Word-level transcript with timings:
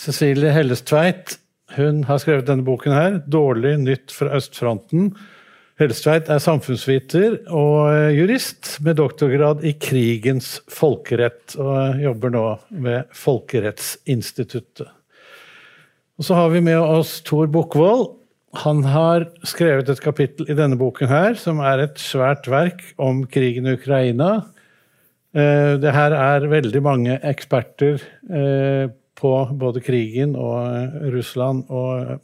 Cecilie 0.00 0.52
Hellestveit 0.54 1.36
hun 1.76 2.02
har 2.08 2.18
skrevet 2.22 2.48
denne 2.48 2.64
boken 2.66 2.94
her, 2.94 3.18
'Dårlig 3.20 3.76
nytt 3.82 4.14
fra 4.14 4.32
østfronten'. 4.38 5.12
Hellestveit 5.80 6.28
er 6.28 6.40
samfunnsviter 6.42 7.36
og 7.56 8.12
jurist 8.12 8.78
med 8.84 8.98
doktorgrad 8.98 9.62
i 9.64 9.72
krigens 9.80 10.58
folkerett, 10.68 11.54
og 11.56 12.00
jobber 12.00 12.32
nå 12.34 12.44
ved 12.84 13.12
Folkerettsinstituttet. 13.16 14.88
Og 16.20 16.24
Så 16.24 16.34
har 16.36 16.48
vi 16.52 16.60
med 16.60 16.76
oss 16.76 17.20
Tor 17.24 17.46
Bukkvold. 17.46 18.10
Han 18.64 18.82
har 18.84 19.28
skrevet 19.44 19.88
et 19.88 20.00
kapittel 20.00 20.50
i 20.50 20.56
denne 20.58 20.76
boken 20.76 21.08
her, 21.08 21.34
som 21.34 21.60
er 21.60 21.86
et 21.86 21.96
svært 21.96 22.48
verk 22.50 22.82
om 22.98 23.24
krigen 23.24 23.66
i 23.66 23.76
Ukraina. 23.78 24.44
Eh, 25.32 25.78
det 25.80 25.92
her 25.94 26.12
er 26.12 26.50
veldig 26.50 26.82
mange 26.82 27.20
eksperter 27.22 28.02
eh, 28.28 28.90
på 29.20 29.32
både 29.60 29.82
krigen 29.84 30.34
og 30.38 30.96
Russland 31.12 31.68
og 31.68 32.18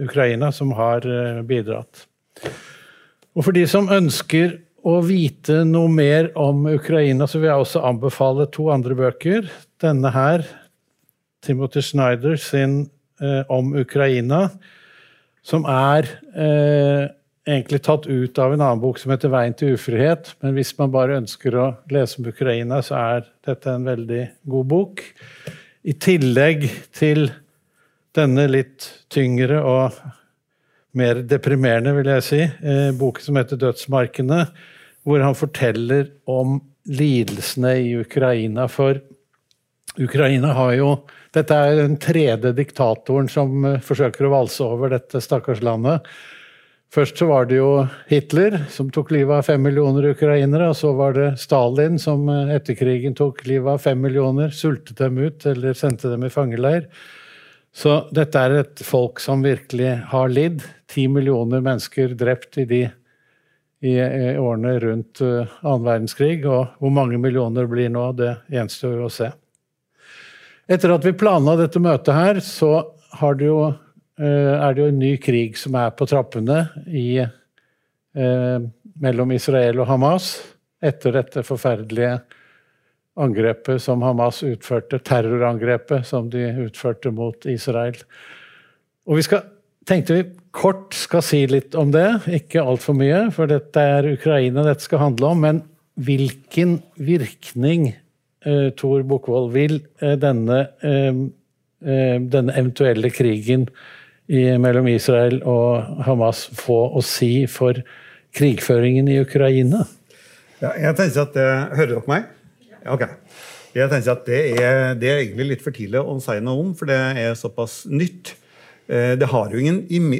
Ukraina 0.00 0.50
som 0.52 0.72
har 0.76 1.06
eh, 1.06 1.40
bidratt. 1.46 2.06
Og 3.32 3.46
for 3.46 3.56
de 3.56 3.64
som 3.68 3.90
ønsker 3.92 4.58
å 4.82 4.98
vite 5.06 5.62
noe 5.68 5.90
mer 5.92 6.30
om 6.38 6.66
Ukraina, 6.72 7.28
så 7.28 7.38
vil 7.38 7.52
jeg 7.52 7.64
også 7.64 7.84
anbefale 7.86 8.48
to 8.52 8.68
andre 8.74 8.96
bøker. 8.98 9.46
Denne 9.82 10.10
her, 10.14 10.44
Timothy 11.44 11.84
Schneider 11.84 12.38
sin 12.40 12.86
eh, 13.22 13.42
om 13.52 13.72
Ukraina, 13.78 14.48
som 15.46 15.66
er 15.70 16.08
eh, 16.34 17.08
egentlig 17.46 17.82
tatt 17.82 18.06
ut 18.06 18.38
av 18.38 18.54
en 18.54 18.62
annen 18.62 18.82
bok 18.82 19.00
som 19.00 19.14
heter 19.14 19.30
'Veien 19.30 19.54
til 19.58 19.74
ufrihet'. 19.76 20.34
Men 20.42 20.54
hvis 20.54 20.74
man 20.78 20.92
bare 20.94 21.18
ønsker 21.18 21.56
å 21.58 21.72
lese 21.90 22.20
om 22.20 22.28
Ukraina, 22.30 22.82
så 22.82 22.98
er 22.98 23.26
dette 23.46 23.70
en 23.70 23.86
veldig 23.86 24.22
god 24.46 24.66
bok. 24.70 25.02
I 25.82 25.94
tillegg 25.98 26.68
til 26.94 27.24
denne 28.14 28.44
litt 28.46 28.84
tyngre 29.10 29.58
og 29.66 29.96
mer 30.94 31.22
deprimerende, 31.26 31.94
vil 31.96 32.10
jeg 32.12 32.26
si, 32.26 32.40
eh, 32.42 32.92
boken 32.94 33.24
som 33.24 33.38
heter 33.40 33.56
'Dødsmarkene', 33.56 34.46
hvor 35.02 35.24
han 35.24 35.34
forteller 35.34 36.10
om 36.26 36.60
lidelsene 36.86 37.74
i 37.82 37.96
Ukraina. 37.98 38.68
For 38.68 39.00
Ukraina 39.98 40.52
har 40.52 40.72
jo 40.74 41.02
Dette 41.32 41.54
er 41.54 41.76
den 41.76 41.96
tredje 41.96 42.52
diktatoren 42.52 43.26
som 43.26 43.64
eh, 43.64 43.78
forsøker 43.80 44.26
å 44.26 44.34
valse 44.34 44.60
over 44.60 44.90
dette 44.90 45.16
stakkars 45.16 45.62
landet. 45.62 46.04
Først 46.92 47.16
så 47.16 47.26
var 47.30 47.46
det 47.48 47.56
jo 47.56 47.86
Hitler, 48.10 48.58
som 48.68 48.90
tok 48.92 49.14
livet 49.14 49.38
av 49.38 49.46
fem 49.46 49.62
millioner 49.64 50.10
ukrainere. 50.10 50.68
Og 50.72 50.76
så 50.76 50.92
var 50.96 51.16
det 51.16 51.28
Stalin, 51.40 51.96
som 52.00 52.28
eh, 52.28 52.52
etter 52.58 52.76
krigen 52.76 53.16
tok 53.16 53.46
livet 53.48 53.78
av 53.78 53.80
fem 53.80 54.00
millioner, 54.00 54.52
sultet 54.52 55.00
dem 55.00 55.16
ut 55.16 55.46
eller 55.48 55.78
sendte 55.78 56.12
dem 56.12 56.26
i 56.28 56.32
fangeleir. 56.32 56.90
Så 57.72 58.02
dette 58.12 58.36
er 58.36 58.58
et 58.58 58.82
folk 58.84 59.22
som 59.24 59.40
virkelig 59.44 59.94
har 60.10 60.28
lidd. 60.28 60.60
Ti 60.92 61.06
millioner 61.08 61.64
mennesker 61.64 62.12
drept 62.20 62.60
i 62.60 62.66
de 62.68 62.82
i, 63.82 63.96
i 63.98 64.38
årene 64.38 64.76
rundt 64.78 65.22
uh, 65.24 65.48
annen 65.62 65.86
verdenskrig. 65.86 66.42
Og 66.46 66.76
hvor 66.78 66.92
mange 66.94 67.18
millioner 67.18 67.66
blir 67.70 67.90
nå, 67.92 68.10
det 68.18 68.36
gjenstår 68.52 69.00
å 69.02 69.10
se. 69.10 69.32
Etter 70.70 70.94
at 70.94 71.06
vi 71.08 71.16
planla 71.18 71.56
dette 71.58 71.82
møtet 71.82 72.14
her, 72.14 72.38
så 72.44 72.74
har 73.18 73.34
det 73.40 73.48
jo, 73.48 73.58
eh, 73.66 73.80
er 74.28 74.74
det 74.74 74.82
jo 74.82 74.90
en 74.92 75.00
ny 75.00 75.16
krig 75.22 75.56
som 75.58 75.74
er 75.80 75.90
på 75.96 76.06
trappene 76.06 76.64
i, 76.86 77.18
eh, 77.18 78.58
mellom 79.02 79.32
Israel 79.34 79.82
og 79.82 79.88
Hamas 79.90 80.34
etter 80.82 81.16
dette 81.16 81.44
forferdelige 81.46 82.20
angrepet 83.20 83.82
som 83.82 84.02
Hamas 84.04 84.42
utførte, 84.46 85.00
terrorangrepet 85.04 86.06
som 86.08 86.30
de 86.32 86.46
utførte 86.64 87.12
mot 87.12 87.46
Israel. 87.50 87.98
Og 89.08 89.18
vi 89.18 89.26
skal, 89.26 89.44
tenkte 89.88 90.16
vi 90.16 90.28
kort 90.54 90.96
skal 90.96 91.24
si 91.24 91.42
litt 91.50 91.76
om 91.78 91.92
det, 91.94 92.06
ikke 92.40 92.64
altfor 92.64 92.96
mye, 92.96 93.26
for 93.34 93.50
dette 93.50 93.84
er 93.96 94.12
Ukraina 94.14 94.64
dette 94.66 94.86
skal 94.86 95.02
handle 95.06 95.32
om. 95.32 95.44
Men 95.44 95.62
hvilken 96.00 96.78
virkning 96.96 97.90
eh, 97.92 98.68
Tor 98.78 99.04
Bukkvold, 99.08 99.52
vil 99.56 99.80
eh, 100.00 100.16
denne, 100.20 100.66
eh, 100.84 101.22
denne, 101.82 102.54
eventuelle 102.54 103.12
krigen 103.12 103.68
i, 104.30 104.44
mellom 104.60 104.88
Israel 104.92 105.40
og 105.48 106.04
Hamas 106.06 106.44
få 106.58 106.84
å 106.94 107.02
si 107.04 107.46
for 107.50 107.80
krigføringen 108.36 109.10
i 109.10 109.18
Ukraina? 109.22 109.84
Ja, 110.62 110.74
jeg 110.78 110.98
tenker 110.98 111.24
at 111.24 111.34
det, 111.36 111.48
Hører 111.78 111.96
dere 111.96 112.10
meg? 112.10 112.28
Ok. 112.92 113.08
Jeg 113.72 113.88
tenker 113.88 114.12
at 114.12 114.28
det 114.28 114.42
er, 114.60 114.94
det 115.00 115.08
er 115.08 115.24
egentlig 115.24 115.48
litt 115.54 115.64
for 115.64 115.74
tidlig 115.74 116.02
å 116.02 116.18
si 116.22 116.36
noe 116.44 116.60
om, 116.60 116.70
for 116.76 116.90
det 116.90 116.98
er 117.22 117.34
såpass 117.38 117.82
nytt. 117.88 118.34
Det 118.92 119.28
har 119.30 119.52
jo 119.54 119.60
ingen 119.62 119.78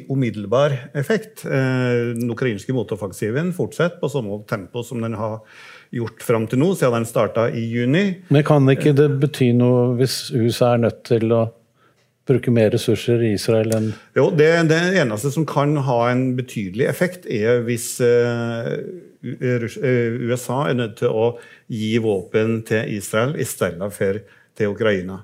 umiddelbar 0.09 0.75
effekt. 0.97 1.43
Den 1.45 2.31
ukrainske 2.33 2.73
motoffensiven 2.73 3.51
fortsetter 3.53 4.01
på 4.01 4.09
samme 4.09 4.39
tempo 4.49 4.85
som 4.87 5.03
den 5.05 5.19
har 5.19 5.43
gjort 5.93 6.25
fram 6.25 6.47
til 6.49 6.63
nå, 6.63 6.71
siden 6.79 7.03
den 7.03 7.09
starta 7.11 7.49
i 7.53 7.67
juni. 7.69 8.05
Men 8.33 8.47
kan 8.49 8.71
ikke 8.73 8.95
det 8.97 9.11
bety 9.21 9.51
noe 9.59 9.91
hvis 9.99 10.31
USA 10.33 10.73
er 10.77 10.87
nødt 10.87 11.03
til 11.11 11.35
å 11.37 11.43
bruke 12.29 12.53
mer 12.55 12.71
ressurser 12.75 13.23
i 13.27 13.33
Israel 13.37 13.73
enn 13.77 13.89
Jo, 14.19 14.29
det, 14.37 14.51
det, 14.71 14.81
eneste 15.03 15.33
som 15.35 15.47
kan 15.49 15.75
ha 15.89 15.99
en 16.11 16.33
betydelig 16.39 16.87
effekt, 16.91 17.27
er 17.27 17.65
hvis 17.67 17.97
uh, 18.05 18.77
USA 19.23 20.67
er 20.69 20.79
nødt 20.79 21.01
til 21.03 21.11
å 21.11 21.27
gi 21.73 21.97
våpen 22.03 22.61
til 22.69 22.97
Israel 22.99 23.37
i 23.41 23.49
stedet 23.49 23.91
for 23.95 24.23
til 24.59 24.73
Ukraina. 24.75 25.23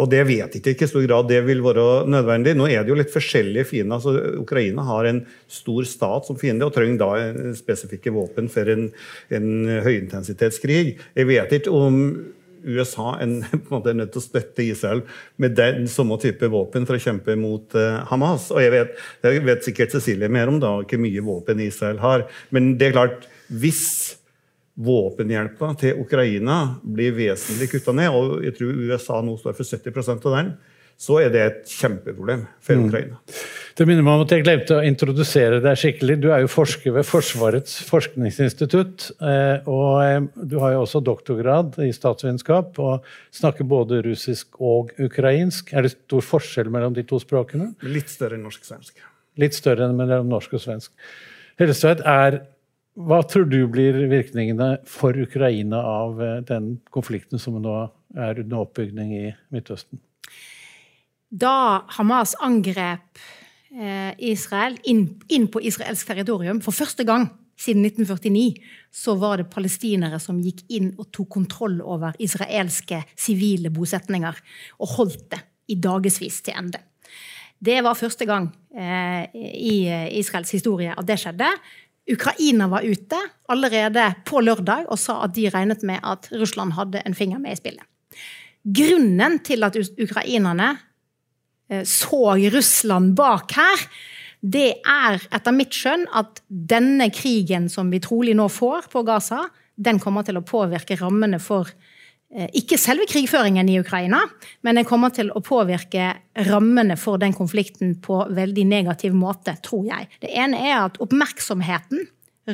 Og 0.00 0.08
det 0.10 0.24
vet 0.26 0.56
ikke 0.58 0.74
i 0.74 0.88
stor 0.90 1.04
grad 1.06 1.28
det 1.30 1.38
vil 1.46 1.60
være 1.62 2.08
nødvendig. 2.10 2.56
Nå 2.58 2.66
er 2.66 2.82
det 2.82 2.90
jo 2.90 2.96
litt 2.98 3.12
forskjellige 3.12 3.68
fiender. 3.70 4.00
Altså, 4.00 4.14
Ukraina 4.42 4.82
har 4.88 5.06
en 5.06 5.20
stor 5.52 5.86
stat 5.86 6.26
som 6.26 6.38
fiende 6.40 6.66
og 6.66 6.74
trenger 6.74 6.98
da 6.98 7.52
spesifikke 7.58 8.12
våpen 8.16 8.50
for 8.50 8.70
en, 8.72 8.88
en 9.30 9.52
høyintensitetskrig. 9.86 10.96
Jeg 11.14 11.30
vet 11.30 11.54
ikke 11.60 11.74
om 11.74 12.02
USA 12.64 13.14
en, 13.22 13.40
er 13.78 13.98
nødt 13.98 14.12
til 14.14 14.22
å 14.22 14.24
støtte 14.24 14.66
Israel 14.66 15.02
med 15.36 15.56
den 15.58 15.88
samme 15.90 16.18
type 16.22 16.50
våpen 16.52 16.86
for 16.88 16.98
å 16.98 17.02
kjempe 17.02 17.36
mot 17.38 17.76
uh, 17.78 18.04
Hamas. 18.10 18.50
Og 18.54 18.62
jeg 18.64 18.74
vet, 18.74 18.94
jeg 19.26 19.44
vet 19.46 19.66
sikkert 19.66 19.96
Cecilie 19.96 20.30
mer 20.32 20.50
om 20.50 20.60
da, 20.62 20.76
hvor 20.82 21.02
mye 21.02 21.26
våpen 21.26 21.64
Israel 21.64 22.00
har. 22.02 22.26
Men 22.54 22.74
det 22.80 22.90
er 22.90 22.96
klart, 22.98 23.28
hvis 23.48 24.18
våpenhjelpa 24.78 25.72
til 25.80 26.02
Ukraina 26.04 26.58
blir 26.82 27.16
vesentlig 27.16 27.70
kutta 27.72 27.94
ned, 27.96 28.14
og 28.14 28.44
jeg 28.46 28.54
tror 28.58 28.82
USA 28.86 29.22
nå 29.24 29.34
står 29.40 29.56
for 29.58 29.66
70 29.66 30.12
av 30.14 30.36
den, 30.36 30.52
så 30.98 31.20
er 31.22 31.30
det 31.30 31.42
et 31.44 31.70
kjempeproblem 31.70 32.40
for 32.64 32.74
mm. 32.74 32.86
Ukraina. 32.88 33.18
Det 33.78 33.84
minner 33.86 34.02
meg 34.02 34.16
om 34.18 34.24
at 34.24 34.32
jeg 34.34 34.42
glemte 34.42 34.80
å 34.80 34.82
introdusere 34.82 35.60
deg 35.62 35.78
skikkelig. 35.78 36.16
Du 36.18 36.26
er 36.34 36.42
jo 36.42 36.50
forsker 36.50 36.96
ved 36.96 37.06
Forsvarets 37.06 37.76
forskningsinstitutt. 37.86 39.06
Eh, 39.22 39.68
og 39.70 40.00
eh, 40.02 40.26
du 40.50 40.56
har 40.58 40.74
jo 40.74 40.80
også 40.82 41.02
doktorgrad 41.06 41.78
i 41.86 41.92
statsvitenskap 41.94 42.80
og 42.82 43.06
snakker 43.38 43.68
både 43.70 44.02
russisk 44.08 44.58
og 44.58 44.90
ukrainsk. 44.98 45.70
Er 45.70 45.86
det 45.86 45.94
stor 45.94 46.26
forskjell 46.32 46.72
mellom 46.74 46.98
de 46.98 47.06
to 47.06 47.22
språkene? 47.22 47.70
Litt 47.86 48.10
større 48.10 48.34
enn 48.34 48.42
norsk-svensk. 48.48 48.98
Litt 49.38 49.54
større 49.54 49.86
enn 49.86 49.94
mellom 50.02 50.34
norsk 50.34 50.58
og 50.58 50.66
svensk. 50.66 50.90
Hellestveit 51.62 52.02
er 52.02 52.42
hva 52.98 53.20
tror 53.22 53.46
du 53.46 53.60
blir 53.70 53.94
virkningene 54.10 54.80
for 54.90 55.14
Ukraina 55.14 55.78
av 55.78 56.18
eh, 56.18 56.36
den 56.50 56.80
konflikten 56.90 57.38
som 57.38 57.62
nå 57.62 57.78
er 58.18 58.42
under 58.42 58.66
oppbygning 58.66 59.14
i 59.14 59.26
Midtøsten? 59.54 60.02
Da 61.28 61.84
Hamas 61.98 62.32
angrep 62.40 63.20
eh, 63.76 64.12
Israel 64.30 64.78
inn, 64.88 65.04
inn 65.28 65.48
på 65.52 65.60
israelsk 65.60 66.08
territorium 66.08 66.62
for 66.64 66.72
første 66.72 67.04
gang 67.08 67.28
siden 67.58 67.84
1949, 67.84 68.54
så 68.94 69.16
var 69.18 69.40
det 69.40 69.50
palestinere 69.52 70.20
som 70.22 70.38
gikk 70.40 70.62
inn 70.72 70.92
og 70.96 71.10
tok 71.12 71.28
kontroll 71.34 71.80
over 71.82 72.14
israelske 72.22 73.02
sivile 73.18 73.72
bosetninger, 73.74 74.38
og 74.78 74.94
holdt 74.94 75.26
det 75.34 75.40
i 75.68 75.76
dagevis 75.82 76.38
til 76.46 76.54
ende. 76.56 76.80
Det 77.58 77.80
var 77.82 77.98
første 77.98 78.24
gang 78.24 78.46
eh, 78.70 79.26
i 79.34 79.76
Israels 80.20 80.54
historie 80.54 80.94
at 80.94 81.06
det 81.06 81.18
skjedde. 81.20 81.50
Ukraina 82.08 82.70
var 82.70 82.86
ute 82.86 83.18
allerede 83.52 84.06
på 84.24 84.40
lørdag 84.40 84.86
og 84.88 84.96
sa 85.02 85.18
at 85.26 85.34
de 85.36 85.50
regnet 85.52 85.82
med 85.84 86.00
at 86.06 86.30
Russland 86.32 86.72
hadde 86.78 87.02
en 87.04 87.18
finger 87.18 87.42
med 87.42 87.52
i 87.52 87.60
spillet. 87.60 87.84
Grunnen 88.64 89.38
til 89.44 89.66
at 89.66 89.76
ukrainerne 89.76 90.70
eh, 90.72 90.87
så 91.84 92.36
Russland 92.54 93.12
bak 93.18 93.52
her, 93.58 93.82
det 94.40 94.78
er 94.86 95.18
etter 95.34 95.52
mitt 95.52 95.74
skjønn 95.74 96.06
at 96.16 96.40
denne 96.48 97.10
krigen 97.10 97.66
som 97.72 97.90
vi 97.90 98.00
trolig 98.00 98.36
nå 98.38 98.46
får 98.52 98.86
på 98.92 99.02
Gaza, 99.04 99.42
den 99.76 99.98
kommer 100.02 100.24
til 100.26 100.38
å 100.38 100.46
påvirke 100.46 100.96
rammene 101.00 101.40
for 101.42 101.68
Eh, 102.28 102.50
ikke 102.60 102.76
selve 102.76 103.06
krigføringen 103.08 103.70
i 103.72 103.78
Ukraina, 103.80 104.20
men 104.60 104.76
den 104.76 104.84
kommer 104.84 105.08
til 105.16 105.30
å 105.32 105.40
påvirke 105.40 106.10
rammene 106.44 106.98
for 107.00 107.16
den 107.20 107.32
konflikten 107.32 107.94
på 108.04 108.20
veldig 108.36 108.66
negativ 108.68 109.16
måte, 109.16 109.54
tror 109.64 109.86
jeg. 109.88 110.10
Det 110.20 110.34
ene 110.36 110.60
er 110.60 110.76
at 110.82 111.00
oppmerksomheten 111.00 112.04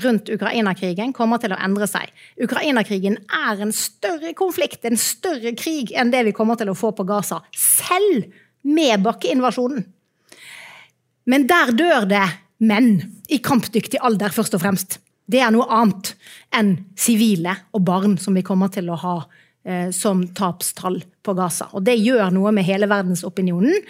rundt 0.04 0.30
Ukraina-krigen 0.30 1.10
kommer 1.14 1.42
til 1.42 1.54
å 1.54 1.58
endre 1.58 1.88
seg. 1.90 2.06
Ukraina-krigen 2.46 3.18
er 3.34 3.64
en 3.66 3.74
større 3.74 4.30
konflikt, 4.38 4.86
en 4.86 4.98
større 4.98 5.56
krig 5.58 5.90
enn 5.90 6.14
det 6.14 6.22
vi 6.28 6.34
kommer 6.34 6.58
til 6.58 6.70
å 6.70 6.78
få 6.78 6.92
på 6.94 7.06
Gaza. 7.10 7.40
Selv 7.50 8.30
med 8.64 9.04
bakkeinvasjonen. 9.04 9.84
Men 11.30 11.46
der 11.48 11.72
dør 11.76 12.08
det 12.08 12.24
menn 12.64 12.96
i 13.32 13.40
kampdyktig 13.44 14.00
alder, 14.04 14.32
først 14.32 14.56
og 14.56 14.62
fremst. 14.64 14.98
Det 15.24 15.40
er 15.40 15.52
noe 15.54 15.66
annet 15.72 16.12
enn 16.54 16.74
sivile 17.00 17.54
og 17.72 17.84
barn, 17.86 18.18
som 18.20 18.36
vi 18.36 18.44
kommer 18.44 18.72
til 18.72 18.90
å 18.92 18.98
ha 19.00 19.14
eh, 19.64 19.88
som 19.94 20.26
tapstall 20.36 21.00
på 21.24 21.36
Gaza. 21.36 21.70
Og 21.72 21.84
det 21.86 21.96
gjør 22.00 22.28
noe 22.34 22.52
med 22.52 22.66
hele 22.68 22.88
verdensopinionen. 22.90 23.80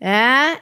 Eh, 0.00 0.56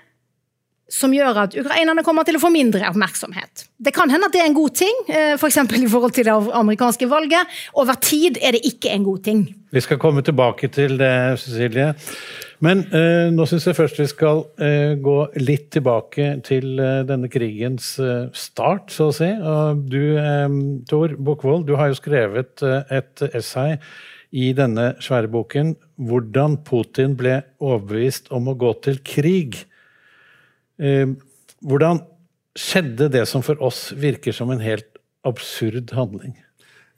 som 0.93 1.15
gjør 1.15 1.41
at 1.47 1.57
ukrainerne 1.57 2.05
kommer 2.05 2.27
til 2.29 2.37
å 2.37 2.43
få 2.43 2.51
mindre 2.53 2.85
oppmerksomhet. 2.91 3.67
Det 3.81 3.95
kan 3.97 4.13
hende 4.13 4.29
at 4.29 4.35
det 4.35 4.43
er 4.43 4.51
en 4.51 4.59
god 4.59 4.77
ting, 4.77 5.03
eh, 5.09 5.35
f.eks. 5.39 5.59
For 5.63 5.81
i 5.81 5.91
forhold 5.91 6.15
til 6.17 6.29
det 6.29 6.37
amerikanske 6.59 7.09
valget. 7.09 7.59
Over 7.81 7.99
tid 8.03 8.39
er 8.43 8.57
det 8.57 8.65
ikke 8.69 8.93
en 8.93 9.07
god 9.09 9.25
ting. 9.25 9.43
Vi 9.73 9.81
skal 9.81 10.01
komme 10.01 10.21
tilbake 10.25 10.69
til 10.69 10.99
det, 11.01 11.41
Cecilie. 11.41 11.95
Men 12.63 12.85
eh, 12.95 13.33
nå 13.35 13.47
syns 13.49 13.67
jeg 13.67 13.79
først 13.79 13.99
vi 13.99 14.07
skal 14.11 14.45
eh, 14.63 14.95
gå 15.03 15.17
litt 15.41 15.73
tilbake 15.75 16.29
til 16.47 16.77
eh, 16.79 17.01
denne 17.09 17.31
krigens 17.33 17.97
eh, 17.99 18.29
start, 18.37 18.93
så 18.95 19.09
å 19.09 19.17
si. 19.17 19.33
Og 19.33 19.83
du, 19.91 20.03
eh, 20.21 20.47
Tor 20.91 21.17
Bokvold, 21.17 21.67
du 21.67 21.75
har 21.81 21.91
jo 21.91 21.99
skrevet 21.99 22.63
eh, 22.69 22.99
et 23.01 23.25
essay 23.33 23.79
i 24.33 24.53
denne 24.57 24.95
svære 25.03 25.29
boken 25.33 25.75
'Hvordan 26.01 26.63
Putin 26.65 27.17
ble 27.19 27.43
overbevist 27.61 28.31
om 28.33 28.49
å 28.49 28.57
gå 28.59 28.73
til 28.85 29.03
krig'. 29.05 29.65
Hvordan 30.79 32.01
skjedde 32.59 33.09
det 33.13 33.27
som 33.29 33.45
for 33.45 33.61
oss 33.65 33.91
virker 33.97 34.35
som 34.37 34.51
en 34.53 34.63
helt 34.63 34.99
absurd 35.27 35.93
handling? 35.97 36.37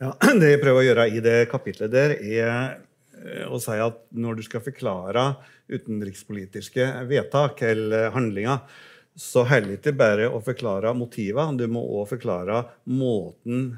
Ja, 0.02 0.14
Det 0.40 0.54
jeg 0.54 0.62
prøver 0.62 0.80
å 0.80 0.88
gjøre 0.88 1.08
i 1.12 1.22
det 1.24 1.38
kapitlet 1.52 1.92
der, 1.94 2.16
er 2.18 3.46
å 3.48 3.60
si 3.62 3.76
at 3.80 4.00
når 4.12 4.40
du 4.40 4.42
skal 4.44 4.64
forklare 4.64 5.28
utenrikspolitiske 5.72 6.88
vedtak 7.08 7.62
eller 7.64 8.10
handlinger, 8.14 8.64
så 9.14 9.44
holder 9.46 9.70
det 9.70 9.78
ikke 9.78 9.96
bare 9.96 10.26
å 10.28 10.40
forklare 10.44 10.90
motivene, 10.96 11.56
du 11.56 11.68
må 11.70 11.84
òg 12.00 12.08
forklare 12.16 12.64
måten 12.90 13.76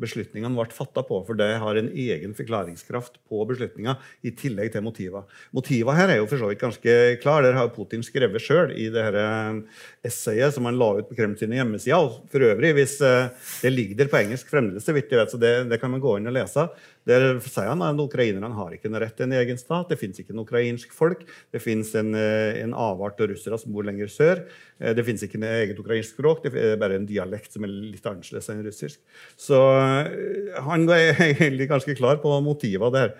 beslutningene 0.00 0.54
ble 0.54 0.66
fatta 0.74 1.02
på. 1.06 1.20
For 1.26 1.38
det 1.38 1.48
har 1.62 1.78
en 1.78 1.90
egen 1.90 2.34
forklaringskraft 2.36 3.18
på 3.30 3.42
beslutninga, 3.48 3.96
i 4.22 4.32
tillegg 4.36 4.72
til 4.74 4.84
motiva. 4.84 5.24
Motiva 5.56 5.96
her 5.98 6.12
er 6.12 6.20
jo 6.20 6.28
for 6.30 6.40
så 6.40 6.50
vidt 6.50 6.62
ganske 6.62 6.96
klar. 7.22 7.44
Der 7.46 7.58
har 7.58 7.72
Putin 7.74 8.04
skrevet 8.06 8.44
sjøl 8.44 8.74
i 8.76 8.88
det 8.92 9.04
her 9.08 9.18
eh, 9.20 9.82
essayet 10.06 10.56
som 10.56 10.68
han 10.68 10.78
la 10.80 10.92
ut 11.00 11.10
på 11.10 11.18
Kreml 11.18 11.36
sine 11.40 11.58
hjemmesider. 11.58 12.20
For 12.32 12.48
øvrig, 12.50 12.72
hvis 12.78 12.98
eh, 13.06 13.32
det 13.64 13.74
ligger 13.74 14.02
der 14.02 14.12
på 14.12 14.20
engelsk 14.22 14.52
fremdeles, 14.52 14.86
så 14.86 14.96
vidt 14.96 15.12
jeg 15.12 15.22
vet, 15.22 15.34
så 15.34 15.40
det, 15.40 15.54
det 15.72 15.80
kan 15.82 15.92
man 15.92 16.02
gå 16.02 16.16
inn 16.18 16.30
og 16.30 16.36
lese. 16.38 16.68
Der 17.08 17.38
sier 17.40 17.70
han 17.70 17.82
at 17.84 18.00
ukrainerne 18.02 18.52
har 18.54 18.74
ikke 18.76 18.90
noe 18.92 19.00
rett 19.00 19.16
til 19.16 19.28
en 19.28 19.36
egen 19.38 19.58
stat. 19.60 19.88
Det 19.88 19.98
fins 20.00 20.20
ikke 20.20 20.36
noe 20.36 20.44
ukrainsk 20.44 20.92
folk. 20.92 21.24
Det 21.52 21.62
fins 21.62 21.94
en, 21.98 22.12
eh, 22.14 22.60
en, 22.60 22.74
avart 22.76 23.20
av 23.20 23.30
russere 23.32 23.58
som 23.58 23.72
bor 23.72 23.86
lenger 23.88 24.10
sør. 24.12 24.44
Eh, 24.78 24.92
det 24.96 25.06
fins 25.06 25.24
ikke 25.24 25.40
noe 25.40 25.62
eget 25.62 25.80
ukrainsk 25.80 26.14
språk. 26.18 26.44
Det 26.44 26.52
er 26.52 26.76
bare 26.80 27.00
en 27.00 27.08
dialekt 27.08 27.56
som 27.56 27.64
er 27.64 27.72
litt 27.72 28.04
annerledes 28.04 28.50
enn 28.52 28.64
russisk. 28.66 29.00
Så 29.40 29.58
eh, 29.80 30.60
han 30.66 30.88
er 30.92 31.16
egentlig 31.32 31.70
ganske 31.72 31.96
klar 31.96 32.20
på 32.20 32.36
motivene 32.44 32.92
der. 32.94 33.16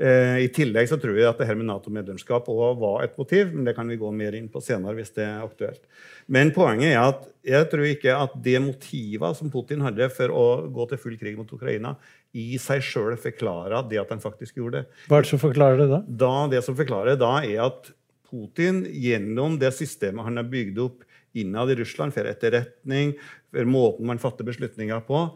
I 0.00 0.46
tillegg 0.54 0.86
så 0.88 0.96
tror 0.96 1.18
jeg 1.18 1.28
at 1.28 1.40
det 1.40 1.44
her 1.48 1.58
med 1.58 1.66
Nato-medlemskap 1.68 2.46
var 2.48 3.02
et 3.04 3.16
motiv, 3.18 3.50
men 3.52 3.66
det 3.66 3.74
kan 3.76 3.88
vi 3.90 3.98
gå 4.00 4.08
mer 4.14 4.36
inn 4.38 4.46
på 4.48 4.62
senere 4.64 4.94
hvis 4.96 5.10
det 5.16 5.26
er 5.26 5.42
aktuelt. 5.42 5.82
Men 6.30 6.52
poenget 6.56 6.94
er 6.94 7.00
at 7.02 7.26
jeg 7.44 7.66
tror 7.72 7.88
ikke 7.88 8.14
at 8.16 8.36
det 8.40 8.62
motivet 8.64 9.36
som 9.36 9.50
Putin 9.52 9.82
hadde 9.84 10.08
for 10.14 10.32
å 10.32 10.44
gå 10.72 10.86
til 10.88 11.00
full 11.02 11.18
krig 11.20 11.36
mot 11.36 11.52
Ukraina, 11.52 11.96
i 12.32 12.54
seg 12.62 12.84
sjøl 12.86 13.18
forklarer 13.20 13.88
det 13.90 13.98
at 14.00 14.12
han 14.14 14.22
faktisk 14.22 14.60
gjorde 14.60 14.80
det. 14.80 15.00
Hva 15.10 15.18
er 15.18 15.26
det 15.26 15.32
som 15.32 15.42
forklarer 15.42 15.82
det 15.82 15.88
da? 15.90 16.00
da? 16.22 16.34
Det 16.54 16.62
som 16.64 16.78
forklarer 16.78 17.12
det 17.12 17.22
da, 17.24 17.32
er 17.42 17.64
at 17.66 17.90
Putin 18.30 18.84
gjennom 18.86 19.58
det 19.60 19.72
systemet 19.74 20.24
han 20.24 20.38
har 20.38 20.48
bygd 20.48 20.78
opp 20.84 21.02
innad 21.36 21.74
i 21.74 21.76
Russland, 21.82 22.14
for 22.14 22.26
etterretning, 22.30 23.16
for 23.50 23.68
måten 23.68 24.08
man 24.08 24.22
fatter 24.22 24.46
beslutninger 24.46 25.02
på, 25.06 25.26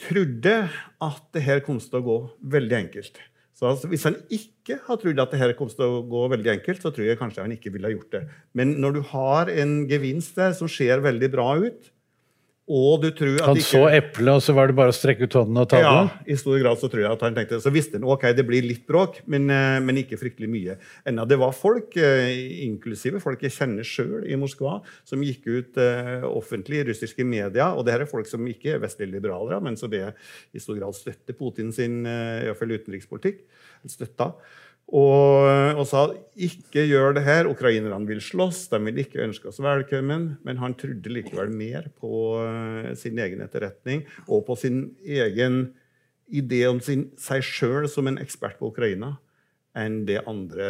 trodde 0.00 0.56
at 1.04 1.22
det 1.36 1.44
her 1.44 1.62
kom 1.64 1.78
til 1.78 2.00
å 2.00 2.04
gå 2.08 2.18
veldig 2.56 2.78
enkelt. 2.80 3.20
Så 3.54 3.68
altså, 3.70 3.88
Hvis 3.90 4.04
han 4.08 4.16
ikke 4.34 4.80
har 4.82 4.98
trodd 4.98 5.20
at 5.22 5.34
det 5.38 5.56
kom 5.58 5.70
til 5.70 5.86
å 5.86 6.02
gå 6.10 6.26
veldig 6.32 6.52
enkelt, 6.56 6.82
så 6.82 6.90
tror 6.90 7.06
jeg 7.06 7.20
kanskje 7.20 7.44
han 7.44 7.54
ikke 7.54 7.70
ville 7.74 7.86
ha 7.86 7.94
gjort 7.94 8.16
det. 8.16 8.22
Men 8.58 8.76
når 8.82 8.96
du 8.96 9.02
har 9.12 9.50
en 9.52 9.76
gevinst 9.90 10.34
der 10.40 10.56
som 10.58 10.70
ser 10.70 11.04
veldig 11.04 11.30
bra 11.30 11.52
ut, 11.62 11.90
og 12.64 13.02
du 13.02 13.10
tror 13.12 13.34
at 13.42 13.48
han 13.50 13.58
ikke... 13.60 13.66
så 13.68 13.82
eplet, 13.92 14.30
og 14.32 14.40
så 14.40 14.54
var 14.56 14.70
det 14.70 14.76
bare 14.78 14.92
å 14.92 14.96
strekke 14.96 15.26
ut 15.28 15.34
hånden 15.36 15.58
og 15.60 15.66
ta 15.68 15.82
det? 15.82 15.84
Ja, 15.84 16.22
i 16.32 16.36
stor 16.40 16.56
grad 16.62 16.80
så 16.80 16.88
tror 16.88 17.02
jeg 17.02 17.10
at 17.10 17.24
han 17.26 17.36
tenkte 17.36 17.58
Så 17.60 17.72
visste 17.74 17.98
han 17.98 18.06
ok, 18.08 18.24
det 18.32 18.46
blir 18.48 18.64
litt 18.64 18.86
bråk, 18.88 19.18
men, 19.28 19.50
eh, 19.52 19.76
men 19.84 20.00
ikke 20.00 20.16
fryktelig 20.16 20.48
mye. 20.48 20.78
Enda 21.04 21.26
det 21.28 21.36
var 21.42 21.52
folk, 21.52 21.92
eh, 22.00 22.32
inklusive 22.64 23.20
folk 23.20 23.44
jeg 23.44 23.52
kjenner 23.52 23.84
sjøl 23.84 24.24
i 24.24 24.38
Moskva, 24.40 24.78
som 25.04 25.20
gikk 25.24 25.44
ut 25.44 25.76
uh, 25.76 26.24
offentlig 26.30 26.80
i 26.80 26.88
russiske 26.88 27.26
medier. 27.28 27.76
Og 27.76 27.84
det 27.84 27.98
her 27.98 28.06
er 28.06 28.10
folk 28.10 28.30
som 28.30 28.48
ikke 28.48 28.78
er 28.78 28.82
vestlige 28.86 29.12
liberalere, 29.12 29.60
men 29.60 29.76
som 29.76 29.92
det 29.92 30.06
i 30.56 30.62
stor 30.62 30.80
grad 30.80 30.96
støtter 30.96 31.36
Putin 31.36 31.68
sin 31.74 32.00
uh, 32.08 32.48
utenrikspolitikk. 32.48 33.44
Støtta. 33.92 34.32
Og, 34.92 35.78
og, 35.78 35.84
sa 35.88 36.04
ikke 36.36 36.84
gjør 36.84 37.16
det 37.16 37.24
her. 37.24 37.48
Ukrainerne 37.48 38.04
vil 38.08 38.20
slåss, 38.22 38.66
de 38.72 38.80
vil 38.84 39.00
ikke 39.04 39.22
ønske 39.24 39.48
oss 39.48 39.62
velkommen. 39.64 40.34
Men 40.44 40.60
han 40.60 40.76
trodde 40.78 41.12
likevel 41.12 41.52
mer 41.54 41.88
på 42.00 42.36
uh, 42.42 42.92
sin 42.98 43.18
egen 43.18 43.42
etterretning 43.44 44.04
og 44.28 44.44
på 44.48 44.58
sin 44.60 44.86
egen 45.00 45.66
idé 46.28 46.64
om 46.68 46.80
sin, 46.84 47.08
seg 47.20 47.44
sjøl 47.44 47.88
som 47.90 48.08
en 48.08 48.20
ekspert 48.20 48.58
på 48.60 48.72
Ukraina 48.72 49.16
enn 49.74 50.04
det 50.06 50.20
andre 50.30 50.66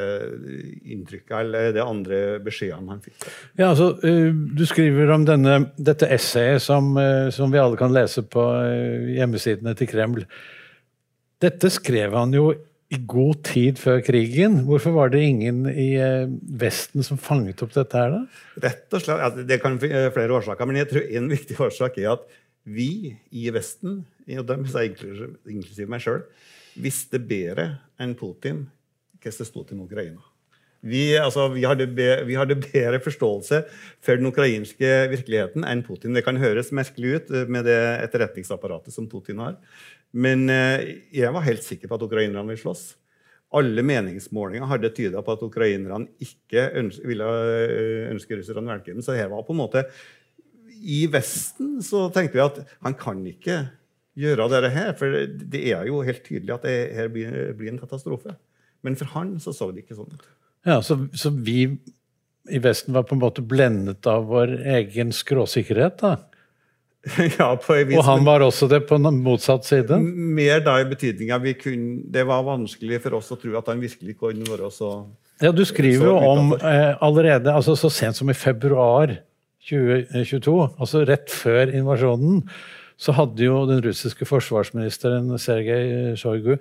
inntrykket 0.88 1.34
eller 1.36 1.74
det 1.76 1.82
andre 1.84 2.20
beskjedene 2.40 2.94
han 2.94 3.02
fikk. 3.04 3.26
Ja, 3.58 3.74
altså, 3.74 3.90
uh, 4.00 4.30
Du 4.32 4.64
skriver 4.70 5.10
om 5.12 5.26
denne, 5.28 5.58
dette 5.76 6.08
essayet 6.14 6.62
som, 6.64 6.94
som, 7.34 7.52
vi 7.52 7.60
alle 7.60 7.80
kan 7.80 7.92
lese 7.92 8.24
på 8.24 8.46
hjemmesidene 9.18 9.74
til 9.76 9.90
Kreml. 9.90 10.22
Dette 11.42 11.68
skrev 11.74 12.14
han 12.16 12.32
jo 12.32 12.54
i 12.94 13.00
god 13.10 13.42
tid 13.46 13.80
før 13.80 14.00
krigen. 14.04 14.60
Hvorfor 14.68 14.94
var 14.94 15.12
det 15.12 15.22
ingen 15.26 15.64
i 15.70 15.90
eh, 16.00 16.30
Vesten 16.60 17.04
som 17.06 17.20
fanget 17.20 17.62
opp 17.64 17.74
dette 17.74 17.98
her, 17.98 18.14
da? 18.14 18.44
Rett 18.64 18.96
og 18.96 19.02
slett, 19.02 19.24
altså, 19.28 19.46
Det 19.48 19.60
kan 19.62 19.78
være 19.82 20.12
flere 20.14 20.38
årsaker, 20.38 20.70
men 20.70 20.80
jeg 20.80 20.90
tror 20.92 21.08
en 21.20 21.30
viktig 21.32 21.58
årsak 21.66 21.98
er 22.02 22.12
at 22.14 22.28
vi 22.64 23.16
i 23.34 23.48
Vesten, 23.52 24.04
og 24.38 24.46
dem, 24.48 24.64
inklusiv 24.64 25.90
meg 25.90 26.04
sjøl, 26.04 26.22
visste 26.80 27.20
bedre 27.20 27.74
enn 28.00 28.16
Putin 28.18 28.64
hvordan 29.24 29.40
det 29.40 29.48
sto 29.48 29.62
til 29.64 29.80
Ukraina. 29.80 30.20
Vi, 30.84 31.14
altså, 31.16 31.46
vi, 31.48 31.62
hadde 31.64 31.86
be, 31.96 32.08
vi, 32.28 32.36
hadde 32.36 32.58
bedre 32.60 32.98
forståelse 33.00 33.62
for 34.04 34.20
den 34.20 34.28
ukrainske 34.28 34.90
virkeligheten 35.08 35.64
enn 35.64 35.80
Putin. 35.86 36.12
Det 36.12 36.26
kan 36.26 36.36
høres 36.40 36.74
merkelig 36.76 37.14
ut 37.14 37.30
eh, 37.32 37.48
med 37.48 37.64
det 37.68 37.78
etterretningsapparatet 38.04 38.92
som 38.92 39.08
Putin 39.08 39.40
har. 39.40 39.56
Men 40.14 40.46
eh, 40.52 41.00
jeg 41.14 41.32
var 41.34 41.46
helt 41.46 41.64
sikker 41.66 41.90
på 41.90 41.98
at 41.98 42.04
ukrainerne 42.06 42.46
ville 42.46 42.62
slåss. 42.62 42.84
Alle 43.54 43.84
meningsmålinger 43.86 44.66
hadde 44.70 44.92
tyda 44.94 45.22
på 45.22 45.34
at 45.34 45.42
ukrainerne 45.46 46.08
ikke 46.22 46.68
ønske, 46.80 47.06
ville 47.06 47.30
eh, 47.54 48.10
ønske 48.12 48.38
russerne 48.38 48.70
velkommen. 48.70 49.04
Så 49.04 49.16
her 49.18 49.30
var 49.32 49.46
på 49.46 49.54
en 49.54 49.62
måte 49.62 49.84
I 50.84 51.04
Vesten 51.10 51.80
så 51.84 52.06
tenkte 52.14 52.38
vi 52.38 52.44
at 52.44 52.62
han 52.86 52.96
kan 52.98 53.22
ikke 53.26 53.64
gjøre 54.14 54.46
dette 54.52 54.70
her, 54.70 54.92
for 54.94 55.10
det 55.26 55.60
er 55.72 55.88
jo 55.88 56.04
helt 56.06 56.22
tydelig 56.22 56.54
at 56.54 56.66
det 56.66 56.76
her 56.94 57.10
blir, 57.10 57.34
blir 57.58 57.72
en 57.72 57.80
katastrofe. 57.82 58.36
Men 58.86 58.98
for 59.00 59.10
han 59.16 59.34
så 59.42 59.54
så 59.56 59.72
det 59.72 59.82
ikke 59.82 59.96
sånn 59.98 60.12
ut. 60.14 60.26
Ja, 60.64 60.78
så, 60.84 60.96
så 61.16 61.32
vi 61.34 61.64
i 62.44 62.60
Vesten 62.62 62.94
var 62.94 63.06
på 63.08 63.16
en 63.16 63.22
måte 63.24 63.42
blendet 63.42 64.06
av 64.08 64.28
vår 64.28 64.58
egen 64.76 65.10
skråsikkerhet, 65.16 65.98
da? 66.04 66.16
ja, 67.38 67.48
på 67.60 67.74
en 67.76 67.88
vis, 67.88 67.98
og 67.98 68.06
han 68.06 68.24
var 68.26 68.44
også 68.44 68.68
det 68.70 68.80
på 68.88 68.98
motsatt 68.98 69.66
side? 69.68 69.98
Mer 70.00 70.62
da 70.64 70.78
i 70.80 70.86
betydninga 70.88 71.38
Det 71.38 72.24
var 72.24 72.46
vanskelig 72.46 73.02
for 73.04 73.18
oss 73.20 73.32
å 73.34 73.38
tro 73.40 73.52
at 73.58 73.68
han 73.68 73.82
virkelig 73.82 74.16
kunne 74.20 74.48
være 74.48 74.70
så 74.72 74.94
Ja, 75.42 75.52
Du 75.52 75.64
skriver 75.64 76.06
jo 76.06 76.16
om 76.16 76.54
eh, 76.56 76.94
allerede 77.04 77.52
altså 77.52 77.76
så 77.76 77.90
sent 77.92 78.16
som 78.16 78.30
i 78.30 78.36
februar 78.36 79.18
2022, 79.64 80.56
altså 80.78 81.04
rett 81.08 81.30
før 81.32 81.70
invasjonen, 81.72 82.42
så 83.00 83.14
hadde 83.16 83.46
jo 83.46 83.62
den 83.68 83.80
russiske 83.84 84.26
forsvarsministeren 84.28 85.32
Sergej 85.40 86.18
Sjojgu 86.20 86.58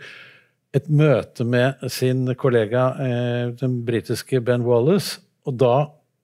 et 0.74 0.88
møte 0.90 1.46
med 1.46 1.84
sin 1.92 2.26
kollega, 2.40 2.88
eh, 3.04 3.52
den 3.60 3.84
britiske 3.86 4.42
Ben 4.42 4.64
Wallace, 4.66 5.20
og 5.46 5.60
da 5.62 5.76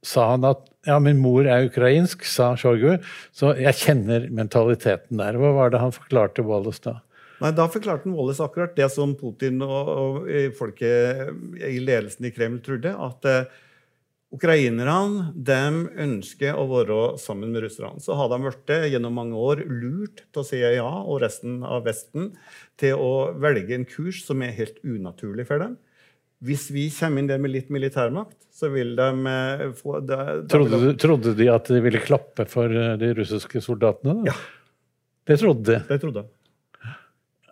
sa 0.01 0.31
han 0.31 0.47
at 0.47 0.68
ja, 0.88 0.95
min 1.03 1.19
mor 1.19 1.48
er 1.48 1.67
ukrainsk, 1.67 2.24
sa 2.29 2.53
Sjojgu, 2.59 3.00
så 3.36 3.53
jeg 3.59 3.75
kjenner 3.81 4.29
mentaliteten 4.31 5.19
der. 5.19 5.39
Hva 5.39 5.51
var 5.57 5.74
det 5.74 5.81
han 5.83 5.95
forklarte 5.95 6.45
Wallace 6.48 6.86
da? 6.86 7.00
Nei, 7.39 7.53
Da 7.55 7.69
forklarte 7.71 8.12
Wallace 8.12 8.43
akkurat 8.43 8.75
det 8.75 8.89
som 8.91 9.15
Putin 9.19 9.62
og, 9.63 9.89
og 9.89 10.29
folket 10.57 11.33
i 11.63 11.79
ledelsen 11.83 12.27
i 12.27 12.33
Kreml 12.36 12.59
trodde. 12.63 12.91
At 12.91 13.27
eh, 13.27 13.59
ukrainerne 14.36 15.83
ønsker 16.03 16.59
å 16.59 16.65
være 16.69 17.00
sammen 17.21 17.53
med 17.55 17.63
russerne. 17.65 18.03
Så 18.03 18.15
har 18.19 18.31
de 18.31 18.41
blitt 18.43 18.74
gjennom 18.91 19.15
mange 19.19 19.39
år 19.39 19.63
lurt 19.67 20.25
til 20.27 20.43
å 20.43 20.48
si 20.48 20.59
ja, 20.59 20.88
og 20.88 21.24
resten 21.24 21.62
av 21.63 21.88
Vesten 21.88 22.33
til 22.79 23.00
å 23.00 23.31
velge 23.39 23.75
en 23.75 23.88
kurs 23.88 24.24
som 24.27 24.43
er 24.43 24.55
helt 24.59 24.79
unaturlig 24.83 25.48
for 25.50 25.63
dem. 25.63 25.79
Hvis 26.46 26.69
vi 26.72 26.88
kommer 26.96 27.22
inn 27.22 27.27
der 27.27 27.39
med 27.41 27.51
litt 27.51 27.69
militærmakt, 27.74 28.38
så 28.55 28.69
vil 28.72 28.96
de 28.96 29.10
eh, 29.31 29.63
få 29.75 30.00
da 30.03 30.39
Trodde, 30.51 30.77
de, 30.77 30.91
du, 30.91 31.00
trodde 31.00 31.36
de 31.36 31.48
at 31.51 31.67
de 31.67 31.79
ville 31.84 32.01
klappe 32.03 32.46
for 32.50 32.72
eh, 32.72 32.96
de 33.00 33.13
russiske 33.17 33.62
soldatene? 33.63 34.22
da? 34.22 34.31
Ja. 34.31 34.36
Det 35.29 35.38
trodde 35.41 35.65
de. 35.67 35.79
Det 35.89 36.00
trodde 36.01 36.24
de. 36.24 36.36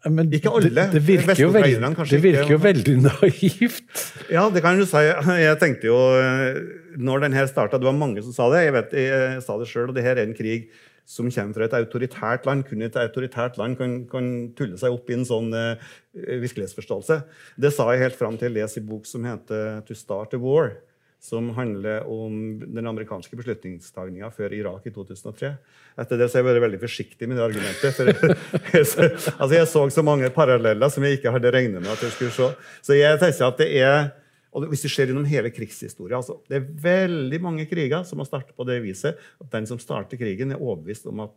Men 0.07 0.31
Ikke 0.31 0.51
alle. 0.55 0.71
Det, 0.71 0.85
det 0.93 1.01
virker, 1.03 1.41
jo, 1.41 1.49
veldig, 1.51 1.93
det 2.07 2.19
virker 2.23 2.51
jo 2.53 2.59
veldig 2.63 2.95
naivt. 3.03 4.03
Ja, 4.31 4.45
det 4.53 4.63
kan 4.63 4.79
du 4.79 4.85
si. 4.87 5.03
Jeg 5.41 5.59
tenkte 5.59 5.89
jo 5.89 5.97
eh, 6.15 6.59
Når 6.95 7.25
den 7.25 7.35
her 7.35 7.49
starta 7.49 7.79
Det 7.81 7.89
var 7.89 7.97
mange 7.97 8.23
som 8.23 8.35
sa 8.35 8.47
det. 8.53 8.63
Jeg 8.69 8.75
vet, 8.77 8.95
jeg 9.03 9.41
sa 9.43 9.57
det 9.59 9.67
sjøl. 9.67 9.89
Og 9.91 9.97
det 9.97 10.05
her 10.05 10.15
er 10.15 10.29
en 10.29 10.37
krig 10.37 10.69
som 11.07 11.29
kommer 11.31 11.55
fra 11.55 11.67
et 11.69 11.77
autoritært 11.77 12.47
land. 12.47 12.65
Kun 12.67 12.83
et 12.83 12.97
autoritært 12.99 13.57
land 13.59 13.77
kan, 13.79 14.01
kan 14.11 14.27
tulle 14.57 14.79
seg 14.79 14.95
opp 14.95 15.07
i 15.09 15.15
en 15.15 15.23
sånn 15.27 15.53
uh, 15.55 15.79
virkelighetsforståelse. 16.13 17.21
Det 17.55 17.71
sa 17.73 17.87
jeg 17.93 18.03
helt 18.03 18.19
fram 18.19 18.35
til 18.35 18.51
jeg 18.51 18.57
leser 18.59 18.83
en 18.83 18.91
bok 18.91 19.07
som 19.07 19.23
heter 19.27 19.81
'To 19.87 19.95
Start 19.95 20.35
a 20.35 20.41
War'. 20.43 20.75
Som 21.19 21.49
handler 21.55 22.05
om 22.05 22.59
den 22.59 22.85
amerikanske 22.85 23.35
beslutningstagninga 23.35 24.29
før 24.29 24.53
Irak 24.53 24.85
i 24.85 24.91
2003. 24.93 25.49
Etter 25.97 26.19
det 26.19 26.27
så 26.29 26.37
har 26.37 26.43
jeg 26.43 26.49
vært 26.51 26.65
veldig 26.67 26.79
forsiktig 26.83 27.27
med 27.27 27.39
det 27.39 27.47
argumentet. 27.47 27.95
For 27.95 28.05
jeg, 28.05 28.85
altså 29.41 29.55
jeg 29.55 29.67
så 29.67 29.89
så 29.89 30.03
mange 30.05 30.29
paralleller 30.29 30.93
som 30.93 31.03
jeg 31.03 31.17
ikke 31.17 31.33
hadde 31.33 31.51
regnet 31.51 31.81
med 31.81 31.89
at 31.89 32.03
jeg 32.05 32.13
skulle 32.13 32.35
se. 32.35 32.51
Så 32.85 32.93
jeg 32.93 33.17
tenker 33.17 33.49
at 33.49 33.57
det 33.57 33.69
er 33.81 34.11
og 34.57 34.65
Hvis 34.71 34.85
det 34.87 34.89
skjer 34.89 35.11
gjennom 35.11 35.27
hele 35.29 35.51
krigshistoria 35.53 36.17
altså, 36.17 36.39
Det 36.49 36.57
er 36.57 36.69
veldig 36.83 37.39
mange 37.43 37.67
kriger 37.69 38.05
som 38.07 38.23
har 38.23 38.29
startet 38.29 38.57
på 38.57 38.65
det 38.67 38.79
viset 38.85 39.19
at 39.37 39.51
den 39.53 39.67
som 39.69 39.81
starter 39.81 40.17
krigen, 40.17 40.51
er 40.53 40.61
overbevist 40.61 41.05
om 41.11 41.21
at 41.27 41.35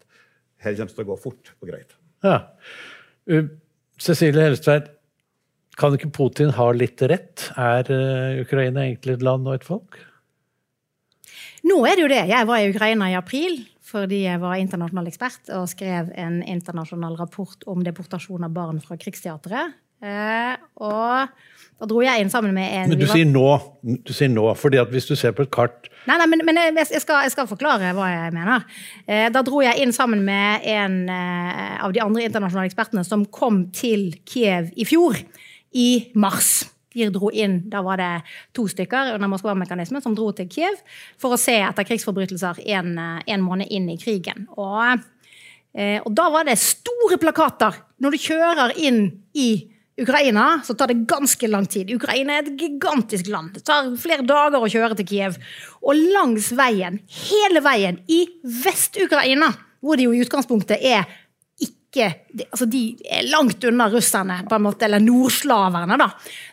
her 0.61 0.77
kommer 0.77 0.89
det 0.89 0.97
til 0.97 1.05
å 1.07 1.09
gå 1.09 1.17
fort 1.21 1.51
og 1.57 1.71
greit. 1.71 1.95
Ja. 2.25 2.37
Uh, 3.29 3.47
Cecilie 4.01 4.45
Helstveit, 4.45 4.91
kan 5.81 5.97
ikke 5.97 6.11
Putin 6.13 6.53
ha 6.57 6.67
litt 6.77 7.01
rett? 7.09 7.47
Er 7.57 7.89
uh, 7.89 8.41
Ukraina 8.43 8.85
egentlig 8.85 9.17
et 9.17 9.25
land 9.25 9.49
og 9.49 9.57
et 9.57 9.65
folk? 9.65 9.97
Nå 11.65 11.79
er 11.89 11.97
det 11.97 12.05
jo 12.05 12.11
det. 12.13 12.23
Jeg 12.29 12.49
var 12.49 12.61
i 12.61 12.73
Ukraina 12.73 13.11
i 13.13 13.19
april 13.19 13.63
fordi 13.91 14.21
jeg 14.23 14.39
var 14.39 14.61
internasjonal 14.61 15.09
ekspert 15.11 15.49
og 15.57 15.65
skrev 15.71 16.13
en 16.15 16.41
internasjonal 16.47 17.17
rapport 17.19 17.65
om 17.71 17.81
deportasjon 17.83 18.47
av 18.47 18.53
barn 18.55 18.79
fra 18.85 18.95
krigsteatret. 19.01 19.75
Eh, 20.01 20.55
og 20.81 21.29
da 21.81 21.89
dro 21.89 22.01
jeg 22.05 22.21
inn 22.23 22.31
sammen 22.33 22.55
med 22.57 22.73
en 22.77 22.93
Men 22.93 23.01
du 23.01 23.07
sier 23.09 23.29
nå, 23.29 23.45
du 24.05 24.13
sier 24.17 24.31
nå, 24.33 24.47
fordi 24.57 24.79
at 24.81 24.89
hvis 24.93 25.09
du 25.09 25.15
ser 25.17 25.33
på 25.37 25.45
et 25.45 25.53
kart 25.53 25.89
Nei, 26.09 26.17
nei, 26.17 26.27
men, 26.33 26.43
men 26.49 26.59
jeg, 26.81 27.01
skal, 27.05 27.27
jeg 27.27 27.33
skal 27.35 27.49
forklare 27.49 27.91
hva 27.97 28.07
jeg 28.09 28.33
mener. 28.33 28.65
Eh, 29.05 29.27
da 29.33 29.43
dro 29.45 29.61
jeg 29.61 29.77
inn 29.83 29.93
sammen 29.93 30.23
med 30.25 30.65
en 30.73 31.03
eh, 31.13 31.75
av 31.85 31.93
de 31.93 32.01
andre 32.01 32.25
internasjonale 32.25 32.71
ekspertene 32.71 33.05
som 33.05 33.27
kom 33.29 33.67
til 33.77 34.15
Kiev 34.25 34.71
i 34.81 34.87
fjor, 34.89 35.19
i 35.77 35.89
mars. 36.17 36.63
De 36.97 37.07
dro 37.13 37.29
inn, 37.31 37.61
Da 37.71 37.85
var 37.87 38.01
det 38.01 38.11
to 38.57 38.65
stykker 38.67 39.13
under 39.15 39.31
Moskva-mekanismen 39.31 40.03
som 40.03 40.17
dro 40.17 40.33
til 40.35 40.49
Kiev 40.51 40.81
for 41.21 41.37
å 41.37 41.39
se 41.39 41.55
etter 41.63 41.87
krigsforbrytelser 41.87 42.65
en, 42.75 42.97
en 42.99 43.45
måned 43.45 43.71
inn 43.71 43.87
i 43.93 43.99
krigen. 44.01 44.49
Og, 44.57 45.05
eh, 45.77 46.01
og 46.01 46.17
da 46.17 46.31
var 46.33 46.49
det 46.49 46.57
store 46.59 47.21
plakater. 47.21 47.77
Når 48.01 48.17
du 48.17 48.25
kjører 48.25 48.75
inn 48.81 49.05
i 49.37 49.51
Ukraina 50.01 50.61
så 50.65 50.75
tar 50.75 50.93
det 50.93 51.03
ganske 51.09 51.49
lang 51.49 51.67
tid. 51.69 51.91
Ukraina 51.95 52.39
er 52.39 52.47
et 52.47 52.61
gigantisk 52.61 53.29
land. 53.29 53.55
Det 53.57 53.65
tar 53.69 53.91
flere 54.01 54.25
dager 54.27 54.61
å 54.61 54.71
kjøre 54.71 54.97
til 54.99 55.09
Kiev. 55.11 55.41
Og 55.85 55.99
langs 56.15 56.51
veien, 56.57 57.01
hele 57.29 57.63
veien, 57.65 58.01
i 58.09 58.23
Vest-Ukraina, 58.65 59.51
hvor 59.81 60.01
det 60.01 60.07
jo 60.09 60.15
i 60.17 60.23
utgangspunktet 60.25 60.81
er 60.81 61.05
ikke 61.61 62.07
altså 62.47 62.69
de 62.71 62.81
er 63.11 63.27
langt 63.33 63.65
unna 63.67 63.89
russerne, 63.91 64.37
på 64.49 64.55
en 64.55 64.63
måte, 64.63 64.87
eller 64.87 65.03
nordslaverne. 65.03 65.97
da. 65.99 66.07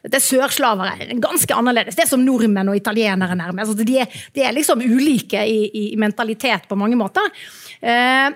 Dette 0.03 0.17
er 0.17 0.25
sørslavere. 0.25 1.07
Ganske 1.21 1.53
annerledes. 1.53 1.95
Det 1.95 2.07
er 2.07 2.09
som 2.09 2.23
nordmenn 2.25 2.71
og 2.71 2.79
italienere, 2.79 3.37
nærmest. 3.37 3.75
Altså, 3.75 3.85
de, 3.85 3.99
er, 4.01 4.25
de 4.33 4.43
er 4.43 4.55
liksom 4.57 4.81
ulike 4.81 5.43
i, 5.45 5.91
i 5.93 5.99
mentalitet 6.01 6.65
på 6.67 6.79
mange 6.79 6.97
måter. 6.97 7.29
Eh, 7.79 8.33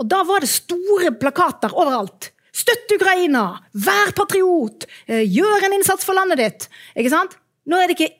og 0.00 0.08
da 0.10 0.24
var 0.26 0.42
det 0.42 0.50
store 0.50 1.14
plakater 1.20 1.76
overalt. 1.76 2.32
Støtt 2.60 2.88
Ukraina! 2.96 3.44
Vær 3.86 4.08
patriot! 4.18 4.78
Eh, 5.08 5.24
gjør 5.26 5.60
en 5.68 5.76
innsats 5.78 6.04
for 6.06 6.14
landet 6.18 6.38
ditt! 6.42 6.62
Ikke 6.98 7.12
sant? 7.12 7.32
Nå 7.70 7.74
er 7.80 7.86
det 7.90 7.96
ikke 7.98 8.14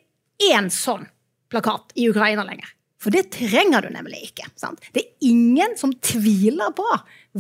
én 0.51 0.67
sånn 0.73 1.05
plakat 1.51 1.87
i 1.99 2.03
Ukraina 2.11 2.43
lenger. 2.47 2.69
For 3.01 3.11
det 3.15 3.31
trenger 3.33 3.81
du 3.87 3.91
nemlig 3.95 4.19
ikke. 4.29 4.45
Sant? 4.61 4.79
Det 4.93 5.01
er 5.03 5.11
ingen 5.31 5.73
som 5.81 5.91
tviler 6.05 6.71
på 6.77 6.85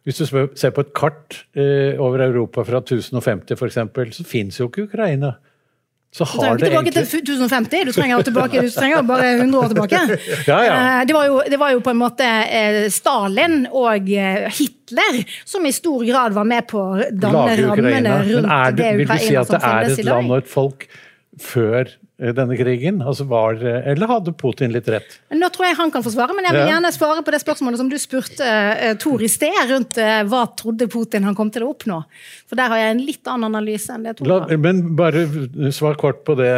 Hvis 0.03 0.19
du 0.19 0.27
ser 0.27 0.73
på 0.75 0.83
et 0.83 0.89
kart 0.99 1.45
eh, 1.55 1.95
over 1.95 2.25
Europa 2.25 2.65
fra 2.67 2.81
1050 2.83 3.55
f.eks., 3.55 3.77
så 4.17 4.25
fins 4.27 4.57
jo 4.59 4.67
ikke 4.67 4.89
Ukraina. 4.89 5.37
Så 6.13 6.27
Du 6.29 6.33
trenger 6.37 6.59
ikke 6.59 6.67
tilbake 6.67 6.91
egentlig 6.93 7.09
til 7.09 7.21
1050, 7.41 7.85
du 7.89 7.93
trenger, 7.97 8.23
tilbake, 8.27 8.63
du 8.67 8.71
trenger 8.75 9.05
bare 9.09 9.29
100 9.39 9.61
år 9.63 9.71
tilbake. 9.73 10.01
Ja, 10.51 10.59
ja. 10.67 10.75
Eh, 11.01 11.07
Det, 11.09 11.15
var 11.17 11.25
jo, 11.27 11.39
det 11.49 11.59
var 11.63 11.71
jo 11.73 11.81
på 11.81 11.95
en 11.95 12.01
måte 12.03 12.27
eh, 12.29 12.83
Stalin 12.93 13.63
og 13.71 14.11
eh, 14.13 14.45
Hitler 14.53 15.23
som 15.49 15.65
i 15.65 15.73
stor 15.73 16.05
grad 16.05 16.37
var 16.37 16.45
med 16.45 16.69
på 16.69 16.83
å 16.83 17.09
danne 17.09 17.57
rammene 17.57 17.73
Ukraina. 17.73 18.19
rundt 18.29 18.45
Men 18.45 18.53
er 18.59 18.77
det, 18.77 18.85
det 18.85 18.93
vil 19.01 19.09
du 19.09 19.17
si 19.25 19.37
at 19.41 19.55
det 19.55 19.63
er 19.71 19.89
et 19.95 20.05
land 20.11 20.35
og 20.37 20.43
et 20.43 20.53
folk 20.53 20.87
før 21.41 21.95
denne 22.31 22.57
krigen? 22.59 23.01
Altså 23.03 23.27
var, 23.29 23.59
eh, 23.59 23.89
eller 23.93 24.11
hadde 24.11 24.35
Putin 24.39 24.73
litt 24.75 24.89
rett? 24.93 25.17
Nå 25.35 25.49
tror 25.53 25.67
jeg 25.67 25.79
han 25.81 25.91
kan 25.95 26.05
få 26.05 26.13
svare, 26.15 26.37
men 26.37 26.47
jeg 26.47 26.55
vil 26.57 26.71
gjerne 26.71 26.93
svare 26.95 27.25
på 27.27 27.35
det 27.35 27.41
spørsmålet 27.43 27.81
som 27.83 27.89
du 27.91 27.99
spurte 28.01 28.47
uh, 28.47 28.93
Tor 29.03 29.25
i 29.25 29.31
sted, 29.31 29.57
rundt 29.71 29.99
eh, 29.99 30.21
hva 30.31 30.45
trodde 30.59 30.87
Putin 30.93 31.27
han 31.27 31.39
kom 31.39 31.51
til 31.53 31.67
å 31.67 31.73
oppnå. 31.75 32.03
For 32.47 32.61
der 32.61 32.71
har 32.71 32.83
jeg 32.83 32.95
en 32.95 33.03
litt 33.09 33.33
annen 33.33 33.51
analyse 33.51 33.91
enn 33.95 34.07
det 34.07 34.19
Tor 34.21 34.31
har. 34.37 34.55
men 34.63 34.85
bare 34.99 35.27
svar 35.75 35.99
kort 35.99 36.23
på 36.29 36.39
det, 36.39 36.55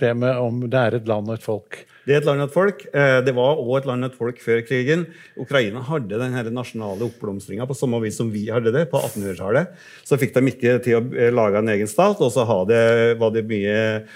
det 0.00 0.14
med 0.16 0.40
om 0.40 0.64
det 0.64 0.80
er 0.80 0.98
et 1.00 1.12
land 1.12 1.28
og 1.28 1.36
et 1.36 1.44
folk. 1.44 1.84
Det 2.06 2.14
er 2.14 2.20
et 2.20 2.26
land 2.28 2.38
og 2.38 2.46
et 2.46 2.54
folk. 2.54 2.84
Eh, 2.94 3.20
Det 3.26 3.34
var 3.34 3.58
òg 3.58 3.80
et 3.80 3.86
land 3.88 4.06
og 4.06 4.12
et 4.12 4.18
folk 4.18 4.38
før 4.38 4.62
krigen. 4.62 5.06
Ukraina 5.36 5.82
hadde 5.82 6.20
den 6.20 6.54
nasjonale 6.54 7.02
oppblomstringa 7.02 7.66
på 7.66 7.74
samme 7.74 7.98
vis 8.04 8.16
som 8.16 8.30
vi 8.30 8.46
hadde 8.46 8.70
det 8.70 8.86
på 8.92 9.00
1800-tallet. 9.00 9.74
Så 10.06 10.18
fikk 10.20 10.32
de 10.36 10.46
ikke 10.52 10.78
til 10.84 11.00
å 11.00 11.02
eh, 11.16 11.34
lage 11.34 11.58
en 11.58 11.74
egen 11.74 11.90
stat, 11.90 12.22
og 12.22 12.30
så 12.30 12.46
var 12.46 13.30
det 13.34 13.46
mye 13.50 14.06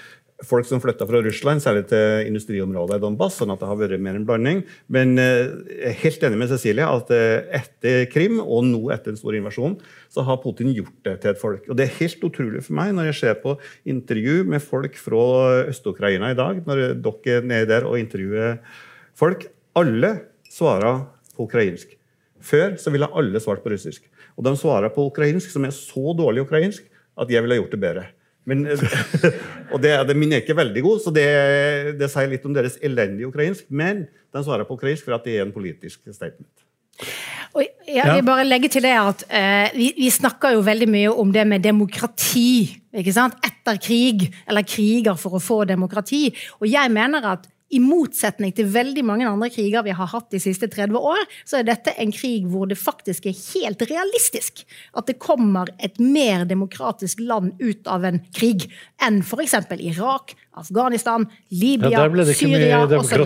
folk 0.47 0.65
som 0.65 0.81
flytta 0.81 1.05
fra 1.07 1.21
Russland, 1.21 1.61
særlig 1.63 1.83
til 1.91 2.27
industriområdet 2.29 2.97
i 2.97 3.03
Donbass, 3.03 3.37
sånn 3.39 3.53
at 3.53 3.61
det 3.61 3.69
har 3.69 3.77
vært 3.79 4.01
mer 4.01 4.17
en 4.17 4.25
blanding. 4.27 4.63
Men 4.91 5.13
eh, 5.21 5.51
jeg 5.69 5.91
er 5.91 5.97
helt 6.01 6.25
enig 6.27 6.39
med 6.41 6.51
Cecilie 6.51 6.87
at 6.87 7.11
eh, 7.15 7.61
etter 7.61 8.05
Krim, 8.11 8.39
og 8.41 8.65
nå 8.67 8.81
etter 8.93 9.13
den 9.13 9.19
store 9.21 9.39
invasjonen, 9.41 9.77
så 10.11 10.25
har 10.27 10.41
Putin 10.43 10.73
gjort 10.75 10.97
det 11.07 11.15
til 11.23 11.33
et 11.33 11.41
folk. 11.41 11.65
Og 11.69 11.77
det 11.77 11.87
er 11.87 11.97
helt 11.99 12.25
utrolig 12.27 12.63
for 12.65 12.77
meg 12.79 12.93
når 12.97 13.11
jeg 13.11 13.19
ser 13.21 13.39
på 13.43 13.55
intervju 13.93 14.41
med 14.49 14.65
folk 14.65 14.97
fra 15.01 15.25
Øst-Ukraina 15.71 16.33
i 16.33 16.39
dag, 16.39 16.63
når 16.67 16.83
dere 16.97 17.37
er 17.37 17.49
nede 17.53 17.69
der 17.71 17.89
og 17.89 17.99
intervjuer 18.01 18.61
folk. 19.17 19.45
Alle 19.77 20.15
svarer 20.51 21.05
på 21.35 21.45
ukrainsk. 21.47 21.93
Før 22.41 22.73
så 22.81 22.91
ville 22.93 23.09
alle 23.13 23.39
svart 23.43 23.61
på 23.63 23.71
russisk. 23.71 24.07
Og 24.37 24.45
de 24.47 24.55
svarer 24.57 24.89
på 24.93 25.05
ukrainsk 25.11 25.53
som 25.53 25.67
er 25.67 25.75
så 25.75 26.15
dårlig 26.17 26.47
ukrainsk 26.47 26.87
at 27.21 27.29
jeg 27.29 27.43
ville 27.45 27.59
gjort 27.59 27.75
det 27.75 27.81
bedre. 27.81 28.07
Men, 28.49 28.65
og 29.73 29.77
det, 29.83 29.93
det, 30.09 30.17
min 30.17 30.33
er 30.33 30.41
ikke 30.41 30.57
veldig 30.57 30.81
god, 30.85 31.03
så 31.03 31.13
det, 31.13 31.27
det 31.99 32.09
sier 32.11 32.31
litt 32.31 32.47
om 32.47 32.55
deres 32.57 32.79
elendige 32.81 33.29
ukrainsk. 33.29 33.67
Men 33.69 34.07
den 34.33 34.47
svarer 34.47 34.67
på 34.67 34.79
ukrainsk 34.79 35.05
for 35.07 35.17
at 35.17 35.27
det 35.27 35.37
er 35.37 35.45
en 35.45 35.53
politisk 35.55 36.01
statement. 36.09 36.51
Og 37.51 37.65
jeg 37.87 38.07
vil 38.07 38.23
bare 38.23 38.45
legge 38.47 38.69
til 38.71 38.85
det 38.85 38.93
at 38.95 39.23
eh, 39.27 39.73
vi, 39.75 39.89
vi 39.97 40.09
snakker 40.13 40.55
jo 40.55 40.63
veldig 40.63 40.87
mye 40.91 41.13
om 41.23 41.31
det 41.33 41.43
med 41.47 41.63
demokrati. 41.65 42.79
ikke 42.95 43.13
sant? 43.15 43.39
Etter 43.43 43.79
krig, 43.81 44.29
eller 44.47 44.67
kriger 44.67 45.19
for 45.19 45.35
å 45.35 45.43
få 45.43 45.63
demokrati. 45.67 46.29
Og 46.61 46.69
jeg 46.71 46.93
mener 46.93 47.27
at 47.33 47.49
i 47.71 47.79
motsetning 47.83 48.53
til 48.55 48.69
veldig 48.71 49.03
mange 49.07 49.27
andre 49.27 49.49
kriger 49.53 49.85
vi 49.85 49.95
har 49.95 50.09
hatt 50.11 50.29
de 50.33 50.41
siste 50.43 50.67
30 50.71 50.97
år, 50.97 51.23
så 51.47 51.59
er 51.59 51.67
dette 51.67 51.93
en 52.01 52.11
krig 52.15 52.47
hvor 52.51 52.69
det 52.69 52.79
faktisk 52.79 53.27
er 53.29 53.37
helt 53.37 53.83
realistisk 53.89 54.63
at 54.97 55.07
det 55.07 55.19
kommer 55.21 55.71
et 55.79 55.99
mer 56.01 56.45
demokratisk 56.49 57.21
land 57.23 57.55
ut 57.61 57.87
av 57.91 58.05
en 58.07 58.21
krig 58.35 58.67
enn 59.01 59.21
f.eks. 59.23 59.55
Irak, 59.81 60.35
Afghanistan, 60.59 61.25
Libya, 61.49 62.03
Ja, 62.07 62.25
Syria 62.35 62.81
osv. 62.85 63.23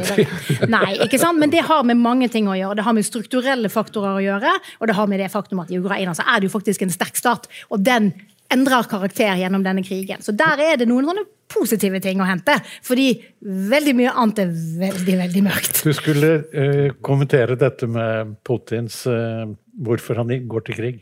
Nei, 0.70 0.94
ikke 1.06 1.20
sant? 1.22 1.42
men 1.42 1.52
det 1.54 1.66
har 1.66 1.84
med 1.88 1.98
mange 1.98 2.30
ting 2.32 2.48
å 2.50 2.56
gjøre. 2.58 2.78
Det 2.80 2.86
har 2.86 2.96
med 2.96 3.08
strukturelle 3.08 3.72
faktorer 3.74 4.20
å 4.20 4.24
gjøre, 4.24 4.54
og 4.80 4.90
det 4.90 4.98
har 4.98 5.10
med 5.10 5.24
det 5.24 5.32
faktum 5.34 5.64
at 5.64 5.74
i 5.74 5.82
Ukraina 5.82 6.14
så 6.18 6.26
er 6.30 6.42
det 6.42 6.52
jo 6.52 6.56
faktisk 6.56 6.86
en 6.86 6.94
sterk 6.94 7.18
stat. 7.18 7.50
Og 7.74 7.82
den 7.86 8.14
endrer 8.56 8.88
karakter 8.90 9.36
gjennom 9.40 9.66
denne 9.66 9.84
krigen. 9.86 10.24
Så 10.24 10.36
der 10.36 10.62
er 10.64 10.80
det 10.80 10.88
noen 10.90 11.08
sånne 11.10 11.26
positive 11.52 12.00
ting 12.02 12.22
å 12.24 12.28
hente. 12.28 12.56
Fordi 12.86 13.12
veldig 13.46 13.94
mye 14.00 14.16
annet 14.18 14.42
er 14.46 14.56
veldig, 14.82 15.18
veldig 15.22 15.44
mørkt. 15.46 15.84
Du 15.86 15.94
skulle 15.96 16.32
uh, 16.56 16.96
kommentere 17.06 17.58
dette 17.60 17.88
med 17.92 18.34
Putins 18.48 19.04
uh, 19.10 19.46
hvorfor 19.86 20.20
han 20.22 20.32
går 20.50 20.66
til 20.66 20.78
krig. 20.78 21.00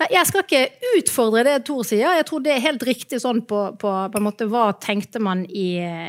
Nei, 0.00 0.08
jeg 0.12 0.28
skal 0.28 0.44
ikke 0.44 0.92
utfordre 0.98 1.44
det 1.46 1.58
Tor 1.68 1.84
sier. 1.86 2.18
Jeg 2.18 2.26
tror 2.28 2.42
det 2.44 2.54
er 2.56 2.64
helt 2.64 2.86
riktig 2.86 3.20
sånn 3.22 3.44
på, 3.48 3.62
på, 3.80 3.92
på 4.12 4.20
en 4.20 4.26
måte 4.26 4.48
hva 4.50 4.70
tenkte 4.82 5.22
man 5.22 5.44
i, 5.46 5.68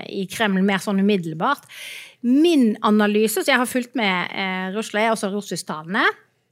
i 0.09 0.25
Kreml 0.31 0.65
mer 0.65 0.81
sånn 0.83 1.01
umiddelbart. 1.03 1.67
Min 2.21 2.75
analyse, 2.85 3.41
så 3.41 3.53
jeg 3.53 3.61
har 3.61 3.69
fulgt 3.69 3.95
med 3.97 4.33
eh, 4.37 4.67
Russland, 4.75 5.01
jeg 5.01 5.09
er 5.09 5.15
også 5.15 5.31
russisktalende. 5.33 6.03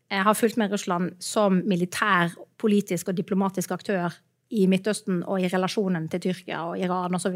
Jeg 0.10 0.26
har 0.26 0.38
fulgt 0.38 0.58
med 0.58 0.72
Russland 0.74 1.12
som 1.22 1.60
militær, 1.70 2.34
politisk 2.60 3.08
og 3.10 3.18
diplomatisk 3.18 3.72
aktør 3.76 4.14
i 4.50 4.66
Midtøsten 4.70 5.24
og 5.30 5.42
i 5.42 5.50
relasjonen 5.52 6.08
til 6.10 6.22
Tyrkia 6.28 6.64
og 6.72 6.80
Iran 6.82 7.16
osv. 7.16 7.36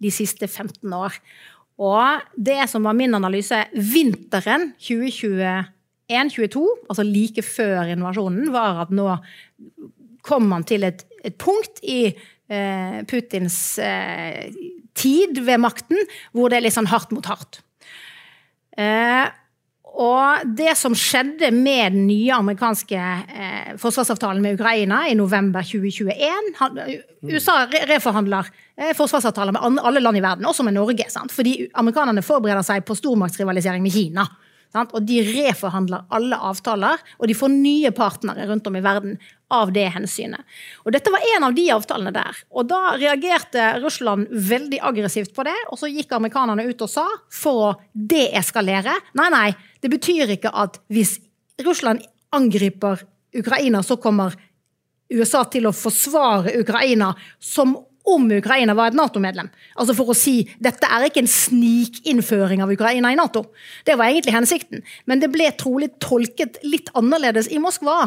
de 0.00 0.10
siste 0.12 0.48
15 0.48 0.92
år. 0.96 1.12
Og 1.80 2.20
det 2.36 2.68
som 2.68 2.84
var 2.84 2.92
min 2.96 3.14
analyse 3.16 3.64
vinteren 3.72 4.74
2021-2022, 4.80 6.64
altså 6.88 7.04
like 7.06 7.42
før 7.44 7.82
invasjonen, 7.94 8.52
var 8.52 8.82
at 8.84 8.90
nå 8.92 9.08
kom 10.26 10.42
man 10.50 10.64
til 10.68 10.84
et, 10.84 11.04
et 11.24 11.36
punkt 11.40 11.80
i 11.82 12.12
eh, 12.12 13.00
Putins 13.08 13.78
eh, 13.80 14.52
tid 14.94 15.40
ved 15.40 15.58
makten 15.62 15.96
hvor 16.36 16.50
det 16.50 16.56
er 16.58 16.64
litt 16.66 16.76
sånn 16.76 16.92
hardt 16.92 17.12
mot 17.16 17.26
hardt. 17.30 17.62
Eh, 18.76 19.26
og 19.90 20.44
det 20.56 20.76
som 20.78 20.94
skjedde 20.96 21.50
med 21.54 21.96
den 21.96 22.04
nye 22.06 22.34
amerikanske 22.36 22.98
eh, 23.00 23.72
forsvarsavtalen 23.80 24.42
med 24.44 24.58
Ukraina 24.58 25.02
i 25.10 25.16
november 25.18 25.66
2021 25.66 26.52
han, 26.60 26.78
USA 27.26 27.64
reforhandler 27.90 28.48
eh, 28.78 28.92
forsvarsavtaler 28.96 29.56
med 29.56 29.82
alle 29.82 30.02
land 30.02 30.20
i 30.20 30.22
verden, 30.24 30.46
også 30.46 30.66
med 30.66 30.78
Norge. 30.78 31.08
Sant? 31.10 31.34
Fordi 31.34 31.66
amerikanerne 31.74 32.22
forbereder 32.24 32.64
seg 32.66 32.86
på 32.86 32.96
stormaktsrivalisering 32.98 33.82
med 33.82 33.94
Kina. 33.96 34.28
Sant? 34.70 34.94
Og 34.94 35.02
de 35.02 35.18
reforhandler 35.26 36.06
alle 36.14 36.38
avtaler, 36.38 37.02
og 37.18 37.28
de 37.28 37.36
får 37.36 37.52
nye 37.52 37.90
partnere 37.96 38.46
rundt 38.50 38.70
om 38.70 38.78
i 38.78 38.84
verden 38.84 39.18
av 39.50 39.72
det 39.74 39.86
hensynet. 39.94 40.46
Og 40.84 40.94
Dette 40.94 41.12
var 41.12 41.24
en 41.34 41.48
av 41.48 41.54
de 41.56 41.66
avtalene 41.74 42.12
der. 42.14 42.42
Og 42.54 42.68
Da 42.70 42.94
reagerte 42.96 43.66
Russland 43.82 44.30
veldig 44.30 44.80
aggressivt 44.90 45.34
på 45.34 45.44
det, 45.46 45.56
og 45.70 45.80
så 45.80 45.90
gikk 45.90 46.12
amerikanerne 46.16 46.66
ut 46.68 46.86
og 46.86 46.90
sa, 46.90 47.06
for 47.30 47.64
å 47.66 47.72
deeskalere 47.92 48.94
Nei, 49.18 49.28
nei, 49.32 49.48
det 49.82 49.90
betyr 49.92 50.36
ikke 50.36 50.52
at 50.54 50.78
hvis 50.92 51.18
Russland 51.64 52.04
angriper 52.34 53.02
Ukraina, 53.36 53.82
så 53.82 53.98
kommer 54.00 54.34
USA 55.10 55.42
til 55.50 55.66
å 55.66 55.74
forsvare 55.74 56.54
Ukraina 56.60 57.10
som 57.42 57.74
om 58.14 58.26
Ukraina 58.34 58.74
var 58.76 58.90
et 58.90 58.96
Nato-medlem. 58.98 59.50
Altså 59.80 59.94
For 59.98 60.12
å 60.12 60.16
si 60.16 60.42
dette 60.62 60.88
er 60.88 61.06
ikke 61.06 61.22
en 61.24 61.30
snikinnføring 61.30 62.62
av 62.64 62.72
Ukraina 62.72 63.12
i 63.12 63.18
Nato. 63.18 63.46
Det 63.86 63.96
var 63.98 64.10
egentlig 64.10 64.34
hensikten. 64.36 64.84
Men 65.10 65.22
det 65.22 65.30
ble 65.32 65.48
trolig 65.60 65.92
tolket 66.02 66.60
litt 66.66 66.90
annerledes 66.98 67.50
i 67.50 67.60
Moskva. 67.62 67.98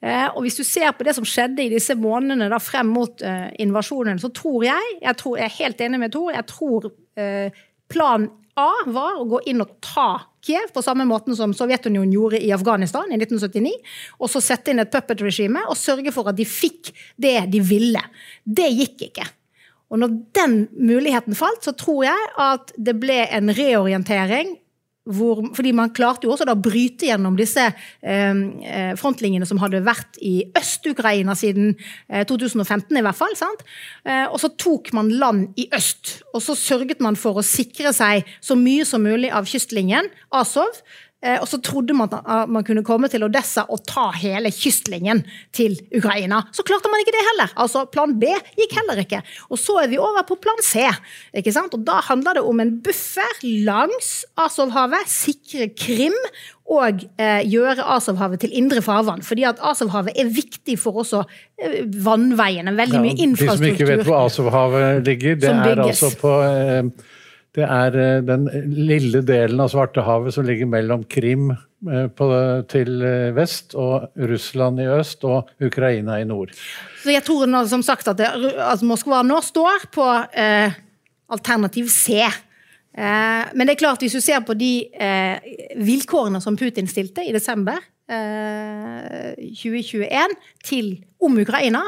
Eh, 0.00 0.28
og 0.28 0.44
hvis 0.44 0.60
du 0.60 0.64
ser 0.66 0.92
på 0.96 1.06
det 1.06 1.16
som 1.16 1.26
skjedde 1.28 1.64
i 1.64 1.72
disse 1.72 1.96
månedene 1.98 2.50
da 2.52 2.60
frem 2.62 2.92
mot 2.92 3.22
eh, 3.22 3.48
invasjonen, 3.64 4.20
så 4.22 4.32
tror 4.34 4.66
jeg, 4.68 4.98
jeg, 5.00 5.16
tror, 5.20 5.38
jeg 5.40 5.48
er 5.48 5.58
helt 5.60 5.86
enig 5.86 6.02
med 6.04 6.14
Tor, 6.14 6.32
jeg 6.34 6.48
tror 6.50 6.90
eh, 7.20 7.64
plan 7.90 8.28
A 8.60 8.68
var 8.92 9.16
å 9.20 9.26
gå 9.28 9.40
inn 9.50 9.62
og 9.64 9.78
ta 9.84 10.10
Kiev, 10.44 10.70
på 10.72 10.82
samme 10.84 11.04
måten 11.08 11.36
som 11.36 11.52
Sovjetunionen 11.56 12.14
gjorde 12.14 12.40
i 12.40 12.52
Afghanistan 12.56 13.10
i 13.12 13.18
1979. 13.18 13.74
Og 14.20 14.30
så 14.32 14.40
sette 14.44 14.72
inn 14.72 14.80
et 14.80 14.92
puppet-regime 14.92 15.66
og 15.68 15.76
sørge 15.76 16.12
for 16.14 16.30
at 16.32 16.38
de 16.38 16.46
fikk 16.48 16.94
det 17.20 17.36
de 17.52 17.60
ville. 17.64 18.00
Det 18.44 18.70
gikk 18.72 19.04
ikke. 19.10 19.26
Og 19.90 20.00
når 20.00 20.16
den 20.38 20.56
muligheten 20.78 21.36
falt, 21.36 21.64
så 21.66 21.74
tror 21.76 22.06
jeg 22.06 22.32
at 22.40 22.72
det 22.78 22.96
ble 23.02 23.24
en 23.26 23.52
reorientering 23.52 24.54
hvor, 25.08 25.40
fordi 25.56 25.72
man 25.72 25.92
klarte 25.96 26.26
jo 26.26 26.34
også 26.34 26.44
da 26.44 26.52
å 26.52 26.60
bryte 26.60 27.08
gjennom 27.08 27.36
disse 27.38 27.62
eh, 27.64 28.40
eh 28.68 28.92
frontlinjene 29.00 29.48
som 29.48 29.60
hadde 29.62 29.80
vært 29.86 30.18
i 30.20 30.42
Øst-Ukraina 30.58 31.34
siden 31.38 31.72
eh, 32.08 32.26
2015, 32.28 32.92
i 32.98 33.04
hvert 33.04 33.16
fall. 33.16 33.32
Eh, 34.04 34.26
og 34.28 34.36
så 34.42 34.52
tok 34.60 34.92
man 34.96 35.08
land 35.08 35.56
i 35.60 35.68
øst. 35.76 36.20
Og 36.34 36.44
så 36.44 36.56
sørget 36.58 37.00
man 37.00 37.16
for 37.16 37.40
å 37.40 37.46
sikre 37.46 37.94
seg 37.96 38.28
så 38.44 38.58
mye 38.58 38.84
som 38.84 39.02
mulig 39.04 39.32
av 39.32 39.48
kystlinjen, 39.48 40.10
Azov. 40.36 40.82
Eh, 41.20 41.36
og 41.36 41.48
så 41.50 41.58
trodde 41.60 41.92
man 41.96 42.08
at 42.16 42.48
man 42.48 42.64
kunne 42.64 42.84
komme 42.86 43.10
til 43.12 43.24
Odessa 43.26 43.66
og 43.68 43.82
ta 43.88 44.06
hele 44.16 44.52
kystlinjen 44.54 45.22
til 45.56 45.76
Ukraina. 45.96 46.42
Så 46.56 46.64
klarte 46.66 46.88
man 46.92 47.02
ikke 47.02 47.12
det 47.16 47.24
heller. 47.26 47.52
Altså, 47.60 47.84
Plan 47.92 48.14
B 48.20 48.30
gikk 48.56 48.78
heller 48.78 49.02
ikke. 49.02 49.20
Og 49.50 49.60
så 49.60 49.82
er 49.82 49.90
vi 49.92 50.00
over 50.00 50.24
på 50.28 50.38
plan 50.40 50.64
C. 50.64 50.86
ikke 51.36 51.52
sant? 51.52 51.74
Og 51.76 51.84
Da 51.84 52.00
handler 52.08 52.38
det 52.40 52.46
om 52.46 52.60
en 52.60 52.72
buffer 52.84 53.44
langs 53.66 54.24
Azovhavet, 54.40 55.08
sikre 55.10 55.68
Krim 55.76 56.16
og 56.70 57.04
eh, 57.18 57.42
gjøre 57.50 57.84
Asovhavet 57.96 58.40
til 58.44 58.56
indre 58.56 58.82
farvann. 58.82 59.24
Fordi 59.26 59.44
at 59.48 59.60
Asovhavet 59.60 60.16
er 60.16 60.30
viktig 60.30 60.78
for 60.78 61.02
også 61.02 61.24
eh, 61.60 61.82
vannveiene. 62.04 62.76
Veldig 62.78 63.00
mye 63.02 63.16
infrastruktur. 63.18 63.56
De 63.56 63.64
som 63.64 63.72
ikke 63.74 63.88
vet 63.90 64.06
hvor 64.06 64.20
Asovhavet 64.24 65.06
ligger, 65.08 65.40
det 65.42 65.50
er 65.50 65.82
altså 65.84 66.12
på 66.20 66.36
eh, 66.46 66.84
det 67.56 67.64
er 67.66 67.96
eh, 67.98 68.20
den 68.22 68.44
lille 68.70 69.22
delen 69.26 69.60
av 69.62 69.68
Svartehavet 69.72 70.34
som 70.34 70.44
ligger 70.46 70.66
mellom 70.70 71.04
Krim 71.10 71.50
eh, 71.50 72.06
på, 72.14 72.26
til 72.70 73.02
eh, 73.06 73.36
vest 73.36 73.74
og 73.78 74.10
Russland 74.30 74.80
i 74.82 74.86
øst 74.90 75.24
og 75.26 75.48
Ukraina 75.62 76.20
i 76.20 76.24
nord. 76.28 76.50
Så 77.02 77.10
jeg 77.14 77.24
tror 77.26 77.46
nå, 77.50 77.66
som 77.70 77.82
sagt 77.86 78.08
at, 78.12 78.18
det, 78.20 78.28
at 78.54 78.82
Moskva 78.86 79.22
nå 79.26 79.38
står 79.42 79.78
på 79.94 80.06
eh, 80.30 80.70
alternativ 81.30 81.86
C. 81.90 82.22
Eh, 82.22 82.30
men 83.54 83.66
det 83.66 83.72
er 83.74 83.82
klart, 83.82 84.02
hvis 84.04 84.14
du 84.14 84.20
ser 84.22 84.40
på 84.46 84.54
de 84.58 84.74
eh, 84.94 85.36
vilkårene 85.80 86.40
som 86.42 86.56
Putin 86.58 86.88
stilte 86.90 87.22
i 87.26 87.34
desember 87.34 87.78
2021 88.10 90.32
til, 90.66 90.86
om 91.22 91.38
Ukraina, 91.38 91.84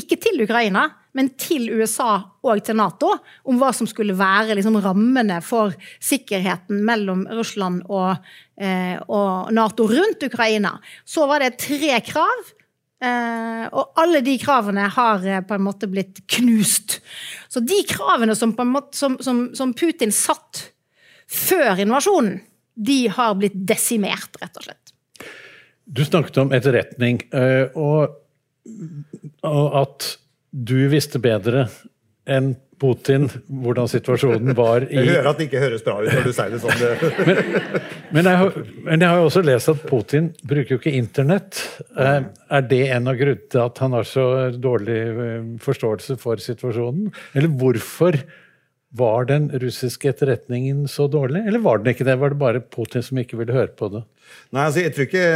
ikke 0.00 0.16
til 0.16 0.40
Ukraina, 0.40 0.88
men 1.16 1.30
til 1.40 1.68
USA 1.78 2.12
og 2.44 2.60
til 2.64 2.78
Nato, 2.78 3.14
om 3.48 3.58
hva 3.60 3.70
som 3.76 3.88
skulle 3.88 4.16
være 4.18 4.56
liksom, 4.58 4.78
rammene 4.84 5.40
for 5.44 5.74
sikkerheten 6.04 6.82
mellom 6.86 7.24
Russland 7.32 7.84
og, 7.88 8.28
eh, 8.60 8.96
og, 9.06 9.50
Nato 9.56 9.88
rundt 9.90 10.26
Ukraina, 10.28 10.76
så 11.04 11.26
var 11.30 11.44
det 11.44 11.58
tre 11.64 12.00
krav. 12.06 12.54
Eh, 12.98 13.64
og 13.70 14.00
alle 14.02 14.24
de 14.26 14.34
kravene 14.42 14.88
har 14.90 15.22
eh, 15.22 15.42
på 15.46 15.54
en 15.54 15.62
måte 15.62 15.86
blitt 15.90 16.24
knust. 16.34 16.98
Så 17.48 17.62
de 17.62 17.78
kravene 17.86 18.34
som, 18.38 18.56
måte, 18.66 18.98
som, 18.98 19.16
som, 19.22 19.46
som 19.54 19.74
Putin 19.78 20.14
satt 20.14 20.68
før 21.28 21.78
invasjonen, 21.84 22.40
de 22.78 23.00
har 23.10 23.34
blitt 23.38 23.56
desimert, 23.66 24.38
rett 24.42 24.58
og 24.58 24.66
slett. 24.68 24.94
Du 25.88 26.04
snakket 26.04 26.36
om 26.42 26.50
etterretning, 26.54 27.22
eh, 27.32 27.74
og, 27.78 28.18
at 29.48 30.08
du 30.50 30.78
visste 30.92 31.20
bedre 31.22 31.68
enn 32.28 32.54
Putin 32.78 33.26
hvordan 33.48 33.88
situasjonen 33.90 34.54
var 34.56 34.84
i 34.90 35.00
Jeg 35.00 35.16
hører 35.16 35.30
at 35.32 35.40
det 35.40 35.48
ikke 35.48 35.62
høres 35.62 35.84
bra 35.86 35.96
ut 35.98 36.10
når 36.12 36.28
du 36.28 36.34
sier 36.36 36.52
det 36.52 36.60
sånn. 36.62 36.82
men, 37.28 37.40
men, 38.14 38.28
jeg 38.30 38.40
har, 38.42 38.58
men, 38.86 39.02
jeg 39.02 39.08
har, 39.08 39.22
også 39.24 39.42
lest 39.46 39.72
at 39.72 39.86
Putin 39.88 40.30
bruker 40.42 40.76
jo 40.76 40.80
ikke 40.80 40.94
internett. 40.98 41.62
Eh, 41.98 42.20
er 42.28 42.68
det 42.70 42.82
en 42.94 43.10
av 43.10 43.18
grunnene 43.18 43.50
til 43.50 43.64
at 43.64 43.82
han 43.82 43.96
har 43.98 44.06
så 44.08 44.26
dårlig 44.54 45.00
eh, 45.08 45.48
forståelse 45.64 46.18
for 46.22 46.44
situasjonen? 46.44 47.10
Eller 47.34 47.56
hvorfor 47.58 48.20
var 48.96 49.26
den 49.28 49.50
russiske 49.60 50.08
etterretningen 50.08 50.86
så 50.88 51.08
dårlig? 51.12 51.42
Eller 51.46 51.60
var 51.60 51.78
den 51.78 51.92
ikke 51.92 52.06
det? 52.08 52.16
Var 52.20 52.32
det 52.32 52.40
bare 52.40 52.60
Putin 52.60 53.04
som 53.04 53.20
ikke 53.20 53.36
ville 53.40 53.52
høre 53.52 53.74
på 53.76 53.90
det? 53.92 54.04
Nei, 54.52 54.64
altså, 54.64 54.80
jeg 54.84 54.94
tror 54.94 55.08
ikke 55.08 55.26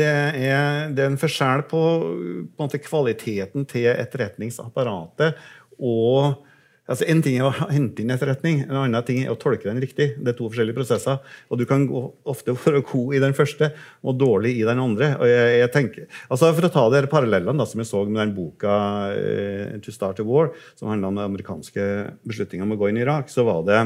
det 0.00 0.08
er, 0.08 0.90
det 0.94 1.04
er 1.04 1.12
en 1.12 1.20
forskjell 1.20 1.62
på, 1.70 1.82
på 2.56 2.66
en 2.66 2.82
kvaliteten 2.88 3.68
til 3.70 3.86
etterretningsapparatet 3.92 5.38
og 5.78 6.42
Altså, 6.84 7.06
en 7.08 7.22
ting 7.24 7.38
er 7.38 7.46
å 7.48 7.68
hente 7.72 8.02
inn 8.02 8.12
etterretning, 8.12 8.58
en 8.66 8.76
annen 8.82 9.04
ting 9.08 9.22
er 9.22 9.30
å 9.32 9.38
tolke 9.40 9.70
den 9.70 9.80
riktig. 9.80 10.10
Det 10.20 10.34
er 10.34 10.36
to 10.36 10.50
forskjellige 10.50 10.76
prosesser. 10.76 11.22
og 11.48 11.60
Du 11.60 11.64
kan 11.68 11.86
ofte 11.88 12.52
være 12.60 12.82
god 12.90 13.16
i 13.16 13.22
den 13.24 13.36
første 13.36 13.70
og 14.04 14.18
dårlig 14.20 14.52
i 14.58 14.66
den 14.68 14.82
andre. 14.82 15.14
og 15.16 15.30
jeg, 15.30 15.54
jeg 15.62 15.72
tenker, 15.72 16.10
altså 16.28 16.52
For 16.52 16.68
å 16.68 16.72
ta 16.74 16.84
de 16.92 17.04
parallellene 17.08 17.56
da, 17.62 17.68
som 17.70 17.80
jeg 17.80 17.88
så 17.88 18.04
med 18.04 18.20
den 18.20 18.36
boka 18.36 18.76
eh, 19.16 19.80
'To 19.80 19.94
Start 19.94 20.20
a 20.20 20.28
War', 20.28 20.52
som 20.76 20.92
handla 20.92 21.08
om 21.08 21.22
amerikanske 21.24 21.88
beslutninger 22.28 22.68
om 22.68 22.76
å 22.76 22.80
gå 22.82 22.92
inn 22.92 23.00
i 23.00 23.06
Irak, 23.06 23.32
så 23.32 23.48
var 23.48 23.64
det 23.64 23.80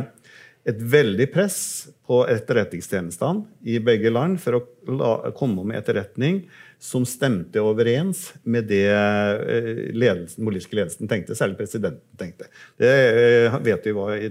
et 0.69 0.81
veldig 0.83 1.29
press 1.33 1.89
på 2.09 2.25
etterretningstjenestene 2.29 3.47
i 3.71 3.79
begge 3.81 4.11
land 4.11 4.41
for 4.43 4.59
å 4.59 4.65
la, 4.91 5.13
komme 5.37 5.65
med 5.65 5.79
etterretning 5.81 6.43
som 6.79 7.05
stemte 7.09 7.63
overens 7.63 8.29
med 8.47 8.69
det 8.71 8.87
eh, 8.87 9.81
ledelsen, 9.99 10.45
politiske 10.47 10.79
ledelsen 10.79 11.11
tenkte, 11.11 11.37
særlig 11.39 11.59
presidenten 11.59 12.21
tenkte. 12.21 12.47
Det 12.79 12.93
eh, 12.93 13.59
vet 13.67 13.89
vi 13.89 13.97
var 13.97 14.15
i, 14.15 14.31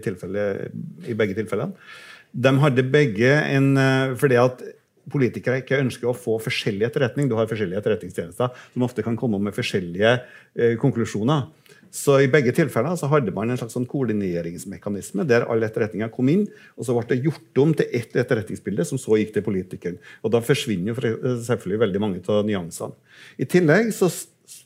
i 1.12 1.18
begge 1.18 1.36
tilfellene. 1.36 1.76
De 2.32 2.54
hadde 2.64 2.88
begge 2.92 3.34
en 3.52 3.74
eh, 3.82 4.16
fordi 4.20 4.40
at 4.40 4.64
politikere 5.12 5.62
ikke 5.62 5.80
ønsker 5.80 6.10
å 6.10 6.16
få 6.18 6.38
forskjellig 6.44 6.88
etterretning. 6.90 7.30
Du 7.30 7.38
har 7.38 7.48
forskjellige 7.50 7.80
etterretningstjenester 7.82 8.52
som 8.74 8.88
ofte 8.88 9.06
kan 9.06 9.18
komme 9.20 9.40
med 9.44 9.56
forskjellige 9.56 10.14
eh, 10.18 10.76
konklusjoner. 10.80 11.48
Så 11.93 12.17
I 12.23 12.30
begge 12.32 12.54
tilfeller 12.56 12.97
så 13.00 13.10
hadde 13.12 13.34
man 13.36 13.52
en 13.52 13.60
slags 13.60 13.76
sånn 13.78 13.88
koordineringsmekanisme 13.89 15.26
der 15.28 15.47
alle 15.47 15.69
etterretninger 15.69 16.12
kom 16.13 16.32
inn, 16.32 16.45
og 16.76 16.88
så 16.88 16.95
ble 16.95 17.08
det 17.12 17.26
gjort 17.26 17.62
om 17.63 17.73
til 17.78 17.91
ett 17.95 18.15
etterretningsbilde, 18.17 18.86
som 18.88 19.02
så 19.02 19.19
gikk 19.19 19.36
til 19.36 19.45
politikeren. 19.45 20.00
Og 20.23 20.34
Da 20.34 20.41
forsvinner 20.43 20.93
jo 20.93 21.36
selvfølgelig 21.47 21.84
veldig 21.86 22.04
mange 22.04 22.23
av 22.28 22.47
nyansene. 22.47 22.95
I 23.38 23.47
tillegg, 23.50 23.93
så, 23.95 24.10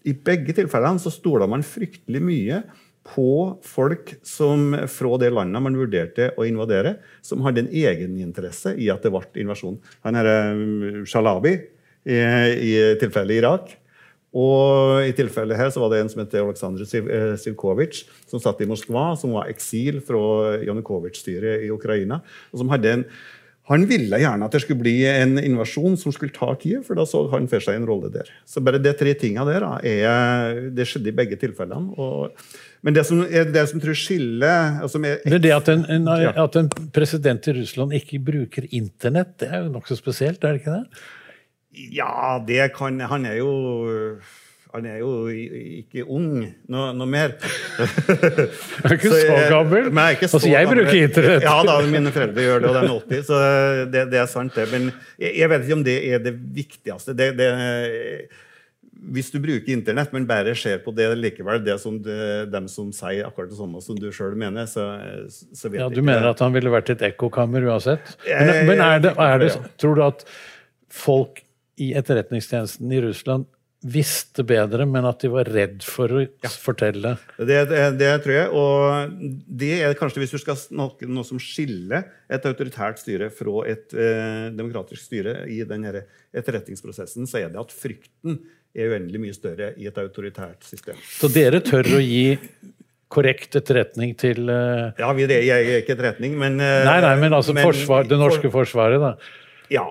i 0.07 0.13
begge 0.13 0.55
tilfellene 0.57 1.01
så 1.01 1.13
stoler 1.13 1.49
man 1.49 1.65
fryktelig 1.65 2.23
mye 2.23 2.63
på 3.07 3.57
folk 3.65 4.13
som 4.25 4.75
fra 4.91 5.17
det 5.21 5.31
landet 5.33 5.63
man 5.63 5.77
vurderte 5.77 6.31
å 6.37 6.45
invadere, 6.45 6.99
som 7.25 7.41
hadde 7.45 7.65
en 7.65 7.71
egeninteresse 7.73 8.75
i 8.77 8.91
at 8.93 9.01
det 9.03 9.13
ble 9.13 9.25
invasjon. 9.41 9.79
Han 10.05 10.19
er 10.21 10.29
um, 10.53 11.05
Shalabi 11.09 11.55
i, 11.57 12.17
i 12.17 12.73
tilfellet 13.01 13.41
Irak. 13.41 13.77
Og 14.31 15.03
i 15.03 15.11
tilfellet 15.15 15.59
her 15.59 15.73
så 15.73 15.81
var 15.83 15.91
det 15.91 16.05
en 16.05 16.09
som 16.11 16.21
het 16.23 16.35
Sivkovitsj, 17.43 18.05
eh, 18.05 18.23
som 18.31 18.39
satt 18.39 18.63
i 18.63 18.69
Moskva, 18.69 19.11
som 19.19 19.35
var 19.35 19.51
eksil 19.51 19.99
fra 20.07 20.57
Janukovitsj-styret 20.63 21.67
i 21.67 21.71
Ukraina. 21.71 22.21
og 22.53 22.59
som 22.59 22.69
hadde 22.69 22.91
en 22.91 23.05
han 23.69 23.83
ville 23.87 24.17
gjerne 24.19 24.47
at 24.47 24.55
det 24.55 24.63
skulle 24.63 24.81
bli 24.81 24.95
en 25.07 25.37
invasjon 25.39 25.93
som 25.99 26.11
skulle 26.11 26.33
ta 26.33 26.49
tid, 26.59 26.81
for 26.83 26.97
da 26.97 27.05
så 27.07 27.21
han 27.31 27.47
for 27.51 27.63
seg 27.63 27.77
en 27.77 27.85
rolle 27.87 28.09
der. 28.11 28.27
Så 28.49 28.63
bare 28.63 28.81
de 28.81 28.91
tre 28.97 29.13
tinga 29.19 29.45
der 29.47 29.63
er, 29.87 30.59
det 30.73 30.87
skjedde 30.89 31.11
i 31.11 31.15
begge 31.15 31.37
tilfellene. 31.39 31.93
Og, 32.01 32.33
men 32.81 32.97
det 32.97 33.05
som, 33.07 33.21
er, 33.23 33.47
det 33.53 33.63
som 33.69 33.79
tror 33.79 33.95
skiller 33.95 34.81
altså 34.81 34.99
Det 34.99 35.37
er 35.37 35.43
det 35.43 35.53
at 35.55 35.69
en, 35.71 35.85
en, 35.93 36.09
at 36.09 36.57
en, 36.57 36.71
president 36.91 37.47
i 37.47 37.55
Russland 37.61 37.93
ikke 37.95 38.19
bruker 38.31 38.67
internett, 38.71 39.37
det 39.39 39.51
er 39.51 39.63
jo 39.63 39.73
nokså 39.77 39.99
spesielt, 39.99 40.43
er 40.43 40.57
det 40.57 40.63
ikke 40.63 40.79
det? 40.81 41.05
Ja, 41.71 42.41
det 42.47 42.73
kan 42.75 42.99
Han 42.99 43.25
er 43.25 43.37
jo 43.39 43.51
han 44.71 44.85
er 44.87 45.01
jo 45.01 45.27
ikke 45.27 46.05
ung 46.07 46.45
noe, 46.71 46.91
noe 46.95 47.07
mer. 47.09 47.33
Du 47.35 47.81
er 48.87 48.93
ikke 48.95 49.09
så, 49.11 49.17
så 49.19 49.39
gammel? 49.51 49.89
Jeg, 49.89 50.15
ikke 50.15 50.29
så 50.31 50.37
altså, 50.39 50.51
jeg 50.53 50.69
bruker 50.69 50.95
internett. 50.95 51.43
Ja 51.43 51.57
da, 51.67 51.75
mine 51.91 52.13
foreldre 52.15 52.45
gjør 52.45 52.63
det, 52.63 52.69
og 52.69 52.77
de 52.77 52.85
er 52.85 52.93
80, 52.93 53.25
så 53.27 53.41
det, 53.91 54.05
det, 54.13 54.21
er 54.21 54.29
sant, 54.31 54.55
det. 54.55 54.69
Men 54.71 54.87
jeg, 55.19 55.33
jeg, 55.41 55.51
vet 55.51 55.67
ikke 55.67 55.77
om 55.81 55.83
det 55.89 55.97
er 56.07 56.23
det 56.23 56.33
viktigste. 56.55 57.17
Det, 57.19 57.29
det, 57.41 57.51
hvis 59.11 59.33
du 59.33 59.41
bruker 59.43 59.75
internett, 59.75 60.15
men 60.15 60.29
bare 60.29 60.55
ser 60.55 60.79
på 60.85 60.95
det 60.95 61.09
likevel, 61.19 61.59
det 61.67 61.75
som 61.83 61.99
de, 62.07 62.17
dem 62.55 62.71
som 62.71 62.95
sier 62.95 63.27
akkurat 63.27 63.51
det 63.51 63.59
samme 63.59 63.83
som 63.83 63.99
du 63.99 64.07
sjøl 64.15 64.39
mener, 64.39 64.71
så, 64.71 64.87
så 65.27 65.67
vet 65.67 65.81
ja, 65.83 65.91
Du 65.91 65.99
mener 65.99 66.31
at 66.31 66.39
han 66.47 66.55
ville 66.55 66.71
vært 66.71 66.95
et 66.95 67.03
ekkokammer 67.11 67.67
uansett? 67.67 68.15
Men, 68.23 68.55
men 68.71 68.87
er 68.87 69.03
det, 69.03 69.17
er 69.19 69.41
det, 69.43 69.55
tror 69.81 69.99
du 69.99 70.07
at 70.07 70.23
folk 70.91 71.43
i 71.79 71.93
etterretningstjenesten 71.97 72.91
i 72.91 73.01
Russland 73.03 73.47
visste 73.81 74.43
bedre, 74.45 74.85
men 74.85 75.05
at 75.09 75.23
de 75.23 75.29
var 75.33 75.47
redd 75.49 75.81
for 75.85 76.11
å 76.13 76.21
ja. 76.21 76.49
fortelle. 76.61 77.15
Det, 77.39 77.63
det, 77.71 77.79
det, 77.97 78.11
tror 78.21 78.35
jeg. 78.35 78.49
Og 78.53 79.15
det 79.61 79.71
er 79.81 79.95
kanskje, 79.97 80.21
hvis 80.21 80.35
du 80.35 80.41
skal 80.41 80.59
snakke 80.59 81.09
noe 81.09 81.25
som 81.25 81.41
skiller 81.41 82.05
et 82.29 82.45
autoritært 82.45 83.01
styre 83.01 83.31
fra 83.33 83.65
et 83.71 83.95
eh, 83.97 84.51
demokratisk 84.53 85.07
styre 85.07 85.39
i 85.49 85.63
denne 85.67 86.03
etterretningsprosessen, 86.29 87.25
så 87.29 87.41
er 87.41 87.49
det 87.53 87.61
at 87.61 87.73
frykten 87.73 88.37
er 88.71 88.93
uendelig 88.93 89.23
mye 89.23 89.35
større 89.35 89.73
i 89.81 89.89
et 89.89 89.97
autoritært 89.99 90.61
system. 90.67 91.01
Så 91.17 91.31
dere 91.33 91.63
tør 91.65 91.89
å 91.97 92.03
gi 92.05 92.37
korrekt 93.11 93.57
etterretning 93.59 94.13
til 94.19 94.45
uh... 94.47 94.93
Ja, 95.01 95.09
vi, 95.17 95.25
jeg 95.25 95.51
er 95.51 95.81
ikke 95.81 95.97
etterretning, 95.97 96.37
men 96.39 96.61
uh, 96.61 96.83
Nei, 96.87 96.99
nei, 97.03 97.15
men 97.19 97.35
altså 97.35 97.57
men, 97.57 97.65
forsvar, 97.65 98.05
det 98.07 98.21
norske 98.21 98.45
for, 98.45 98.61
forsvaret, 98.61 99.01
da. 99.01 99.15
Ja. 99.73 99.89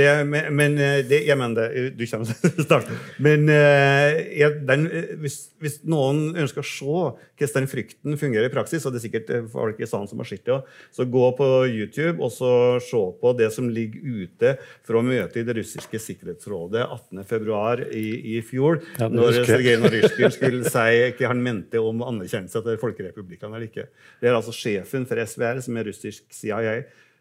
Det, 0.00 0.08
men, 0.24 0.48
men 0.56 0.76
eh, 0.80 1.00
det, 1.04 1.20
jeg 1.28 1.36
mener 1.36 1.68
det, 1.68 1.90
Du 1.98 2.04
kommer 2.08 2.30
til 2.56 2.64
starten. 2.64 2.98
Men 3.22 3.48
eh, 3.52 4.20
jeg, 4.40 4.60
den, 4.68 4.86
eh, 4.88 5.10
hvis, 5.20 5.38
hvis, 5.60 5.80
noen 5.90 6.30
ønsker 6.40 6.62
å 6.62 6.66
se 6.66 6.94
hvordan 7.40 7.56
den 7.56 7.68
frykten 7.70 8.16
fungerer 8.20 8.48
i 8.48 8.52
praksis, 8.52 8.84
og 8.86 8.94
det 8.94 9.00
er 9.00 9.04
sikkert 9.06 9.32
folk 9.52 9.80
i 9.80 9.88
salen 9.88 10.08
som 10.08 10.22
har 10.22 10.28
sett 10.28 10.46
det, 10.46 10.58
så 10.94 11.06
gå 11.08 11.26
på 11.36 11.48
YouTube 11.68 12.22
og 12.24 12.32
så 12.32 12.52
se 12.84 13.00
på 13.20 13.34
det 13.36 13.50
som 13.54 13.68
ligger 13.72 14.24
ute 14.24 14.54
fra 14.86 15.02
møtet 15.04 15.42
i 15.42 15.46
det 15.48 15.56
russiske 15.60 16.00
sikkerhetsrådet 16.06 16.86
18.2. 16.86 17.60
I, 17.96 18.06
i 18.36 18.40
fjor, 18.46 18.80
ja, 19.00 19.10
når 19.12 19.42
Sergej 19.48 19.78
Narysjkin 19.82 20.34
skulle 20.36 20.72
si 20.72 21.12
hva 21.18 21.32
han 21.32 21.44
mente 21.44 21.80
om 21.82 22.04
anerkjennelse 22.06 22.64
til 22.64 22.80
folkerepublikkene 22.80 23.56
eller 23.56 23.68
ikke. 23.68 23.88
Det 24.20 24.30
er 24.30 24.38
altså 24.38 24.54
sjefen 24.54 25.06
for 25.08 25.20
SVR, 25.24 25.60
som 25.64 25.76
er 25.80 25.88
russisk 25.90 26.26
CIA 26.34 26.80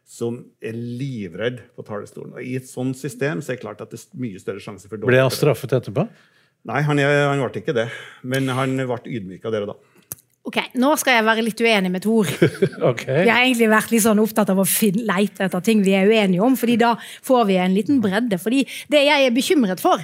som 0.10 0.40
er 0.66 0.74
livredd 0.74 1.62
på 1.78 1.86
talerstolen. 1.86 2.34
Og 2.34 2.42
I 2.42 2.56
et 2.58 2.66
sånt 2.66 2.98
system 2.98 3.44
så 3.46 3.54
er 3.54 3.60
det 3.60 3.62
klart 3.62 3.84
at 3.84 3.94
det 3.94 4.00
er 4.02 4.22
mye 4.24 4.42
større 4.42 4.64
sjanse 4.64 4.90
for 4.90 4.98
dårligere. 4.98 5.14
Ble 5.14 5.22
han 5.28 5.36
straffet 5.36 5.76
etterpå? 5.78 6.08
Nei, 6.70 6.82
han, 6.84 7.00
han, 7.00 7.44
ble 7.44 7.62
ikke 7.62 7.76
det. 7.78 7.86
Men 8.26 8.50
han 8.58 8.74
ble 8.80 9.00
ydmyka 9.06 9.52
av 9.52 9.56
dere 9.56 9.70
da. 9.70 9.78
Ok, 10.50 10.58
Nå 10.82 10.96
skal 10.98 11.20
jeg 11.20 11.28
være 11.28 11.44
litt 11.46 11.62
uenig 11.62 11.92
med 11.94 12.02
Tor. 12.02 12.30
okay. 12.90 13.22
Jeg 13.22 13.30
har 13.30 13.44
egentlig 13.44 13.70
vært 13.70 13.94
litt 13.94 14.06
sånn 14.08 14.22
opptatt 14.24 14.50
av 14.50 14.64
å 14.64 14.66
finne, 14.66 15.06
leite 15.06 15.46
etter 15.46 15.62
ting 15.66 15.84
vi 15.86 15.94
er 15.94 16.10
uenige 16.10 16.42
om, 16.42 16.56
fordi 16.58 16.80
da 16.82 16.96
får 16.98 17.44
vi 17.52 17.60
en 17.62 17.76
liten 17.76 18.00
bredde. 18.02 18.40
Fordi 18.42 18.64
det 18.90 19.04
jeg 19.06 19.28
er 19.28 19.36
bekymret 19.36 19.84
for, 19.84 20.02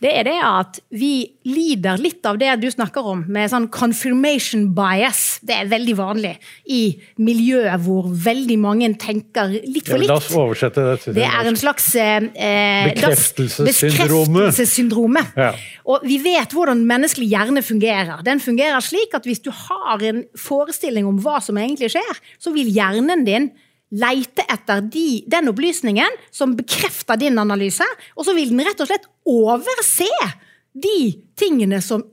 det 0.00 0.12
er 0.16 0.24
det 0.28 0.38
at 0.44 0.80
vi 0.96 1.12
lider 1.48 1.98
litt 2.00 2.24
av 2.28 2.38
det 2.40 2.60
du 2.62 2.70
snakker 2.72 3.02
om, 3.12 3.24
med 3.28 3.50
sånn 3.52 3.68
confirmation 3.72 4.74
bias. 4.76 5.40
Det 5.46 5.54
er 5.56 5.66
veldig 5.70 5.96
vanlig 5.98 6.34
i 6.72 6.98
miljøet 7.20 7.80
hvor 7.84 8.04
veldig 8.08 8.58
mange 8.60 8.94
tenker 9.00 9.48
litt 9.50 9.88
for 9.88 9.98
litt. 10.00 10.08
Ja, 10.08 10.14
la 10.14 10.20
oss 10.20 10.30
oversette 10.32 10.80
det 10.80 11.14
det. 11.18 11.26
er 11.28 11.44
en 11.50 11.56
slags 11.60 11.94
eh, 12.00 12.20
Bekreftelsessyndromet. 12.90 15.26
Ja. 15.36 15.54
Og 15.90 15.98
vi 16.06 16.20
vet 16.22 16.52
hvordan 16.54 16.86
menneskelig 16.88 17.28
hjerne 17.30 17.62
fungerer. 17.64 18.22
Den 18.26 18.40
fungerer 18.42 18.80
slik 18.84 19.14
at 19.16 19.24
hvis 19.28 19.42
du 19.44 19.50
har 19.54 20.02
en 20.10 20.24
forestilling 20.38 21.06
om 21.08 21.18
hva 21.22 21.40
som 21.44 21.58
egentlig 21.60 21.90
skjer, 21.94 22.14
så 22.40 22.48
vil 22.54 22.68
hjernen 22.72 23.24
din 23.26 23.50
leite 23.90 24.44
etter 24.46 24.84
de, 24.86 25.22
den 25.30 25.50
opplysningen 25.50 26.18
som 26.30 26.54
bekrefter 26.58 27.18
din 27.20 27.38
analyse, 27.42 27.86
og 28.14 28.26
så 28.26 28.34
vil 28.36 28.52
den 28.52 28.62
rett 28.66 28.80
og 28.82 28.90
slett 28.90 29.08
overse 29.28 30.08
de 30.72 30.98
tingene 31.38 31.80
som 31.82 32.04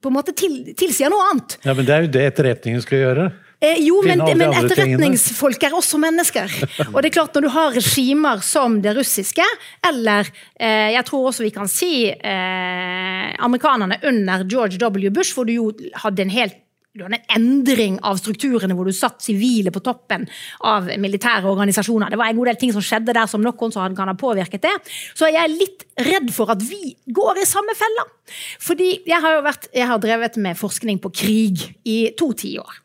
på 0.00 0.08
en 0.08 0.16
måte 0.16 0.32
til, 0.36 0.62
tilsier 0.78 1.12
noe 1.12 1.30
annet. 1.30 1.56
Ja, 1.64 1.74
Men 1.76 1.86
det 1.86 1.94
er 1.94 2.04
jo 2.04 2.12
det 2.16 2.26
etterretningen 2.32 2.84
skal 2.84 3.02
gjøre. 3.04 3.30
Eh, 3.60 3.82
jo, 3.84 3.98
men, 4.00 4.22
men 4.40 4.54
etterretningsfolk 4.56 5.66
er 5.68 5.74
også 5.76 6.00
mennesker. 6.00 6.48
Og 6.94 7.02
det 7.02 7.10
er 7.10 7.16
klart 7.18 7.34
Når 7.36 7.44
du 7.44 7.50
har 7.52 7.74
regimer 7.76 8.40
som 8.44 8.78
det 8.80 8.94
russiske, 8.96 9.44
eller 9.84 10.30
eh, 10.56 10.94
jeg 10.94 11.04
tror 11.10 11.28
også 11.28 11.44
vi 11.44 11.52
kan 11.52 11.68
si 11.68 12.08
eh, 12.08 13.26
amerikanerne 13.44 14.00
under 14.08 14.46
George 14.48 14.80
W. 14.80 15.12
Bush, 15.12 15.36
hvor 15.36 15.44
du 15.44 15.52
jo 15.58 15.68
hadde 16.00 16.24
en 16.24 16.32
helt 16.32 16.56
du 16.90 17.04
hadde 17.04 17.20
en 17.20 17.36
endring 17.36 18.00
av 18.02 18.18
strukturene 18.18 18.74
hvor 18.74 18.88
du 18.88 18.94
satt 18.94 19.22
sivile 19.22 19.70
på 19.70 19.82
toppen 19.86 20.24
av 20.66 20.88
militære 20.98 21.46
organisasjoner. 21.46 22.10
Det 22.10 22.18
var 22.18 22.32
en 22.32 22.40
god 22.40 22.50
del 22.50 22.58
ting 22.58 22.72
som 22.74 22.82
skjedde 22.82 23.14
der 23.14 23.30
som 23.30 23.44
noen 23.44 23.70
som 23.70 23.94
kan 23.94 24.10
ha 24.10 24.16
påvirket 24.18 24.64
det. 24.66 24.74
Så 25.14 25.30
jeg 25.30 25.38
er 25.38 25.54
litt 25.54 25.86
redd 26.02 26.32
for 26.34 26.50
at 26.50 26.64
vi 26.66 26.96
går 27.14 27.38
i 27.38 27.46
samme 27.46 27.76
fella. 27.78 28.08
Fordi 28.58 28.90
jeg 29.06 29.22
har 29.22 29.38
vært, 29.46 29.70
jeg 29.70 29.86
har 29.86 30.02
drevet 30.02 30.42
med 30.42 30.58
forskning 30.58 30.98
på 31.04 31.14
krig 31.14 31.62
i 31.86 32.00
to 32.18 32.32
tiår 32.34 32.82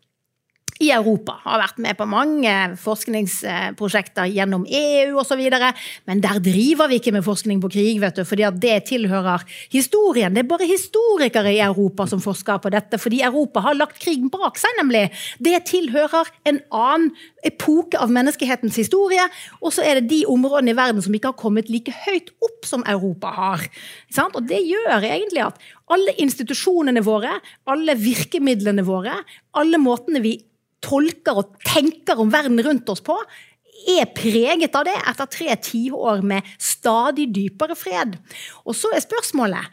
i 0.84 0.90
Europa. 0.92 1.38
Har 1.46 1.62
vært 1.62 1.78
med 1.80 1.96
på 1.96 2.06
mange 2.10 2.52
forskningsprosjekter 2.82 4.28
gjennom 4.28 4.66
EU 4.68 5.20
osv. 5.22 5.40
Men 6.10 6.24
der 6.24 6.42
driver 6.44 6.90
vi 6.92 7.00
ikke 7.00 7.14
med 7.16 7.24
forskning 7.24 7.62
på 7.64 7.70
krig, 7.72 8.02
vet 8.04 8.18
du, 8.20 8.26
fordi 8.28 8.44
at 8.48 8.58
det 8.60 8.74
tilhører 8.90 9.46
historien. 9.72 10.34
Det 10.36 10.44
er 10.44 10.50
bare 10.50 10.68
historikere 10.68 11.54
i 11.54 11.62
Europa 11.64 12.08
som 12.12 12.24
forsker 12.24 12.60
på 12.60 12.72
dette, 12.76 13.00
fordi 13.00 13.22
Europa 13.24 13.64
har 13.64 13.78
lagt 13.80 14.02
krigen 14.04 14.28
bak 14.34 14.60
seg, 14.60 14.74
nemlig. 14.82 15.06
Det 15.40 15.62
tilhører 15.70 16.32
en 16.52 16.60
annen 16.76 17.14
epoke 17.46 18.00
av 18.02 18.12
menneskehetens 18.12 18.76
historie. 18.82 19.24
Og 19.62 19.72
så 19.76 19.86
er 19.86 20.02
det 20.02 20.10
de 20.12 20.26
områdene 20.28 20.74
i 20.74 20.78
verden 20.78 21.00
som 21.06 21.16
ikke 21.16 21.32
har 21.32 21.40
kommet 21.40 21.72
like 21.72 21.94
høyt 22.04 22.34
opp 22.44 22.68
som 22.68 22.84
Europa 22.90 23.32
har. 23.38 23.64
Og 24.26 24.42
det 24.50 24.60
gjør 24.66 25.08
egentlig 25.08 25.46
at 25.46 25.64
alle 25.94 26.16
institusjonene 26.20 27.04
våre, 27.06 27.38
alle 27.70 27.96
virkemidlene 28.00 28.84
våre, 28.84 29.22
alle 29.56 29.80
måtene 29.80 30.20
vi 30.24 30.34
tolker 30.86 31.42
og 31.42 31.58
tenker 31.66 32.22
om 32.22 32.32
verden 32.34 32.62
rundt 32.66 32.90
oss 32.94 33.04
på, 33.06 33.18
er 33.86 34.08
preget 34.16 34.76
av 34.78 34.86
det 34.88 34.96
etter 34.98 35.28
tre 35.30 35.56
tiår 35.62 36.24
med 36.26 36.46
stadig 36.62 37.28
dypere 37.36 37.76
fred. 37.78 38.16
Og 38.66 38.78
så 38.78 38.94
er 38.96 39.04
spørsmålet 39.04 39.68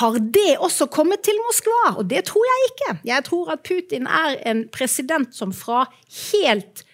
har 0.00 0.18
det 0.34 0.56
også 0.64 0.88
kommet 0.92 1.22
til 1.26 1.38
Moskva? 1.44 1.98
Og 2.00 2.06
det 2.10 2.24
tror 2.30 2.44
jeg 2.46 2.68
ikke. 2.68 2.92
Jeg 3.10 3.24
tror 3.26 3.50
at 3.52 3.64
Putin 3.66 4.06
er 4.06 4.38
en 4.48 4.64
president 4.72 5.34
som 5.36 5.52
fra 5.52 5.84
helt 6.32 6.84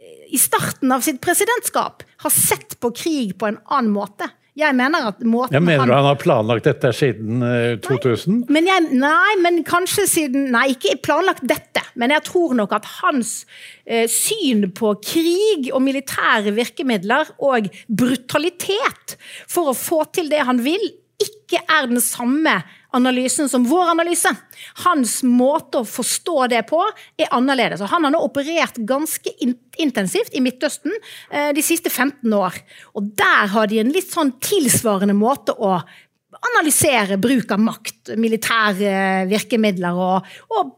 eh, 0.00 0.26
i 0.36 0.40
starten 0.40 0.92
av 0.92 1.04
sitt 1.06 1.20
presidentskap 1.24 2.04
har 2.24 2.34
sett 2.34 2.76
på 2.80 2.92
krig 2.96 3.36
på 3.40 3.48
en 3.48 3.60
annen 3.70 3.92
måte. 3.94 4.28
Jeg 4.60 4.76
mener 4.76 5.08
at 5.10 5.20
måten 5.24 5.56
Jeg 5.56 5.64
mener 5.64 5.86
han, 5.86 5.94
han 5.94 6.08
har 6.10 6.18
planlagt 6.20 6.68
dette 6.68 6.92
siden 6.96 7.44
eh, 7.46 7.76
2000? 7.82 8.44
Men 8.52 8.68
jeg, 8.68 8.86
nei, 9.00 9.34
men 9.44 9.60
kanskje 9.66 10.06
siden 10.10 10.50
Nei, 10.54 10.70
ikke 10.74 10.98
planlagt 11.04 11.44
dette. 11.48 11.82
Men 12.00 12.14
jeg 12.14 12.24
tror 12.28 12.54
nok 12.58 12.74
at 12.76 12.88
hans 13.00 13.44
eh, 13.84 14.06
syn 14.10 14.68
på 14.76 14.94
krig 15.04 15.70
og 15.72 15.82
militære 15.84 16.54
virkemidler 16.56 17.32
og 17.38 17.70
brutalitet 17.88 19.16
for 19.50 19.72
å 19.72 19.76
få 19.76 20.04
til 20.14 20.30
det 20.32 20.44
han 20.48 20.62
vil, 20.64 20.82
ikke 21.20 21.60
er 21.68 21.88
den 21.90 22.00
samme 22.04 22.60
analysen 22.96 23.48
som 23.48 23.64
vår 23.68 23.92
analyse. 23.92 24.32
Hans 24.84 25.20
måte 25.26 25.80
å 25.80 25.88
forstå 25.88 26.48
det 26.52 26.64
på 26.70 26.80
er 27.20 27.30
annerledes. 27.36 27.82
og 27.82 27.92
Han 27.92 28.06
har 28.06 28.14
nå 28.14 28.22
operert 28.24 28.80
ganske 28.88 29.32
intensivt 29.80 30.34
i 30.34 30.42
Midtøsten 30.44 30.94
eh, 31.30 31.50
de 31.56 31.64
siste 31.64 31.90
15 31.90 32.34
år. 32.34 32.58
Og 32.98 33.12
Der 33.18 33.50
har 33.54 33.70
de 33.70 33.80
en 33.82 33.94
litt 33.94 34.10
sånn 34.12 34.34
tilsvarende 34.42 35.16
måte 35.16 35.54
å 35.56 35.78
analysere 36.50 37.18
bruk 37.20 37.50
av 37.52 37.60
makt, 37.60 38.14
militære 38.16 39.26
virkemidler 39.28 39.98
og, 39.98 40.28
og 40.54 40.76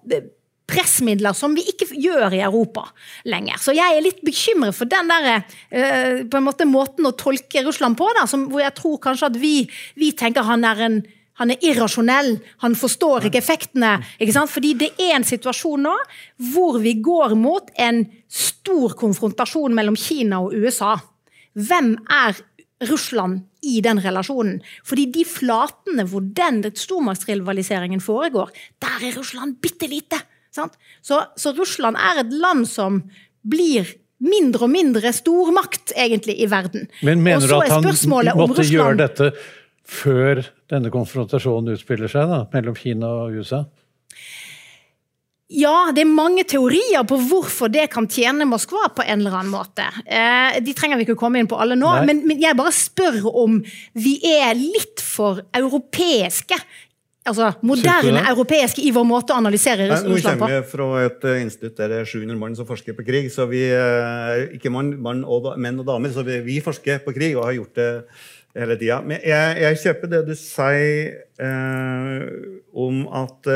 pressmidler 0.72 1.36
som 1.36 1.54
vi 1.56 1.64
ikke 1.68 1.88
gjør 1.90 2.36
i 2.36 2.42
Europa 2.44 2.86
lenger. 3.28 3.60
Så 3.60 3.74
jeg 3.76 3.96
er 3.96 4.04
litt 4.04 4.22
bekymret 4.24 4.76
for 4.76 4.90
den 4.90 5.10
der, 5.10 5.44
uh, 5.44 6.22
på 6.24 6.38
en 6.38 6.46
måte 6.46 6.68
måten 6.68 7.08
å 7.08 7.14
tolke 7.18 7.64
Russland 7.66 7.98
på, 7.98 8.08
da, 8.16 8.26
som, 8.30 8.46
hvor 8.52 8.64
jeg 8.64 8.74
tror 8.78 9.00
kanskje 9.02 9.32
at 9.32 9.40
vi, 9.42 9.56
vi 9.98 10.12
tenker 10.16 10.48
han 10.48 10.64
er 10.68 10.86
en 10.86 11.02
han 11.40 11.52
er 11.54 11.64
irrasjonell, 11.64 12.34
han 12.62 12.74
forstår 12.76 13.28
ikke 13.28 13.40
effektene. 13.40 13.94
Ikke 14.20 14.34
sant? 14.36 14.52
Fordi 14.52 14.74
det 14.82 14.90
er 15.00 15.16
en 15.16 15.26
situasjon 15.26 15.86
nå 15.86 15.94
hvor 16.52 16.78
vi 16.82 16.94
går 17.00 17.36
mot 17.40 17.70
en 17.80 18.04
stor 18.28 18.96
konfrontasjon 19.00 19.74
mellom 19.76 19.96
Kina 19.98 20.42
og 20.44 20.56
USA. 20.56 20.96
Hvem 21.56 21.94
er 22.12 22.36
Russland 22.90 23.46
i 23.64 23.80
den 23.84 24.00
relasjonen? 24.02 24.60
Fordi 24.84 25.08
de 25.14 25.24
flatene 25.28 26.04
hvor 26.10 26.24
den 26.36 26.62
stormaktsrivaliseringen 26.68 28.02
foregår, 28.04 28.52
der 28.82 29.08
er 29.08 29.16
Russland 29.16 29.58
bitte 29.64 29.88
lite. 29.88 30.20
Så, 30.52 30.68
så, 31.00 31.54
Russland 31.56 31.96
er 31.96 32.26
et 32.26 32.32
land 32.36 32.66
som 32.68 33.00
blir 33.40 33.88
mindre 34.22 34.68
og 34.68 34.70
mindre 34.70 35.10
stormakt 35.16 35.94
egentlig 35.96 36.36
i 36.44 36.46
verden. 36.50 36.84
Men 37.02 37.24
mener 37.24 37.48
du 37.48 37.56
at 37.56 37.72
han 37.72 37.82
måtte 37.82 38.60
Russland... 38.60 38.68
gjøre 38.70 38.98
dette 39.00 39.32
før 39.82 40.44
denne 40.70 40.92
konfrontasjonen 40.94 41.74
utspiller 41.76 42.10
seg 42.10 42.30
da, 42.30 42.42
mellom 42.54 42.76
Kina 42.78 43.10
og 43.24 43.38
USA? 43.38 43.64
Ja, 45.52 45.90
det 45.92 46.06
er 46.06 46.08
mange 46.08 46.46
teorier 46.48 47.04
på 47.08 47.18
hvorfor 47.28 47.68
det 47.72 47.90
kan 47.92 48.06
tjene 48.08 48.46
Moskva 48.48 48.86
på 48.96 49.04
en 49.04 49.20
eller 49.20 49.34
annen 49.36 49.52
måte. 49.52 49.84
Eh, 50.06 50.56
de 50.64 50.72
trenger 50.76 50.96
vi 50.96 51.04
ikke 51.04 51.18
komme 51.20 51.42
inn 51.42 51.50
på 51.50 51.58
alle 51.60 51.76
nå, 51.76 51.90
men, 52.08 52.22
men, 52.24 52.40
jeg 52.40 52.56
bare 52.56 52.72
spør 52.72 53.20
om 53.28 53.58
vi 53.92 54.16
er 54.30 54.54
litt 54.56 55.02
for 55.04 55.42
europeiske 55.52 56.56
altså, 57.28 57.52
moderne 57.66 58.22
europeiske 58.30 58.82
i 58.84 58.92
vår 58.94 59.06
måte 59.06 59.34
å 59.34 59.40
analysere 59.42 59.88
Russland 59.90 60.08
på? 60.08 60.16
Nå 60.16 60.22
kommer 60.26 60.54
vi 60.54 60.70
fra 60.72 60.88
et 61.04 61.26
uh, 61.28 61.36
institutt 61.42 61.78
der 61.78 61.92
det 61.92 62.00
er 62.02 62.10
700 62.10 62.40
mann 62.40 62.56
som 62.58 62.68
forsker 62.68 62.96
på 62.98 63.06
krig. 63.06 63.28
så 63.34 63.46
vi, 63.50 63.64
uh, 63.70 64.54
Ikke 64.56 64.72
mann, 64.72 64.94
mann 65.02 65.24
og, 65.24 65.52
menn 65.60 65.80
og 65.82 65.88
damer, 65.88 66.14
så 66.14 66.24
vi, 66.26 66.40
vi, 66.46 66.60
forsker 66.64 67.04
på 67.04 67.14
krig 67.16 67.36
og 67.36 67.46
har 67.50 67.58
gjort 67.60 67.76
det 67.78 67.90
hele 68.58 68.76
tida. 68.80 69.00
Men 69.06 69.22
jeg, 69.24 69.56
jeg, 69.64 69.80
kjøper 69.84 70.12
det 70.12 70.22
du 70.28 70.34
sier 70.38 71.14
eh, 71.40 72.26
om 72.72 73.06
at 73.22 73.50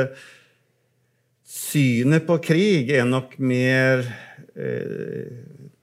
synet 1.47 2.27
på 2.27 2.39
krig 2.43 2.91
er 2.95 3.07
nok 3.09 3.37
mer 3.39 4.07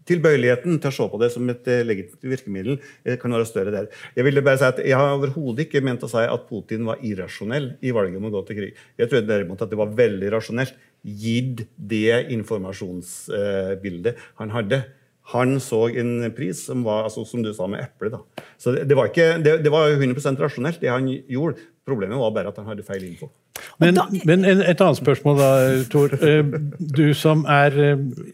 tilbøyeligheten 0.07 0.79
til 0.81 0.89
å 0.89 0.95
se 0.95 1.07
på 1.11 1.19
det 1.21 1.29
som 1.33 1.51
et 1.51 1.69
eh, 1.71 1.83
legitimt 1.85 2.27
virkemiddel 2.33 2.77
eh, 2.77 3.17
kan 3.19 3.33
være 3.33 3.47
større 3.47 3.73
der. 3.73 3.89
Jeg 4.17 4.27
ville 4.27 4.43
bare 4.45 4.59
si 4.59 4.67
at 4.67 4.81
jeg 4.83 4.99
har 4.99 5.15
overhodet 5.15 5.67
ikke 5.67 5.83
ment 5.85 6.03
å 6.05 6.11
si 6.11 6.23
at 6.23 6.47
Putin 6.49 6.87
var 6.87 7.03
irrasjonell 7.05 7.73
i 7.83 7.93
valget 7.95 8.19
om 8.19 8.27
å 8.29 8.33
gå 8.33 8.43
til 8.47 8.59
krig. 8.59 8.81
Jeg 8.99 9.11
trodde 9.11 9.31
derimot 9.31 9.63
at 9.63 9.71
det 9.71 9.79
var 9.79 9.95
veldig 9.95 10.33
rasjonelt, 10.35 10.75
gitt 11.03 11.65
det 11.75 12.25
informasjonsbildet 12.31 14.21
han 14.39 14.53
hadde. 14.53 14.83
Han 15.31 15.55
så 15.63 15.85
en 15.87 16.27
pris 16.35 16.65
som 16.67 16.83
var 16.83 17.07
altså, 17.07 17.23
som 17.25 17.43
du 17.43 17.53
sa, 17.55 17.67
med 17.71 17.85
eple. 17.85 18.11
Da. 18.11 18.45
Så 18.59 18.73
det, 18.75 18.83
det, 18.89 18.97
var 18.99 19.07
ikke, 19.07 19.37
det, 19.43 19.57
det, 19.63 19.71
var 19.71 19.93
100 19.95 20.35
rasjonelt, 20.41 20.81
det 20.81 20.91
han 20.91 21.07
gjorde. 21.07 21.63
Problemet 21.87 22.19
var 22.19 22.33
bare 22.35 22.51
at 22.51 22.59
han 22.59 22.67
hadde 22.67 22.83
feil 22.87 23.05
info. 23.07 23.31
Men, 23.79 23.99
men 24.27 24.43
et 24.45 24.81
annet 24.81 24.99
spørsmål 24.99 25.39
da, 25.39 25.51
Tor. 25.91 26.15
Eh, 26.23 26.43
du 26.79 27.13
som 27.15 27.45
er 27.49 27.75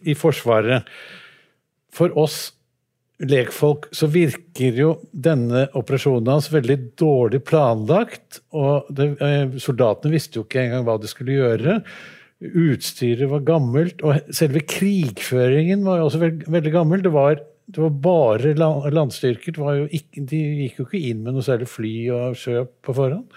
i 0.02 0.16
Forsvaret. 0.18 0.88
For 1.94 2.14
oss 2.18 2.50
lekfolk 3.20 3.90
så 3.96 4.08
virker 4.12 4.78
jo 4.80 4.94
denne 5.12 5.66
operasjonen 5.78 6.32
hans 6.32 6.48
veldig 6.52 6.78
dårlig 7.00 7.42
planlagt. 7.48 8.42
og 8.52 8.88
det, 8.90 9.18
eh, 9.22 9.58
Soldatene 9.60 10.14
visste 10.14 10.40
jo 10.40 10.46
ikke 10.46 10.64
engang 10.64 10.86
hva 10.86 10.98
de 11.02 11.08
skulle 11.08 11.36
gjøre. 11.36 11.82
Utstyret 12.40 13.28
var 13.28 13.44
gammelt, 13.44 14.00
og 14.08 14.32
selve 14.36 14.62
krigføringen 14.64 15.84
var 15.84 16.00
jo 16.00 16.08
også 16.08 16.22
veld, 16.22 16.46
veldig 16.48 16.72
gammel. 16.72 17.02
Det 17.04 17.12
var, 17.12 17.42
det 17.68 17.84
var 17.84 17.98
bare 18.06 18.54
landstyrker. 18.96 19.60
Ikke, 19.92 20.24
de 20.24 20.40
gikk 20.64 20.80
jo 20.80 20.88
ikke 20.88 21.02
inn 21.12 21.26
med 21.26 21.36
noe 21.36 21.44
særlig 21.44 21.68
fly 21.68 21.94
og 22.16 22.40
sjø 22.40 22.64
på 22.86 22.96
forhånd. 22.96 23.28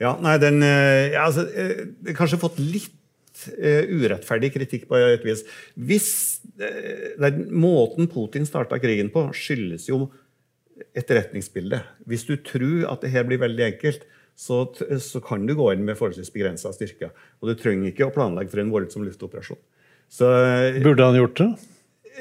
Ja, 0.00 0.14
nei, 0.20 0.36
den 0.40 0.60
eh, 0.64 1.12
ja, 1.14 1.26
altså, 1.26 1.46
eh, 1.48 2.12
Kanskje 2.16 2.40
fått 2.40 2.60
litt 2.60 2.96
uh, 3.48 3.84
urettferdig 3.88 4.52
kritikk 4.54 4.86
på 4.88 5.00
et 5.00 5.24
vis. 5.24 5.42
Hvis 5.76 6.10
uh, 6.60 7.26
Måten 7.52 8.08
Putin 8.12 8.48
starta 8.48 8.80
krigen 8.80 9.12
på, 9.12 9.26
skyldes 9.36 9.88
jo 9.88 10.06
etterretningsbildet. 10.96 11.88
Hvis 12.08 12.24
du 12.28 12.36
tror 12.44 12.88
at 12.92 13.04
det 13.04 13.12
her 13.12 13.28
blir 13.28 13.40
veldig 13.40 13.66
enkelt, 13.74 14.04
så, 14.40 14.62
så 15.04 15.20
kan 15.24 15.44
du 15.48 15.52
gå 15.58 15.66
inn 15.74 15.84
med 15.84 15.98
forholdsvis 15.98 16.32
begrensa 16.32 16.72
styrker. 16.72 17.12
Og 17.40 17.50
du 17.50 17.58
trenger 17.60 17.90
ikke 17.90 18.08
å 18.08 18.14
planlegge 18.14 18.54
for 18.54 18.62
en 18.62 18.72
voldsom 18.72 19.04
luftoperasjon. 19.04 19.60
Så, 20.10 20.30
Burde 20.80 21.06
han 21.06 21.18
gjort 21.18 21.36
det? 21.42 21.50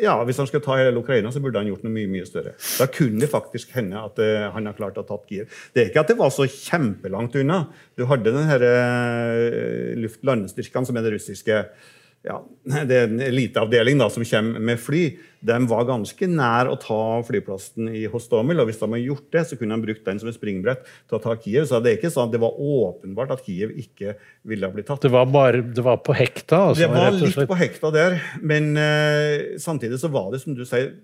ja, 0.03 0.15
Hvis 0.25 0.39
han 0.41 0.47
skal 0.49 0.61
ta 0.63 0.77
hele 0.79 0.99
Ukraina, 0.99 1.31
så 1.31 1.41
burde 1.43 1.61
han 1.61 1.69
gjort 1.69 1.83
noe 1.85 1.93
mye 1.93 2.09
mye 2.11 2.27
større. 2.27 2.55
Da 2.79 2.87
kunne 2.91 3.21
det 3.23 3.31
faktisk 3.31 3.71
hende 3.75 4.01
at 4.01 4.19
uh, 4.21 4.49
han 4.55 4.69
har 4.69 4.77
klart 4.77 4.99
å 4.99 5.05
tatt 5.07 5.31
gir. 5.31 5.47
Det 5.73 5.81
er 5.83 5.91
ikke 5.91 6.03
at 6.03 6.11
det 6.11 6.19
var 6.19 6.33
så 6.33 6.47
kjempelangt 6.49 7.37
unna. 7.39 7.63
Du 7.99 8.05
hadde 8.09 8.33
den 8.35 8.51
uh, 8.51 9.95
luft-landestyrkene, 10.03 10.89
som 10.89 10.99
er 10.99 11.07
det 11.07 11.15
russiske 11.17 11.63
ja, 12.27 12.35
det 12.89 12.95
er 12.95 13.05
en 13.07 13.21
eliteavdeling 13.23 13.99
da, 14.01 14.09
som 14.11 14.25
kommer 14.27 14.63
med 14.71 14.79
fly. 14.81 15.03
De 15.39 15.55
var 15.71 15.85
ganske 15.87 16.27
nær 16.27 16.67
å 16.67 16.75
ta 16.79 16.99
flyplassen 17.23 17.87
i 17.95 18.03
Hostomel. 18.11 18.59
og 18.59 18.67
Hvis 18.67 18.81
de 18.81 18.89
hadde 18.89 19.05
gjort 19.05 19.29
det, 19.35 19.43
så 19.47 19.57
kunne 19.59 19.77
de 19.77 19.87
brukt 19.87 20.03
den 20.07 20.19
som 20.19 20.31
et 20.31 20.35
springbrett 20.35 20.83
til 20.83 21.15
å 21.15 21.21
ta 21.23 21.37
Kiev. 21.39 21.69
Så 21.69 21.79
det 21.79 21.93
er 21.93 22.01
ikke 22.01 22.11
sånn 22.11 22.27
at 22.27 22.35
det 22.35 22.41
var 22.43 22.59
åpenbart 22.59 23.31
at 23.37 23.45
Kiev 23.45 23.71
ikke 23.71 24.17
ville 24.51 24.71
bli 24.73 24.83
tatt. 24.87 25.05
Det 25.05 25.13
var, 25.13 25.29
bare, 25.31 25.63
det 25.63 25.85
var 25.85 26.01
på 26.03 26.17
hekta? 26.17 26.65
Altså, 26.73 26.83
det 26.83 26.91
var 26.91 27.15
litt 27.15 27.39
på 27.53 27.59
hekta 27.61 27.93
der. 27.95 28.19
Men 28.43 28.73
uh, 28.75 29.55
samtidig 29.61 30.01
så 30.03 30.11
var 30.11 30.33
det, 30.33 30.43
som 30.43 30.57
du 30.57 30.65
sier 30.67 30.97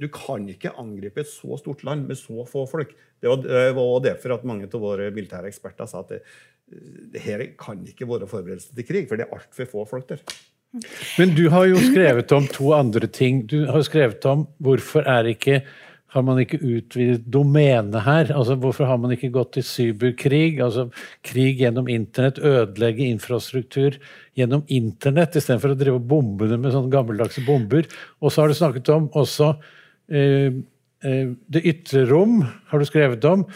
du 0.00 0.06
kan 0.08 0.46
ikke 0.48 0.72
angripe 0.80 1.20
et 1.20 1.28
så 1.28 1.58
stort 1.60 1.82
land 1.84 2.06
med 2.08 2.16
så 2.16 2.46
få 2.48 2.64
folk. 2.70 2.94
Det 3.20 3.28
var, 3.28 3.42
det 3.44 3.72
var 3.76 3.90
derfor 4.06 4.36
at 4.38 4.46
mange 4.48 4.68
av 4.70 4.80
våre 4.80 5.10
militære 5.12 5.50
eksperter 5.50 5.88
sa 5.90 6.00
at 6.00 6.14
det, 6.14 6.20
det 7.12 7.22
her 7.24 7.44
kan 7.58 7.82
ikke 7.88 8.08
være 8.08 8.30
forberedelse 8.30 8.74
til 8.74 8.86
krig, 8.86 9.08
for 9.08 9.18
det 9.18 9.26
er 9.26 9.36
altfor 9.36 9.68
få 9.70 9.84
folk 9.90 10.08
der. 10.08 10.24
Men 11.18 11.34
du 11.34 11.48
har 11.50 11.66
jo 11.66 11.78
skrevet 11.82 12.32
om 12.32 12.46
to 12.46 12.72
andre 12.76 13.08
ting. 13.10 13.42
Du 13.50 13.64
har 13.66 13.82
skrevet 13.82 14.24
om 14.30 14.46
hvorfor 14.62 15.02
er 15.02 15.32
ikke 15.32 15.62
har 16.10 16.24
man 16.26 16.40
ikke 16.42 16.58
utvidet 16.58 17.26
domenet 17.30 18.02
her? 18.02 18.32
Altså, 18.34 18.56
Hvorfor 18.58 18.88
har 18.88 18.98
man 18.98 19.12
ikke 19.14 19.30
gått 19.34 19.52
til 19.54 19.66
cyberkrig? 19.66 20.58
Altså 20.62 20.88
krig 21.26 21.60
gjennom 21.62 21.88
internett, 21.90 22.40
ødelegge 22.42 23.06
infrastruktur 23.06 23.98
gjennom 24.38 24.64
internett, 24.66 25.38
istedenfor 25.38 25.74
å 25.74 25.78
drive 25.78 26.00
og 26.00 26.08
bombe 26.10 26.48
det 26.50 26.58
med 26.58 26.74
sånne 26.74 26.90
gammeldagse 26.90 27.44
bomber. 27.46 27.86
Og 28.18 28.32
så 28.32 28.42
har 28.42 28.50
du 28.50 28.58
snakket 28.58 28.90
om 28.94 29.06
også 29.20 29.52
eh, 30.10 30.58
eh, 31.06 31.30
det 31.46 31.66
ytre 31.74 32.06
rom, 32.10 32.40
har 32.72 32.82
du 32.82 32.90
skrevet 32.90 33.30
om. 33.30 33.46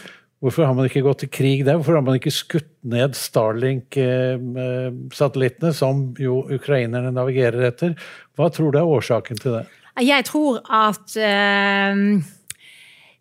Hvorfor 0.43 0.63
har 0.67 0.75
man 0.77 0.87
ikke 0.89 1.05
gått 1.05 1.19
til 1.23 1.31
krig 1.33 1.59
der? 1.65 1.77
Hvorfor 1.79 1.95
har 1.97 2.05
man 2.05 2.17
ikke 2.19 2.33
skutt 2.33 2.73
ned 2.85 3.11
Starlink-satellittene, 3.17 5.71
som 5.73 5.95
jo 6.21 6.33
ukrainerne 6.53 7.11
navigerer 7.15 7.61
etter? 7.71 7.91
Hva 8.37 8.45
tror 8.53 8.69
du 8.71 8.77
er 8.81 8.93
årsaken 8.97 9.37
til 9.41 9.51
det? 9.59 9.65
Jeg 10.03 10.21
tror 10.27 10.53
at 10.67 11.07
uh 11.15 11.95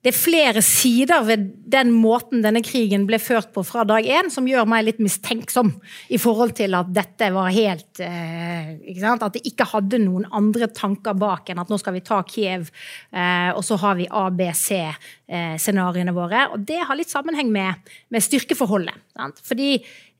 det 0.05 0.11
er 0.13 0.19
flere 0.19 0.61
sider 0.61 1.23
ved 1.25 1.47
den 1.73 1.89
måten 1.97 2.43
denne 2.45 2.61
krigen 2.65 3.07
ble 3.09 3.17
ført 3.23 3.55
på 3.55 3.63
fra 3.65 3.85
dag 3.89 4.05
én, 4.05 4.29
som 4.29 4.45
gjør 4.45 4.67
meg 4.69 4.85
litt 4.85 5.01
mistenksom 5.01 5.81
i 6.13 6.19
forhold 6.21 6.53
til 6.59 6.77
at 6.77 6.91
dette 6.93 7.31
var 7.33 7.49
helt 7.55 8.01
eh, 8.05 8.77
At 9.15 9.33
det 9.33 9.47
ikke 9.49 9.65
hadde 9.73 9.99
noen 10.05 10.29
andre 10.29 10.69
tanker 10.69 11.17
bak 11.17 11.49
enn 11.49 11.57
at 11.63 11.71
nå 11.73 11.79
skal 11.81 11.97
vi 11.97 12.05
ta 12.05 12.21
Kiev, 12.29 12.69
eh, 13.17 13.49
og 13.57 13.65
så 13.65 13.81
har 13.81 13.97
vi 13.97 14.05
ABC-scenarioene 14.11 16.13
eh, 16.13 16.19
våre. 16.19 16.53
Og 16.53 16.59
det 16.69 16.85
har 16.85 16.97
litt 17.01 17.13
sammenheng 17.13 17.49
med, 17.55 17.73
med 18.13 18.21
styrkeforholdet. 18.29 18.97
Sant? 19.17 19.41
Fordi 19.47 19.71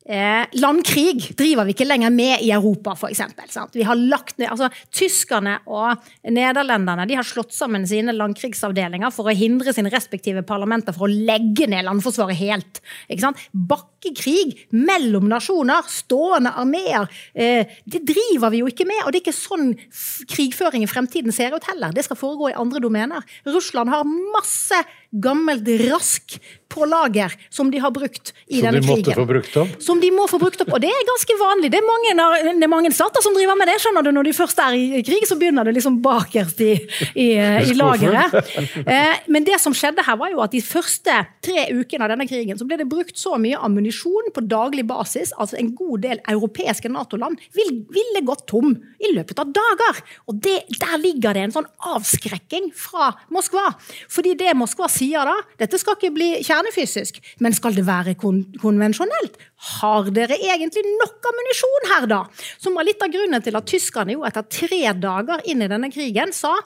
Eh, 0.05 0.45
landkrig 0.61 1.31
driver 1.33 1.65
vi 1.65 1.73
ikke 1.73 1.87
lenger 1.87 2.11
med 2.13 2.43
i 2.45 2.51
Europa, 2.53 2.93
f.eks. 2.93 3.23
Vi 3.73 3.87
har 3.89 3.97
lagt 3.97 4.37
ned, 4.37 4.51
altså 4.53 4.69
Tyskerne 4.93 5.55
og 5.65 5.97
nederlenderne 6.29 7.07
de 7.09 7.17
har 7.17 7.25
slått 7.25 7.55
sammen 7.57 7.87
sine 7.89 8.13
landkrigsavdelinger 8.13 9.15
for 9.15 9.31
å 9.31 9.37
hindre 9.37 9.73
sine 9.73 9.89
respektive 9.93 10.43
parlamenter 10.45 10.93
for 10.93 11.09
å 11.09 11.15
legge 11.31 11.71
ned 11.73 11.87
landforsvaret 11.89 12.37
helt. 12.37 12.83
Bakkekrig 13.73 14.67
mellom 14.77 15.31
nasjoner, 15.33 15.89
stående 15.89 16.53
armeer, 16.53 17.09
eh, 17.33 17.73
det 17.89 18.03
driver 18.05 18.53
vi 18.53 18.61
jo 18.61 18.69
ikke 18.69 18.85
med. 18.85 19.07
Og 19.07 19.13
det 19.13 19.23
er 19.23 19.25
ikke 19.25 19.39
sånn 19.39 19.73
krigføring 20.29 20.85
i 20.85 20.91
fremtiden 20.91 21.33
ser 21.33 21.57
ut 21.57 21.65
heller. 21.71 21.97
Det 21.97 22.05
skal 22.05 22.21
foregå 22.21 22.53
i 22.53 22.59
andre 22.61 22.85
domener. 22.85 23.25
Russland 23.49 23.89
har 23.89 24.05
masse 24.05 24.85
gammelt 25.23 25.69
rask 25.87 26.39
på 26.75 26.87
lager 26.91 27.33
som 27.51 27.71
de 27.71 27.79
har 27.79 27.93
brukt 27.95 28.33
i 28.47 28.59
som 28.59 28.67
denne 28.67 28.81
de 28.83 28.89
måtte 28.89 29.15
få 29.15 29.27
brukt 29.29 29.57
opp? 29.61 29.75
Som 29.83 30.01
de 30.03 30.11
må 30.15 30.27
få 30.31 30.41
brukt 30.43 30.65
opp. 30.65 30.73
Og 30.75 30.83
det 30.83 30.91
er 30.91 31.07
ganske 31.07 31.37
vanlig. 31.39 31.71
Det 31.73 31.79
er 31.79 31.87
mange, 31.87 32.15
det 32.49 32.67
er 32.67 32.73
mange 32.73 32.91
stater 32.95 33.23
som 33.25 33.37
driver 33.37 33.59
med 33.59 33.71
det. 33.71 33.77
skjønner 33.83 34.07
du. 34.07 34.11
Når 34.15 34.29
de 34.29 34.35
først 34.37 34.63
er 34.65 34.79
i 34.79 35.03
krig, 35.07 35.27
så 35.29 35.39
begynner 35.39 35.69
det 35.69 35.77
liksom 35.77 36.01
bakerst 36.05 36.63
i, 36.67 36.73
i, 37.15 37.29
i 37.71 37.79
lageret. 37.79 38.35
Eh, 38.85 39.17
men 39.33 39.45
det 39.47 39.57
som 39.63 39.73
skjedde 39.77 40.03
her, 40.05 40.17
var 40.19 40.31
jo 40.33 40.41
at 40.45 40.53
de 40.53 40.61
første 40.63 41.13
tre 41.45 41.63
ukene 41.73 42.05
av 42.05 42.11
denne 42.13 42.27
krigen 42.29 42.59
så 42.59 42.67
ble 42.69 42.77
det 42.79 42.87
brukt 42.91 43.17
så 43.19 43.37
mye 43.41 43.59
ammunisjon 43.65 44.29
på 44.35 44.43
daglig 44.51 44.85
basis, 44.87 45.33
altså 45.41 45.57
en 45.59 45.71
god 45.77 46.03
del 46.05 46.21
europeiske 46.31 46.91
Nato-land 46.93 47.41
vil, 47.57 47.71
ville 47.95 48.23
gått 48.27 48.45
tom 48.51 48.75
i 49.01 49.13
løpet 49.15 49.41
av 49.41 49.53
dager. 49.57 50.03
Og 50.31 50.39
det, 50.45 50.57
der 50.81 50.95
ligger 51.01 51.37
det 51.37 51.47
en 51.47 51.55
sånn 51.57 51.69
avskrekking 51.95 52.71
fra 52.77 53.13
Moskva. 53.35 53.71
Fordi 54.13 54.35
det 54.39 54.53
Moskva 54.59 54.91
sier 54.93 55.04
da, 55.13 55.35
dette 55.61 55.81
skal 55.81 55.99
ikke 55.99 56.13
bli 56.15 56.31
kjernefysisk, 56.45 57.21
men 57.45 57.57
skal 57.57 57.77
det 57.77 57.87
være 57.87 58.17
kon 58.21 58.45
konvensjonelt? 58.63 59.37
Har 59.81 60.09
dere 60.15 60.39
egentlig 60.39 60.85
nok 61.01 61.29
ammunisjon 61.31 61.91
her, 61.93 62.09
da? 62.11 62.23
Som 62.63 62.79
var 62.79 62.89
litt 62.89 63.03
av 63.05 63.13
grunnen 63.13 63.45
til 63.45 63.59
at 63.59 63.69
tyskerne 63.69 64.17
jo 64.17 64.25
etter 64.29 64.47
tre 64.49 64.83
dager 64.99 65.45
inn 65.51 65.65
i 65.65 65.71
denne 65.71 65.93
krigen 65.93 66.35
sa 66.35 66.57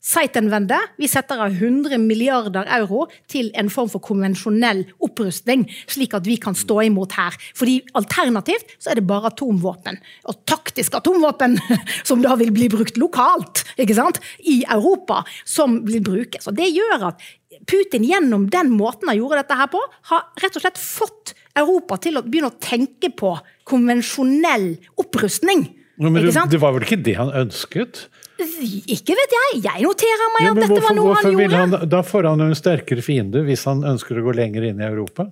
Seitenwende. 0.00 0.78
Vi 0.96 1.04
setter 1.12 1.42
av 1.44 1.52
100 1.52 1.98
milliarder 2.00 2.64
euro 2.78 3.02
til 3.28 3.50
en 3.60 3.68
form 3.68 3.90
for 3.92 4.00
konvensjonell 4.00 4.86
opprustning, 5.04 5.66
slik 5.92 6.14
at 6.16 6.24
vi 6.24 6.38
kan 6.40 6.56
stå 6.56 6.78
imot 6.86 7.18
her. 7.18 7.36
Fordi 7.56 7.82
alternativt 8.00 8.78
så 8.80 8.94
er 8.94 9.00
det 9.00 9.04
bare 9.10 9.28
atomvåpen. 9.28 10.00
Og 10.32 10.40
taktisk 10.48 10.96
atomvåpen, 10.96 11.58
som 12.08 12.24
da 12.24 12.32
vil 12.40 12.52
bli 12.56 12.70
brukt 12.72 12.96
lokalt 13.00 13.66
ikke 13.76 13.98
sant? 13.98 14.22
i 14.40 14.62
Europa, 14.72 15.20
som 15.44 15.82
vil 15.84 16.00
brukes. 16.04 16.48
Og 16.48 16.56
det 16.56 16.72
gjør 16.72 17.10
at 17.12 17.28
Putin 17.66 18.04
gjennom 18.06 18.46
den 18.50 18.70
måten 18.70 19.10
han 19.10 19.18
gjorde 19.18 19.42
dette 19.42 19.58
her 19.58 19.70
på, 19.72 19.80
har 20.12 20.28
rett 20.42 20.56
og 20.56 20.62
slett 20.62 20.78
fått 20.78 21.34
Europa 21.58 21.98
til 22.04 22.20
å 22.20 22.22
begynne 22.22 22.52
å 22.52 22.58
tenke 22.62 23.10
på 23.10 23.34
konvensjonell 23.68 24.76
opprustning. 25.02 25.66
Men 26.00 26.16
Ikke 26.16 26.46
det, 26.48 26.60
var 26.62 26.72
vel 26.72 26.86
ikke 26.86 27.02
det 27.04 27.16
han 27.18 27.32
ønsket? 27.36 28.06
Ikke 28.40 29.12
vet 29.18 29.34
jeg. 29.34 29.58
Jeg 29.66 29.82
noterer 29.84 30.30
meg 30.32 30.46
Jo, 30.46 30.52
at 30.54 30.60
dette 30.62 30.78
var 30.86 30.94
noe 30.96 31.16
han 31.18 31.26
gjorde. 31.28 31.58
han, 31.58 31.74
da 31.92 32.00
får 32.06 32.28
han 32.30 32.40
jo 32.40 32.46
en 32.48 32.56
sterkere 32.56 33.04
fiende 33.04 33.42
hvis 33.44 33.66
han 33.68 33.82
ønsker 33.84 34.16
å 34.16 34.24
gå 34.24 34.32
lenger 34.38 34.64
inn 34.70 34.80
i 34.80 34.86
Europa. 34.86 35.26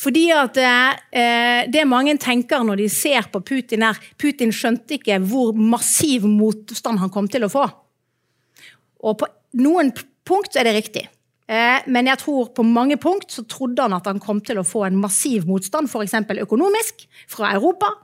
Fordi 0.00 0.24
at 0.32 0.56
eh, 0.62 1.68
det 1.68 1.84
mange 1.90 2.16
tenker 2.22 2.64
når 2.64 2.80
de 2.80 2.88
ser 2.94 3.28
på 3.34 3.42
Putin, 3.44 3.84
er 3.90 4.00
Putin 4.16 4.54
skjønte 4.54 4.96
ikke 4.96 5.20
hvor 5.28 5.52
massiv 5.58 6.24
motstand 6.30 7.02
han 7.02 7.12
kom 7.12 7.28
til 7.28 7.44
å 7.44 7.52
få. 7.52 7.66
Og 9.04 9.20
på 9.20 9.28
noen 9.60 9.92
punkt 10.24 10.56
er 10.56 10.70
det 10.70 10.76
riktig. 10.78 11.04
Eh, 11.48 11.86
men 11.88 12.10
jeg 12.10 12.20
tror 12.20 12.50
på 12.52 12.64
mange 12.66 12.98
punkt 13.00 13.32
så 13.32 13.44
trodde 13.48 13.84
han 13.84 13.96
at 13.96 14.08
han 14.10 14.20
kom 14.20 14.42
til 14.44 14.60
å 14.60 14.66
få 14.66 14.84
en 14.88 14.98
massiv 15.00 15.48
motstand, 15.48 15.88
f.eks. 15.88 16.18
økonomisk, 16.44 17.06
fra 17.30 17.54
Europa. 17.56 17.94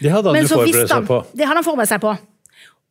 Det 0.00 0.12
hadde 0.12 0.34
han 0.36 0.48
forberedt 0.48 0.92
seg 0.92 1.08
på. 1.08 1.22
det 1.32 1.46
hadde 1.46 1.62
han 1.62 1.66
forberedt 1.66 1.94
seg 1.94 2.04
på. 2.04 2.12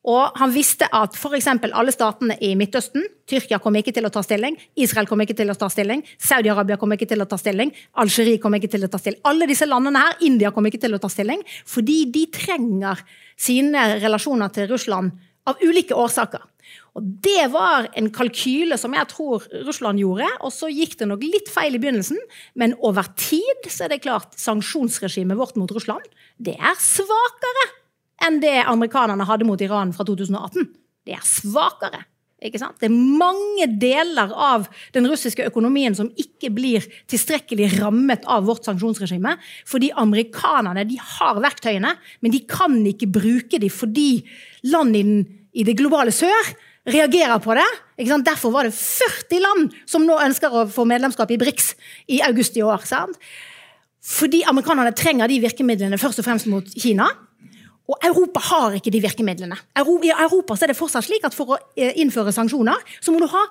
Og 0.09 0.37
han 0.39 0.51
visste 0.53 0.87
at 0.95 1.17
f.eks. 1.17 1.47
alle 1.67 1.93
statene 1.93 2.37
i 2.41 2.53
Midtøsten 2.57 3.03
Tyrkia 3.29 3.59
kom 3.61 3.75
ikke 3.77 3.93
til 3.93 4.07
å 4.07 4.11
ta 4.13 4.23
stilling, 4.25 4.55
Israel 4.79 5.09
kom 5.09 5.21
ikke 5.21 5.35
til 5.37 5.51
å 5.51 5.57
ta 5.59 5.67
stilling, 5.69 6.01
Saudi-Arabia 6.17 6.79
kom 6.81 6.95
ikke 6.95 7.09
til 7.11 7.21
å 7.21 7.27
ta 7.29 7.37
stilling, 7.37 7.73
Algerie 7.99 8.39
kom 8.41 8.55
ikke 8.57 8.71
til 8.71 8.87
å 8.87 8.89
ta 8.89 8.97
stilling. 9.01 9.19
Alle 9.29 9.45
disse 9.49 9.67
landene 9.69 10.01
her, 10.05 10.21
India 10.25 10.53
kom 10.55 10.65
ikke 10.69 10.81
til 10.81 10.95
å 10.95 11.01
ta 11.03 11.11
stilling, 11.11 11.43
fordi 11.67 11.99
de 12.15 12.25
trenger 12.33 13.03
sine 13.37 13.99
relasjoner 13.99 14.55
til 14.55 14.71
Russland 14.71 15.13
av 15.49 15.61
ulike 15.61 15.97
årsaker. 15.97 16.41
Og 16.99 17.11
Det 17.23 17.47
var 17.53 17.89
en 17.97 18.11
kalkyle 18.13 18.77
som 18.77 18.93
jeg 18.97 19.09
tror 19.13 19.47
Russland 19.65 20.01
gjorde, 20.03 20.27
og 20.43 20.51
så 20.53 20.69
gikk 20.71 20.97
det 20.99 21.07
nok 21.09 21.23
litt 21.23 21.51
feil 21.51 21.77
i 21.77 21.81
begynnelsen. 21.81 22.19
Men 22.59 22.75
over 22.83 23.07
tid 23.19 23.69
så 23.71 23.87
er 23.87 23.95
det 23.95 24.03
klart 24.03 24.35
sanksjonsregimet 24.39 25.39
vårt 25.39 25.57
mot 25.59 25.71
Russland 25.73 26.03
det 26.39 26.55
er 26.55 26.77
svakere 26.79 27.65
enn 28.23 28.39
det 28.43 28.61
amerikanerne 28.67 29.27
hadde 29.27 29.47
mot 29.47 29.59
Iran 29.63 29.91
fra 29.95 30.05
2018. 30.07 30.69
Det 31.07 31.15
er 31.15 31.25
svakere. 31.27 32.01
Ikke 32.43 32.59
sant? 32.61 32.77
Det 32.79 32.87
er 32.87 32.95
mange 32.95 33.65
deler 33.81 34.31
av 34.31 34.69
den 34.95 35.07
russiske 35.11 35.43
økonomien 35.49 35.95
som 35.95 36.07
ikke 36.19 36.51
blir 36.55 36.85
tilstrekkelig 37.11 37.81
rammet 37.81 38.23
av 38.31 38.45
vårt 38.47 38.67
sanksjonsregime. 38.67 39.35
Fordi 39.67 39.91
amerikanerne 39.99 40.85
de 40.87 40.95
har 41.03 41.41
verktøyene, 41.43 41.91
men 42.23 42.35
de 42.35 42.39
kan 42.47 42.77
ikke 42.87 43.11
bruke 43.11 43.59
dem 43.59 43.73
fordi 43.73 44.23
land 44.71 44.95
i, 44.95 45.03
den, 45.03 45.25
i 45.51 45.67
det 45.67 45.75
globale 45.79 46.15
sør 46.15 46.53
reagerer 46.91 47.39
på 47.43 47.55
det. 47.57 47.67
Derfor 48.25 48.53
var 48.53 48.67
det 48.67 48.73
40 48.75 49.43
land 49.43 49.77
som 49.89 50.05
nå 50.07 50.17
ønsker 50.23 50.53
å 50.53 50.65
få 50.71 50.85
medlemskap 50.89 51.31
i 51.31 51.39
BRICS 51.41 51.73
i 52.15 52.21
august 52.25 52.57
i 52.57 52.63
år. 52.65 52.85
Sant? 52.87 53.17
Fordi 54.09 54.43
amerikanerne 54.47 54.93
trenger 54.95 55.27
de 55.27 55.41
virkemidlene 55.43 55.99
først 55.99 56.21
og 56.21 56.27
fremst 56.27 56.47
mot 56.51 56.65
Kina. 56.79 57.09
Og 57.89 57.97
Europa 58.05 58.41
har 58.51 58.77
ikke 58.77 58.93
de 58.93 59.01
virkemidlene. 59.01 59.57
I 59.75 59.81
Europa 59.81 60.57
er 60.61 60.71
det 60.71 60.77
fortsatt 60.77 61.07
slik 61.07 61.25
at 61.25 61.35
for 61.35 61.55
å 61.55 61.57
eh, 61.75 61.95
innføre 62.03 62.33
sanksjoner, 62.35 62.77
så 63.01 63.13
må 63.13 63.21
du 63.23 63.27
ha 63.31 63.41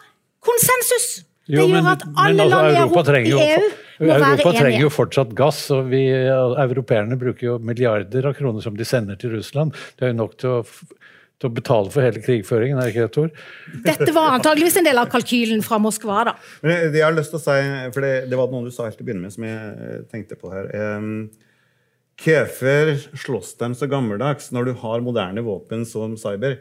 konsensus. 0.45 1.25
Det 1.49 1.57
Jo, 1.57 1.65
gjør 1.67 1.83
men- 1.83 1.87
at 1.91 2.03
alle 2.15 2.45
altså, 2.45 2.49
land 2.55 2.69
i 2.69 2.81
Europa 2.81 3.19
i 3.19 3.31
EU 3.33 3.69
må 3.99 4.15
Europa 4.15 4.53
trenger 4.53 4.83
jo 4.85 4.91
fortsatt 4.93 5.35
gass, 5.35 5.71
og 5.75 5.89
vi 5.91 6.05
europeerne 6.13 7.17
bruker 7.19 7.47
jo 7.47 7.59
milliarder 7.59 8.29
av 8.29 8.37
kroner 8.37 8.63
som 8.63 8.77
de 8.77 8.85
sender 8.85 9.17
til 9.19 9.33
Russland. 9.35 9.73
Det 9.97 10.07
er 10.07 10.13
jo 10.13 10.19
nok 10.21 10.37
til 10.39 10.51
å, 10.51 10.61
til 11.39 11.51
å 11.51 11.55
betale 11.55 11.93
for 11.95 12.03
hele 12.03 12.23
krigføringen, 12.23 12.79
er 12.79 12.89
det 12.89 12.95
ikke 12.95 13.05
det, 13.07 13.15
Tor? 13.15 13.83
Dette 13.85 14.15
var 14.15 14.33
antageligvis 14.35 14.79
en 14.81 14.89
del 14.89 14.99
av 14.99 15.11
kalkylen 15.13 15.61
fra 15.63 15.79
Moskva. 15.83 16.25
da. 16.27 16.35
Men 16.65 16.89
jeg 16.91 17.05
har 17.05 17.15
lyst 17.15 17.31
til 17.35 17.39
å 17.39 17.45
si, 17.45 17.59
for 17.95 18.07
det, 18.07 18.15
det 18.31 18.41
var 18.41 18.51
noe 18.51 18.67
du 18.67 18.75
sa 18.75 18.89
helt 18.89 18.99
til 18.99 19.07
å 19.07 19.11
begynne 19.11 19.29
med, 19.29 19.35
som 19.37 19.47
jeg 19.47 19.69
eh, 19.89 20.01
tenkte 20.11 20.39
på 20.41 20.51
her. 20.55 20.73
Um, 20.75 21.29
Hvorfor 22.19 22.97
slåss 23.15 23.53
de 23.61 23.69
så 23.79 23.87
gammeldags 23.87 24.49
når 24.51 24.67
du 24.67 24.73
har 24.81 25.03
moderne 25.07 25.45
våpen 25.47 25.85
som 25.87 26.17
cyber? 26.19 26.57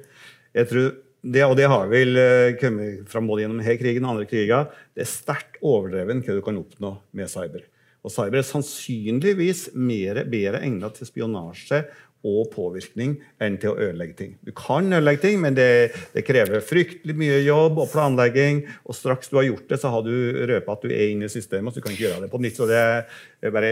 Jeg 0.53 0.69
tror, 0.69 0.91
det, 1.25 1.41
og 1.47 1.55
det 1.57 1.65
har 1.71 1.89
vel 1.89 2.19
eh, 2.21 2.57
kommet 2.61 3.07
fram 3.09 3.25
både 3.25 3.43
gjennom 3.43 3.63
denne 3.63 3.79
krigen 3.79 4.05
og 4.05 4.13
andre 4.13 4.27
kriger. 4.29 4.69
Det 4.93 5.01
er 5.01 5.09
sterkt 5.09 5.57
overdreven 5.65 6.21
hva 6.21 6.37
du 6.37 6.43
kan 6.45 6.61
oppnå 6.61 6.93
med 7.17 7.31
cyber. 7.33 7.65
Og 8.05 8.13
cyber 8.13 8.39
er 8.39 8.45
sannsynligvis 8.45 9.71
mer, 9.73 10.21
bedre 10.29 10.61
egnet 10.61 10.99
til 10.99 11.09
spionasje 11.09 11.81
og 12.27 12.49
påvirkning 12.53 13.15
enn 13.43 13.55
til 13.61 13.71
å 13.71 13.77
ødelegge 13.87 14.17
ting. 14.19 14.33
Du 14.43 14.51
kan 14.57 14.91
ødelegge 14.91 15.23
ting, 15.23 15.39
men 15.43 15.55
det, 15.57 15.69
det 16.13 16.25
krever 16.27 16.63
fryktelig 16.65 17.15
mye 17.17 17.39
jobb 17.45 17.79
og 17.83 17.89
planlegging. 17.93 18.63
Og 18.85 18.97
straks 18.97 19.31
du 19.31 19.39
har 19.39 19.47
gjort 19.47 19.71
det, 19.71 19.79
så 19.81 19.93
har 19.93 20.05
du 20.05 20.13
røpet 20.51 20.73
at 20.73 20.85
du 20.85 20.91
er 20.91 21.13
inne 21.13 21.29
i 21.29 21.33
systemet, 21.33 21.73
så 21.73 21.79
du 21.79 21.87
kan 21.87 21.95
ikke 21.95 22.07
gjøre 22.07 22.25
det 22.25 22.31
på 22.33 22.41
nytt. 22.43 22.59
så 22.59 22.67
det 22.69 22.83
er 22.83 23.55
bare... 23.55 23.71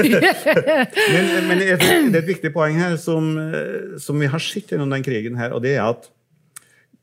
men 1.14 1.50
men 1.50 1.60
det 1.60 1.74
er 1.74 2.22
et 2.22 2.30
viktig 2.30 2.52
poeng 2.54 2.78
her 2.80 2.96
som, 3.00 3.34
som 4.00 4.18
vi 4.20 4.30
har 4.30 4.42
sett 4.42 4.72
gjennom 4.72 4.90
den 4.92 5.04
krigen, 5.06 5.38
her, 5.40 5.54
og 5.56 5.64
det 5.64 5.76
er 5.76 5.84
at 5.88 6.10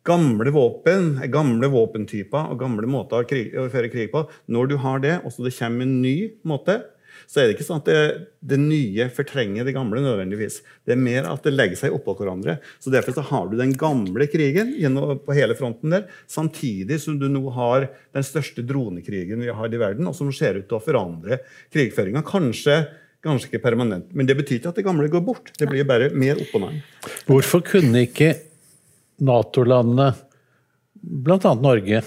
gamle 0.07 0.51
våpen, 0.55 1.17
gamle 1.31 1.69
våpentyper 1.71 2.51
og 2.51 2.61
gamle 2.61 2.87
måter 2.89 3.23
å, 3.23 3.27
krig, 3.27 3.51
å 3.57 3.67
føre 3.71 3.91
krig 3.91 4.11
på 4.13 4.23
Når 4.53 4.71
du 4.71 4.77
har 4.83 5.01
det, 5.03 5.17
og 5.23 5.33
så 5.33 5.43
det 5.43 5.55
kommer 5.57 5.83
en 5.83 5.97
ny 6.03 6.15
måte, 6.47 6.79
så 7.27 7.41
er 7.41 7.47
det 7.47 7.57
ikke 7.57 7.65
sånn 7.67 7.81
at 7.81 7.89
det, 7.89 8.27
det 8.39 8.57
nye 8.61 9.09
fortrenger 9.11 9.67
det 9.67 9.73
gamle. 9.75 9.99
nødvendigvis. 10.03 10.61
Det 10.87 10.95
er 10.95 11.01
mer 11.01 11.27
at 11.27 11.43
det 11.43 11.51
legger 11.51 11.79
seg 11.81 11.95
oppå 11.95 12.15
hverandre. 12.15 12.57
Så 12.79 12.93
Derfor 12.93 13.17
så 13.17 13.25
har 13.27 13.49
du 13.51 13.57
den 13.59 13.73
gamle 13.77 14.29
krigen 14.31 14.71
på 15.25 15.35
hele 15.35 15.57
fronten 15.59 15.91
der, 15.91 16.05
samtidig 16.31 17.01
som 17.03 17.19
du 17.19 17.27
nå 17.27 17.43
har 17.57 17.89
den 18.15 18.23
største 18.23 18.63
dronekrigen 18.63 19.43
vi 19.43 19.51
har 19.51 19.67
i 19.67 19.81
verden, 19.81 20.07
og 20.07 20.15
som 20.15 20.31
ser 20.31 20.61
ut 20.61 20.69
til 20.69 20.79
å 20.79 20.83
forandre 20.83 21.41
krigføringa. 21.75 22.23
Kanskje 22.27 22.79
ganske 23.27 23.51
ikke 23.51 23.63
permanent. 23.63 24.11
Men 24.15 24.29
det 24.29 24.37
betyr 24.39 24.61
ikke 24.61 24.71
at 24.71 24.79
det 24.79 24.87
gamle 24.87 25.11
går 25.11 25.23
bort. 25.25 25.51
Det 25.59 25.67
blir 25.69 25.87
bare 25.87 26.11
mer 26.15 26.39
oppå 26.39 26.63
ned. 26.63 26.79
Hvorfor 27.27 27.65
kunne 27.65 28.07
ikke 28.07 28.33
Nato-landene, 29.27 30.11
bl.a. 31.25 31.53
Norge, 31.57 32.03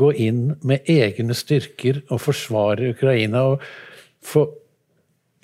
gå 0.00 0.12
inn 0.24 0.54
med 0.64 0.88
egne 0.88 1.36
styrker 1.36 2.00
og 2.08 2.22
forsvare 2.24 2.94
Ukraina? 2.94 3.42
og 3.52 3.66
få 4.26 4.48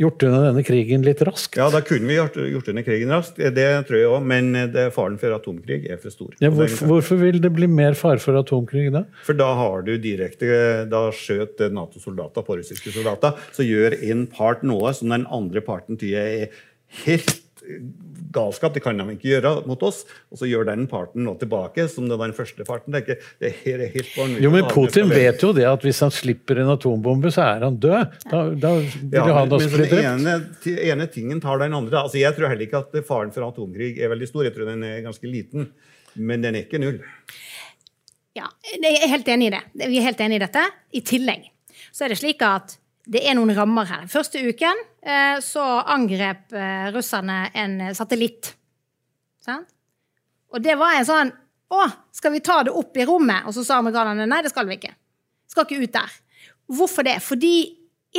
gjort 0.02 0.22
unna 0.26 0.40
denne 0.46 0.62
krigen 0.66 1.04
litt 1.06 1.20
raskt? 1.26 1.58
Ja, 1.60 1.68
da 1.72 1.82
kunne 1.84 2.08
vi 2.08 2.16
gjort, 2.16 2.38
gjort 2.54 2.70
denne 2.70 2.84
krigen 2.86 3.12
raskt, 3.12 3.38
det 3.38 3.66
tror 3.88 3.98
jeg 3.98 4.08
òg, 4.10 4.24
men 4.32 4.50
det, 4.74 4.88
faren 4.96 5.18
for 5.20 5.36
atomkrig 5.36 5.84
er 5.92 6.00
for 6.02 6.14
stor. 6.14 6.32
Ja, 6.42 6.50
hvorfor, 6.54 6.88
hvorfor, 6.90 7.20
vil 7.20 7.38
det 7.44 7.52
bli 7.54 7.68
mer 7.70 7.96
fare 7.98 8.22
for 8.22 8.38
atomkrig 8.40 8.88
da? 8.94 9.04
For 9.26 9.38
da 9.38 9.52
har 9.58 9.84
du 9.86 9.94
direkte 10.02 10.48
Da 10.90 11.04
skjøt 11.14 11.60
Nato-soldater 11.72 12.44
på 12.46 12.56
russiske 12.58 12.92
soldater. 12.94 13.38
Så 13.54 13.66
gjør 13.66 13.94
en 14.10 14.26
part 14.32 14.64
noe 14.66 14.92
som 14.96 15.12
den 15.12 15.28
andre 15.30 15.62
parten 15.64 16.00
tyder 16.00 16.48
er 16.48 16.62
helt 17.04 17.41
galskap. 18.32 18.74
Det 18.74 18.82
kan 18.84 18.98
de 18.98 19.06
ikke 19.14 19.30
gjøre 19.30 19.52
mot 19.68 19.82
oss. 19.86 20.02
Og 20.32 20.40
så 20.40 20.48
gjør 20.48 20.66
den 20.70 20.86
parten 20.90 21.26
noe 21.26 21.38
tilbake, 21.40 21.86
som 21.90 22.08
det 22.10 22.18
var 22.20 22.30
den 22.30 22.36
første 22.36 22.66
parten. 22.68 22.94
Det 22.94 23.02
er, 23.02 23.06
ikke, 23.06 23.32
det 23.42 23.52
er 23.74 23.94
helt. 23.96 24.42
Jo, 24.42 24.52
men 24.54 24.68
Putin 24.70 25.12
vet 25.12 25.44
jo 25.44 25.52
det 25.56 25.66
at 25.68 25.86
hvis 25.86 26.02
han 26.04 26.12
slipper 26.14 26.62
en 26.62 26.72
atombombe, 26.74 27.32
så 27.34 27.46
er 27.46 27.66
han 27.68 27.78
død. 27.82 28.18
Da, 28.26 28.42
da 28.50 28.74
vil 28.80 29.16
ja, 29.18 29.26
han 29.38 29.56
også 29.58 29.70
bli 29.72 29.86
drept. 29.86 29.96
Den 29.96 30.26
ene, 30.26 30.76
ene, 30.88 31.08
tingen 31.12 31.42
tar 31.44 31.62
den 31.62 31.76
andre. 31.78 32.04
Altså, 32.04 32.20
jeg 32.20 32.36
tror 32.36 32.52
heller 32.52 32.66
ikke 32.66 32.82
at 32.84 33.00
faren 33.08 33.32
for 33.34 33.48
atomkrig 33.48 33.94
er 34.00 34.12
veldig 34.12 34.30
stor. 34.30 34.46
Jeg 34.48 34.56
tror 34.56 34.70
den 34.72 34.84
er 34.88 35.00
ganske 35.06 35.30
liten. 35.30 35.72
Men 36.14 36.44
den 36.44 36.58
er 36.58 36.66
ikke 36.66 36.80
null. 36.82 37.00
Ja, 38.36 38.46
jeg 38.72 38.96
er 38.96 39.10
helt 39.12 39.28
enig 39.28 39.50
i 39.50 39.56
det. 39.56 39.64
Vi 39.88 39.98
er 40.00 40.06
helt 40.08 40.20
enig 40.24 40.38
i 40.38 40.44
dette. 40.46 40.68
I 40.96 41.02
tillegg 41.04 41.48
så 41.92 42.06
er 42.06 42.12
det 42.12 42.20
slik 42.20 42.40
at 42.46 42.78
det 43.10 43.22
er 43.26 43.34
noen 43.34 43.54
rammer 43.56 43.88
her. 43.88 44.06
Første 44.10 44.40
uken 44.42 44.82
eh, 45.02 45.38
så 45.42 45.64
angrep 45.90 46.54
eh, 46.54 46.88
russerne 46.94 47.44
en 47.58 47.78
satellitt. 47.98 48.52
Sant? 49.42 49.66
Og 50.52 50.62
det 50.62 50.76
var 50.78 50.98
en 50.98 51.08
sånn 51.08 51.32
Å, 51.72 51.84
skal 52.12 52.34
vi 52.34 52.42
ta 52.44 52.58
det 52.66 52.74
opp 52.76 52.98
i 53.00 53.04
rommet? 53.08 53.46
Og 53.48 53.54
så 53.56 53.62
sa 53.64 53.78
amerikanerne 53.80 54.26
nei, 54.28 54.42
det 54.44 54.50
skal 54.52 54.66
vi 54.68 54.76
ikke. 54.76 54.92
Skal 55.48 55.64
ikke 55.64 55.86
ut 55.86 55.94
der. 55.94 56.18
Hvorfor 56.68 57.06
det? 57.06 57.14
Fordi 57.24 57.54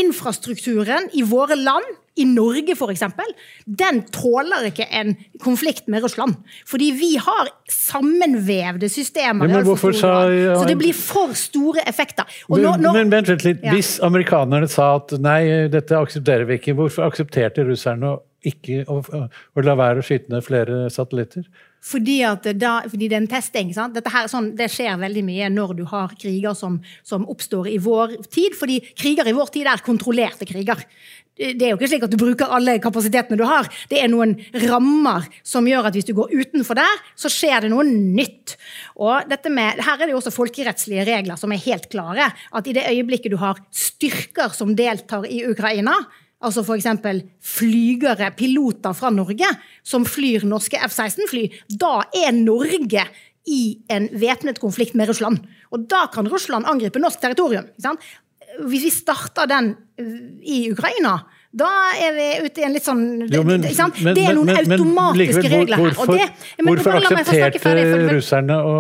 infrastrukturen 0.01 1.05
i 1.13 1.21
våre 1.21 1.53
land, 1.59 1.85
i 2.15 2.25
Norge 2.29 2.75
f.eks., 2.75 3.03
den 3.65 4.01
tåler 4.13 4.67
ikke 4.69 4.85
en 4.93 5.15
konflikt 5.41 5.87
med 5.89 6.03
Russland. 6.05 6.35
Fordi 6.69 6.91
vi 6.97 7.15
har 7.21 7.49
sammenvevde 7.69 8.89
systemer. 8.91 9.49
Men 9.49 9.65
hvorfor 9.65 9.95
sa, 9.97 10.13
ja, 10.29 10.57
så 10.59 10.67
det 10.69 10.77
blir 10.81 10.93
for 10.97 11.33
store 11.37 11.85
effekter. 11.89 12.29
Men, 12.49 12.67
nå, 12.67 12.75
nå, 12.83 12.93
men, 12.99 13.13
vent 13.13 13.33
litt. 13.47 13.63
Ja. 13.63 13.73
Hvis 13.73 13.95
amerikanerne 14.05 14.69
sa 14.71 14.95
at 14.99 15.15
nei, 15.23 15.41
dette 15.73 15.97
aksepterer 15.97 16.45
vi 16.49 16.61
ikke, 16.61 16.77
hvorfor 16.77 17.07
aksepterte 17.09 17.65
russerne 17.67 18.17
ikke 18.43 18.83
å, 18.91 18.99
å 18.99 19.63
la 19.63 19.77
være 19.79 20.01
å 20.01 20.05
skyte 20.05 20.33
ned 20.33 20.43
flere 20.45 20.85
satellitter? 20.93 21.47
Fordi, 21.83 22.21
da, 22.55 22.77
fordi, 22.87 23.09
det 23.09 23.17
er 23.17 23.21
en 23.21 23.27
testing. 23.27 23.73
Her, 23.75 24.27
sånn, 24.31 24.53
det 24.55 24.69
skjer 24.71 24.95
veldig 25.01 25.23
mye 25.27 25.49
når 25.51 25.73
du 25.81 25.83
har 25.89 26.13
kriger 26.15 26.55
som, 26.55 26.77
som, 27.03 27.25
oppstår 27.27 27.67
i 27.73 27.79
vår 27.83 28.15
tid. 28.31 28.55
Fordi 28.55 28.79
kriger 28.95 29.27
i 29.27 29.35
vår 29.35 29.51
tid 29.51 29.67
er 29.67 29.83
kontrollerte 29.83 30.47
kriger. 30.47 30.79
Det 31.33 31.65
er 31.65 31.71
jo 31.71 31.77
ikke 31.79 31.89
slik 31.89 32.03
at 32.05 32.13
du 32.13 32.19
bruker 32.21 32.51
alle 32.53 32.75
kapasitetene 32.81 33.39
du 33.39 33.45
har. 33.49 33.65
Det 33.89 33.97
er 33.97 34.11
noen 34.11 34.35
rammer 34.67 35.25
som 35.41 35.65
gjør 35.65 35.89
at 35.89 35.95
hvis 35.97 36.05
du 36.05 36.13
går 36.17 36.33
utenfor 36.33 36.77
der, 36.77 36.99
så 37.17 37.31
skjer 37.33 37.65
det 37.65 37.71
noe 37.73 37.85
nytt. 37.89 38.53
Og 39.01 39.33
med, 39.49 39.81
her 39.81 39.95
er 39.97 40.05
det 40.05 40.13
jo 40.13 40.19
også 40.21 40.35
folkerettslige 40.35 41.07
regler 41.09 41.39
som 41.39 41.53
er 41.55 41.63
helt 41.65 41.89
klare. 41.89 42.29
At 42.53 42.69
i 42.69 42.75
det 42.77 42.85
øyeblikket 42.91 43.33
du 43.33 43.39
har 43.41 43.57
styrker 43.73 44.53
som 44.53 44.75
deltar 44.77 45.25
i 45.25 45.41
Ukraina, 45.49 45.95
altså 46.43 46.61
f.eks. 46.61 46.89
flygere, 47.41 48.29
piloter 48.37 48.93
fra 48.93 49.09
Norge, 49.13 49.49
som 49.81 50.05
flyr 50.05 50.45
norske 50.45 50.77
F-16-fly, 50.85 51.47
da 51.81 52.03
er 52.13 52.35
Norge 52.37 53.07
i 53.49 53.63
en 53.91 54.05
væpnet 54.21 54.61
konflikt 54.61 54.93
med 54.99 55.09
Russland. 55.09 55.41
Og 55.73 55.87
da 55.89 56.05
kan 56.13 56.29
Russland 56.31 56.69
angripe 56.69 57.01
norsk 57.01 57.23
territorium. 57.23 57.65
Hvis 58.63 58.85
vi 58.85 58.93
starter 58.93 59.49
den 59.49 59.73
i 59.97 60.71
Ukraina, 60.71 61.17
da 61.53 61.69
er 62.01 62.15
vi 62.15 62.27
ute 62.47 62.63
i 62.63 62.65
en 62.65 62.73
litt 62.73 62.85
sånn 62.85 63.03
jo, 63.29 63.43
men, 63.45 63.61
men, 63.61 64.15
Det 64.17 64.23
er 64.25 64.33
noen 64.33 64.49
men, 64.49 64.73
automatiske 64.73 65.43
likevel, 65.43 65.59
regler 65.59 65.83
her. 65.83 65.97
Hvorfor, 65.99 66.17
det, 66.17 66.63
hvorfor 66.65 66.97
aksepterte 66.97 67.75
russerne 68.09 68.57
å, 68.57 68.75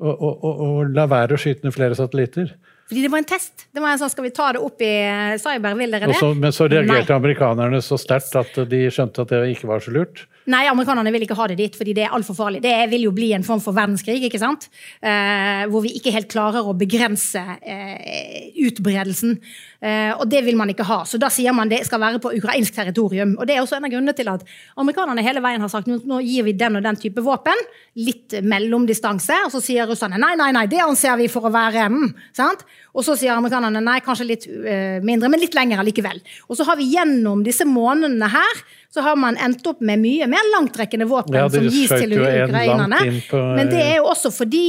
å, 0.00 0.14
å, 0.14 0.52
å 0.64 0.70
la 0.88 1.04
være 1.10 1.36
å 1.36 1.40
skyte 1.40 1.68
ned 1.68 1.76
flere 1.76 1.98
satellitter? 1.98 2.54
Fordi 2.90 3.04
det 3.04 3.10
var 3.12 3.20
en 3.22 3.28
test. 3.28 3.68
Det 3.70 3.82
var 3.84 3.92
en 3.94 4.00
sånn, 4.00 4.10
Skal 4.10 4.24
vi 4.26 4.32
ta 4.34 4.48
det 4.56 4.62
opp 4.66 4.82
i 4.82 4.94
cyber? 5.38 5.76
Vil 5.78 5.92
dere 5.94 6.08
det? 6.10 6.16
Så, 6.18 6.32
men 6.34 6.56
så 6.56 6.66
reagerte 6.66 7.12
Nei. 7.12 7.18
amerikanerne 7.20 7.78
så 7.86 8.00
sterkt 8.00 8.34
at 8.40 8.56
de 8.72 8.80
skjønte 8.90 9.22
at 9.22 9.30
det 9.36 9.44
ikke 9.52 9.70
var 9.70 9.84
så 9.84 9.94
lurt? 9.94 10.24
Nei, 10.48 10.62
amerikanerne 10.70 11.12
vil 11.12 11.26
ikke 11.26 11.36
ha 11.36 11.46
det 11.50 11.58
dit, 11.58 11.74
fordi 11.76 11.92
det 11.96 12.06
er 12.06 12.14
altfor 12.16 12.36
farlig. 12.38 12.62
Det 12.64 12.72
vil 12.88 13.04
jo 13.04 13.12
bli 13.12 13.28
en 13.36 13.44
form 13.44 13.60
for 13.60 13.76
verdenskrig, 13.76 14.22
ikke 14.24 14.40
sant? 14.40 14.70
Eh, 15.04 15.66
hvor 15.68 15.84
vi 15.84 15.92
ikke 15.98 16.14
helt 16.14 16.30
klarer 16.32 16.64
å 16.64 16.72
begrense 16.78 17.42
eh, 17.60 18.48
utbredelsen. 18.64 19.36
Eh, 19.84 20.14
og 20.16 20.24
det 20.32 20.40
vil 20.46 20.56
man 20.56 20.72
ikke 20.72 20.86
ha. 20.88 21.02
Så 21.08 21.20
da 21.20 21.28
sier 21.32 21.52
man 21.56 21.68
det 21.68 21.82
skal 21.88 22.00
være 22.00 22.22
på 22.24 22.32
ukrainsk 22.38 22.74
territorium. 22.76 23.36
Og 23.36 23.48
det 23.48 23.56
er 23.56 23.62
også 23.62 23.76
en 23.78 23.88
av 23.88 23.92
grunnene 23.92 24.16
til 24.16 24.32
at 24.32 24.44
amerikanerne 24.80 25.24
hele 25.24 25.44
veien 25.44 25.60
har 25.60 25.72
sagt 25.72 25.88
nå 25.90 26.20
gir 26.24 26.48
vi 26.48 26.56
den 26.56 26.80
og 26.80 26.84
den 26.88 26.98
type 27.00 27.24
våpen. 27.24 27.64
Litt 28.00 28.40
mellomdistanse. 28.40 29.42
Og 29.44 29.54
så 29.54 29.62
sier 29.64 29.88
russerne 29.90 30.20
nei, 30.20 30.34
nei, 30.40 30.50
nei, 30.56 30.66
det 30.72 30.80
anser 30.84 31.20
vi 31.20 31.28
for 31.32 31.48
å 31.48 31.54
være 31.54 31.88
mm, 31.92 32.10
sant? 32.36 32.64
Og 32.96 33.04
så 33.06 33.14
sier 33.18 33.36
amerikanerne 33.36 33.84
nei, 33.84 34.00
kanskje 34.04 34.26
litt 34.26 34.48
uh, 34.50 34.98
mindre, 35.06 35.28
men 35.30 35.40
litt 35.42 35.54
lenger 35.54 35.78
allikevel. 35.78 36.18
Og 36.48 36.58
så 36.58 36.66
har 36.66 36.78
vi 36.80 36.88
gjennom 36.90 37.44
disse 37.46 37.68
månedene 37.68 38.28
her 38.32 38.64
så 38.90 39.00
har 39.00 39.16
man 39.16 39.36
endt 39.38 39.66
opp 39.70 39.78
med 39.86 40.00
mye 40.02 40.26
mer 40.26 40.46
langtrekkende 40.50 41.06
våpen 41.06 41.36
ja, 41.38 41.44
som 41.50 41.66
gis 41.70 41.92
til 41.92 42.16
ukrainerne. 42.16 42.98
Men 43.30 43.70
det 43.70 43.82
er 43.84 44.00
jo 44.00 44.08
også 44.10 44.32
fordi, 44.34 44.64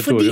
fordi 0.00 0.30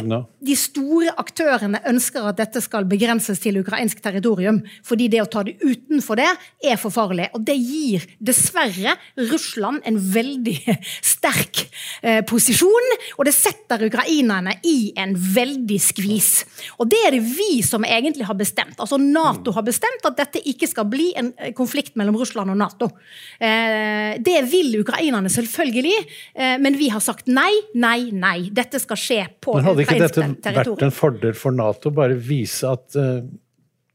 de 0.49 0.57
store 0.57 1.13
aktørene 1.21 1.83
ønsker 1.91 2.25
at 2.31 2.39
dette 2.41 2.63
skal 2.65 2.89
begrenses 2.89 3.43
til 3.43 3.61
ukrainsk 3.61 4.01
territorium. 4.01 4.63
Fordi 4.87 5.11
det 5.13 5.21
å 5.21 5.29
ta 5.29 5.43
det 5.45 5.59
utenfor 5.61 6.17
det 6.23 6.31
er 6.65 6.81
for 6.81 6.95
farlig. 6.95 7.29
Og 7.37 7.45
det 7.45 7.59
gir 7.61 8.07
dessverre 8.17 8.97
Russland 9.29 9.85
en 9.85 10.01
veldig 10.01 10.57
sterk 11.13 11.67
eh, 12.01 12.23
posisjon. 12.25 12.93
Og 13.19 13.29
det 13.29 13.37
setter 13.37 13.85
ukrainerne 13.91 14.57
i 14.65 14.95
en 14.97 15.13
veldig 15.13 15.81
skvis. 15.85 16.33
Og 16.81 16.89
det 16.89 17.05
er 17.05 17.19
det 17.19 17.25
vi 17.29 17.61
som 17.67 17.85
egentlig 17.85 18.25
har 18.31 18.41
bestemt. 18.41 18.81
Altså 18.81 18.97
Nato 18.97 19.53
har 19.53 19.69
bestemt 19.69 20.09
at 20.09 20.17
dette 20.17 20.41
ikke 20.49 20.71
skal 20.71 20.89
bli 20.89 21.13
en 21.13 21.35
eh, 21.37 21.53
konflikt 21.53 21.93
mellom 22.01 22.17
Russland 22.17 22.57
og 22.57 22.63
Nato. 22.65 22.93
Eh, 23.39 24.19
det 24.25 24.39
vil 24.51 24.81
ukrainerne 24.81 25.31
selvfølgelig, 25.33 25.99
eh, 26.35 26.57
men 26.63 26.79
vi 26.79 26.91
har 26.93 27.03
sagt 27.05 27.31
nei, 27.31 27.53
nei, 27.79 28.11
nei. 28.15 28.49
Dette 28.55 28.81
skal 28.83 28.99
skje 29.01 29.21
på 29.39 29.59
ukrainsk 29.59 29.85
territorium. 29.89 30.07
Hadde 30.09 30.31
ikke 30.35 30.39
dette 30.45 30.55
vært 30.59 30.87
en 30.89 30.95
fordel 30.95 31.37
for 31.39 31.55
Nato? 31.55 31.93
Bare 31.95 32.17
vise 32.19 32.69
at 32.69 32.99
uh, 32.99 33.21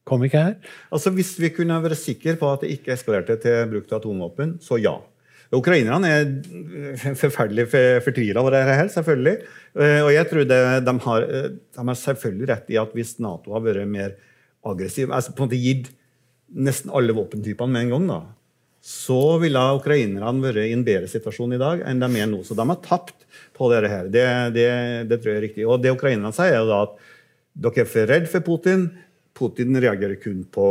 Kom 0.03 0.19
ikke 0.25 0.39
her? 0.41 0.55
Altså 0.91 1.13
Hvis 1.15 1.29
vi 1.39 1.47
kunne 1.55 1.77
være 1.79 1.95
sikre 1.95 2.33
på 2.35 2.49
at 2.51 2.65
det 2.65 2.73
ikke 2.73 2.91
eskalerte 2.91 3.37
til 3.39 3.69
bruk 3.71 3.85
av 3.87 4.01
atomvåpen, 4.01 4.57
så 4.59 4.75
ja. 4.81 4.97
Ukrainerne 5.53 6.09
er 6.09 7.13
forferdelig 7.15 7.69
fortvila 8.03 8.41
over 8.41 8.57
dette, 8.57 8.75
her, 8.75 8.89
selvfølgelig. 8.91 9.35
Og 9.77 10.09
jeg 10.11 10.27
tror 10.27 10.47
det, 10.49 10.59
de, 10.83 10.95
har, 11.05 11.27
de 11.77 11.85
har 11.87 11.99
selvfølgelig 12.01 12.49
rett 12.49 12.73
i 12.73 12.79
at 12.81 12.95
hvis 12.97 13.13
Nato 13.23 13.55
har 13.55 13.63
vært 13.63 13.87
mer 13.87 14.17
aggressiv, 14.67 15.11
altså 15.11 15.31
på 15.31 15.43
en 15.43 15.51
måte 15.51 15.61
gitt 15.61 15.91
nesten 16.53 16.91
alle 16.93 17.15
våpentypene 17.15 17.73
med 17.73 17.85
en 17.85 17.93
gang, 17.95 18.07
da, 18.09 18.19
så 18.83 19.37
ville 19.39 19.61
ukrainerne 19.77 20.43
vært 20.43 20.65
i 20.65 20.73
en 20.75 20.83
bedre 20.83 21.07
situasjon 21.07 21.55
i 21.55 21.61
dag 21.61 21.85
enn 21.87 22.01
de 22.03 22.09
er 22.19 22.27
nå. 22.27 22.41
Så 22.43 22.55
de 22.57 22.65
har 22.67 22.81
tapt 22.83 23.15
på 23.55 23.69
dette. 23.71 23.87
her. 23.87 24.09
Det, 24.11 24.25
det, 24.57 24.67
det 25.07 25.21
tror 25.21 25.31
jeg 25.31 25.39
er 25.39 25.45
riktig. 25.47 25.67
Og 25.67 25.79
det 25.79 25.93
ukrainerne 25.95 26.33
sier, 26.35 26.57
er 26.59 26.67
da 26.67 26.81
at 26.89 26.97
dere 27.63 27.85
er 27.85 27.87
for 27.87 28.11
redd 28.11 28.27
for 28.27 28.43
Putin. 28.43 28.89
Putin 29.33 29.79
reagerer 29.79 30.19
kun 30.19 30.43
på 30.51 30.67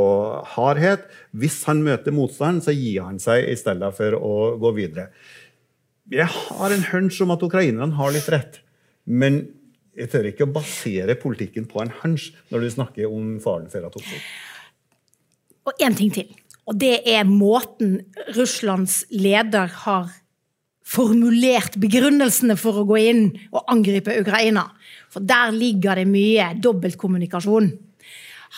hardhet. 0.55 1.09
Hvis 1.33 1.63
han 1.71 1.81
møter 1.87 2.13
motstand, 2.13 2.61
så 2.67 2.77
gir 2.77 3.01
han 3.07 3.17
seg 3.23 3.49
i 3.49 3.57
stedet 3.57 3.91
for 3.97 4.19
å 4.21 4.35
gå 4.61 4.75
videre. 4.77 5.09
Jeg 6.13 6.29
har 6.29 6.77
en 6.77 6.87
hunch 6.93 7.23
om 7.25 7.33
at 7.33 7.49
ukrainerne 7.49 7.97
har 7.97 8.13
litt 8.13 8.29
rett. 8.35 8.61
Men 9.09 9.47
jeg 9.97 10.13
tør 10.13 10.29
ikke 10.29 10.45
å 10.45 10.53
basere 10.53 11.17
politikken 11.17 11.65
på 11.69 11.81
en 11.81 11.97
hunch 12.03 12.29
når 12.53 12.65
du 12.65 12.71
snakker 12.77 13.09
om 13.09 13.39
faren 13.41 13.73
for 13.73 13.89
atomkrig. 13.89 14.21
Og 15.65 15.81
én 15.81 15.97
ting 15.97 16.13
til. 16.13 16.29
Og 16.71 16.79
det 16.79 17.01
er 17.11 17.27
måten 17.27 18.01
Russlands 18.37 19.03
leder 19.11 19.71
har 19.85 20.11
formulert 20.93 21.79
begrunnelsene 21.81 22.57
for 22.61 22.83
å 22.83 22.87
gå 22.87 22.99
inn 23.01 23.23
og 23.51 23.65
angripe 23.73 24.15
Ukraina. 24.21 24.67
For 25.13 25.25
der 25.25 25.55
ligger 25.55 25.99
det 25.99 26.09
mye 26.11 26.53
dobbeltkommunikasjon. 26.63 27.71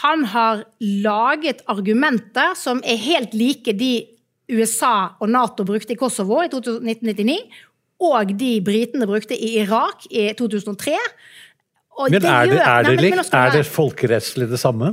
Han 0.02 0.24
har 0.32 0.64
laget 0.80 1.62
argumenter 1.70 2.56
som 2.58 2.82
er 2.82 2.98
helt 2.98 3.36
like 3.38 3.76
de 3.78 3.92
USA 4.50 5.14
og 5.22 5.30
Nato 5.30 5.64
brukte 5.64 5.94
i 5.94 5.98
Kosovo 5.98 6.42
i 6.42 6.50
1999, 6.50 7.38
og 8.04 8.34
de 8.36 8.58
britene 8.64 9.06
brukte 9.08 9.36
i 9.38 9.54
Irak 9.62 10.04
i 10.10 10.26
2003. 10.36 10.96
men 12.10 12.14
er 12.18 12.50
det, 12.50 12.58
er 12.58 12.82
det, 12.88 12.96
likt? 13.00 13.32
Er 13.32 13.54
det 13.54 13.64
folkerettslig 13.70 14.50
det 14.50 14.60
samme? 14.60 14.92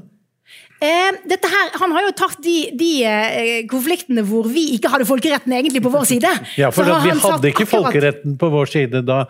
Eh, 0.82 1.38
her, 1.46 1.68
han 1.78 1.92
har 1.94 2.08
jo 2.08 2.12
tatt 2.18 2.40
de, 2.42 2.56
de 2.74 2.92
eh, 3.06 3.50
konfliktene 3.70 4.24
hvor 4.26 4.48
vi 4.50 4.72
ikke 4.78 4.90
hadde 4.90 5.06
folkeretten 5.06 5.54
egentlig 5.54 5.84
på 5.86 5.94
vår 5.94 6.08
side. 6.10 6.32
Ja, 6.62 6.72
for 6.74 6.90
vi 6.90 7.14
hadde 7.22 7.52
ikke 7.52 7.68
folkeretten 7.70 8.34
på 8.42 8.50
vår 8.50 8.72
side 8.72 9.04
da, 9.06 9.24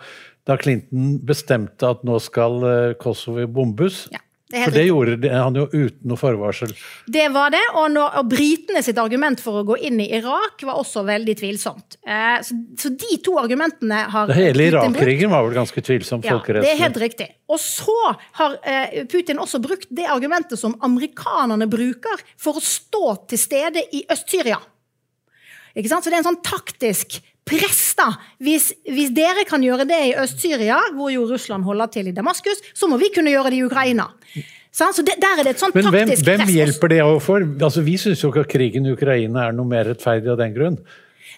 da, 0.48 0.56
Clinton 0.60 1.18
bestemte 1.28 1.90
at 1.92 2.06
nå 2.08 2.16
skal 2.24 2.56
eh, 2.68 2.94
Kosovo 3.00 3.44
bombes. 3.52 4.06
Ja. 4.14 4.22
Det 4.52 4.66
For 4.66 4.74
det 4.76 4.84
gjorde 4.84 5.16
de- 5.22 5.30
han 5.32 5.54
jo 5.56 5.64
uten 5.72 6.10
noe 6.10 6.20
forvarsel. 6.20 6.74
Det 7.08 7.24
var 7.32 7.54
det, 7.54 7.62
og, 7.72 7.86
når, 7.94 8.18
og 8.20 8.28
britene 8.28 8.82
sitt 8.84 8.98
argument 9.00 9.40
for 9.40 9.62
å 9.62 9.64
gå 9.64 9.78
inn 9.88 10.00
i 10.04 10.10
Irak 10.12 10.60
var 10.68 10.76
også 10.82 11.04
veldig 11.08 11.36
tvilsomt. 11.40 11.96
Eh, 12.04 12.36
så, 12.44 12.58
så 12.78 12.92
de 12.92 13.16
to 13.24 13.38
argumentene 13.40 14.02
har 14.12 14.28
Det 14.28 14.36
hele. 14.36 14.68
Irak-krigen 14.68 15.32
var 15.32 15.46
vel 15.46 15.56
ganske 15.56 15.84
tvilsom 15.84 16.20
Ja, 16.26 16.36
det 16.44 16.68
er 16.68 16.82
helt 16.82 17.00
riktig. 17.00 17.30
Og 17.48 17.60
så 17.62 17.96
har 18.38 18.58
eh, 18.68 19.02
Putin 19.08 19.40
også 19.40 19.62
brukt 19.64 19.88
det 19.90 20.04
argumentet 20.12 20.60
som 20.60 20.76
amerikanerne 20.84 21.68
bruker 21.72 22.20
for 22.36 22.60
å 22.60 22.64
stå 22.64 23.16
til 23.32 23.40
stede 23.40 23.88
i 23.96 24.04
Øst-Syria. 24.12 24.60
Så 25.72 26.04
det 26.04 26.12
er 26.12 26.20
en 26.20 26.26
sånn 26.34 26.42
taktisk 26.44 27.22
press, 27.48 27.94
da. 27.98 28.08
Hvis, 28.42 28.70
hvis 28.88 29.12
dere 29.14 29.44
kan 29.48 29.62
gjøre 29.64 29.86
det 29.88 30.00
i 30.10 30.14
Øst-Syria, 30.22 30.78
hvor 30.96 31.12
jo 31.12 31.26
Russland 31.30 31.64
holder 31.64 31.86
til 31.92 32.08
i 32.10 32.16
Damaskus, 32.16 32.62
så 32.74 32.88
må 32.90 32.98
vi 33.02 33.10
kunne 33.14 33.30
gjøre 33.34 33.50
det 33.50 33.60
i 33.60 33.64
Ukraina. 33.66 34.08
Så 34.72 35.04
det, 35.04 35.18
der 35.20 35.40
er 35.40 35.44
det 35.44 35.50
et 35.58 35.60
sånt 35.60 35.74
Men 35.76 35.90
hvem, 35.92 36.08
taktisk 36.08 36.24
hvem 36.24 36.40
press. 36.40 36.52
hjelper 36.54 36.88
det 36.88 37.02
overfor? 37.04 37.44
Altså, 37.60 37.82
vi 37.84 37.98
syns 38.00 38.22
jo 38.24 38.30
ikke 38.32 38.46
at 38.46 38.52
krigen 38.54 38.86
i 38.88 38.94
Ukraina 38.94 39.48
er 39.48 39.56
noe 39.56 39.68
mer 39.68 39.84
rettferdig 39.90 40.32
av 40.32 40.38
den 40.40 40.54
grunn. 40.56 40.78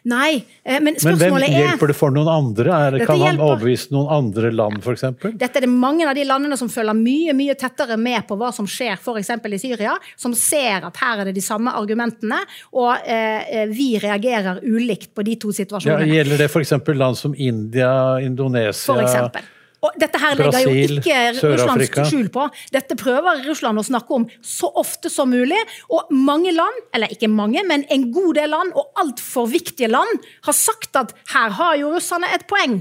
Nei, 0.04 0.42
men 0.84 0.98
spørsmålet 1.00 1.16
Men 1.16 1.30
hvem 1.32 1.44
er 1.48 1.62
hjelper 1.62 1.88
det 1.88 1.94
for 1.96 2.12
noen 2.12 2.28
andre? 2.28 2.74
Er, 2.76 2.96
kan 3.06 3.14
han 3.16 3.22
hjelper- 3.38 3.44
overbevise 3.46 3.94
noen 3.94 4.10
andre 4.12 4.50
land, 4.52 4.82
f.eks.? 4.84 5.04
Dette 5.40 5.56
er 5.56 5.64
det 5.64 5.70
mange 5.72 6.04
av 6.04 6.12
de 6.18 6.26
landene 6.28 6.58
som 6.60 6.68
følger 6.68 6.92
mye 6.98 7.32
mye 7.32 7.54
tettere 7.56 7.96
med 7.96 8.26
på 8.28 8.36
hva 8.36 8.50
som 8.52 8.68
skjer 8.68 8.98
f.eks. 9.00 9.30
i 9.48 9.60
Syria, 9.62 9.94
som 10.20 10.34
ser 10.36 10.84
at 10.90 11.00
her 11.00 11.22
er 11.24 11.30
det 11.30 11.34
de 11.38 11.44
samme 11.46 11.72
argumentene, 11.72 12.42
og 12.76 12.92
eh, 13.08 13.64
vi 13.72 13.94
reagerer 14.02 14.60
ulikt 14.60 15.14
på 15.16 15.24
de 15.24 15.38
to 15.40 15.54
Ja, 15.54 15.58
situasjonene. 15.62 16.12
gjelder 16.12 16.44
det 16.44 16.50
f.eks. 16.52 16.76
land 17.00 17.16
som 17.16 17.32
India, 17.34 18.20
Indonesia 18.20 18.92
For 18.92 19.00
eksempel. 19.00 19.48
Og 19.84 19.96
dette 20.00 20.20
her 20.20 20.38
legger 20.38 20.64
jo 20.64 20.98
ikke 20.98 21.18
Russland 21.36 22.08
skjul 22.08 22.28
på. 22.32 22.46
Dette 22.72 22.96
prøver 22.98 23.42
Russland 23.44 23.80
å 23.80 23.86
snakke 23.86 24.16
om 24.16 24.26
så 24.40 24.70
ofte 24.80 25.12
som 25.12 25.32
mulig. 25.32 25.60
Og 25.92 26.12
mange 26.14 26.54
land, 26.56 26.80
eller 26.96 27.12
ikke 27.12 27.28
mange, 27.32 27.64
men 27.68 27.84
en 27.92 28.08
god 28.14 28.40
del 28.40 28.54
land, 28.54 28.72
og 28.78 29.02
altfor 29.02 29.50
viktige 29.52 29.90
land, 29.92 30.24
har 30.48 30.56
sagt 30.56 30.96
at 31.00 31.12
her 31.34 31.52
har 31.58 31.76
jo 31.80 31.92
russerne 31.94 32.30
et 32.34 32.46
poeng. 32.50 32.80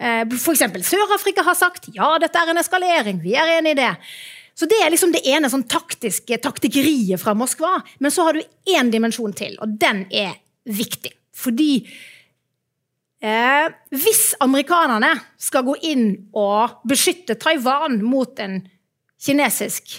F.eks. 0.00 0.40
For 0.40 0.54
eksempel 0.54 0.84
Sør-Afrika 0.86 1.44
har 1.44 1.56
sagt 1.58 1.90
ja, 1.92 2.14
dette 2.22 2.40
er 2.40 2.50
en 2.52 2.60
eskalering, 2.62 3.18
vi 3.20 3.34
er 3.36 3.58
enig 3.58 3.74
i 3.76 3.80
det. 3.82 3.90
Så 4.56 4.66
Det 4.68 4.76
er 4.84 4.92
liksom 4.92 5.12
det 5.12 5.22
ene 5.28 5.48
sånn 5.48 5.64
taktiske 5.68 6.36
taktikkeriet 6.44 7.20
fra 7.20 7.32
Moskva. 7.36 7.78
Men 8.00 8.12
så 8.12 8.26
har 8.26 8.36
du 8.36 8.42
én 8.68 8.90
dimensjon 8.92 9.32
til, 9.36 9.54
og 9.60 9.78
den 9.80 10.02
er 10.12 10.34
viktig. 10.68 11.14
Fordi 11.32 11.86
Eh, 13.20 13.66
hvis 13.92 14.30
amerikanerne 14.40 15.12
skal 15.36 15.66
gå 15.66 15.74
inn 15.90 16.06
og 16.32 16.80
beskytte 16.88 17.36
Taiwan 17.36 17.98
mot 18.00 18.38
en 18.40 18.62
kinesisk 19.20 19.98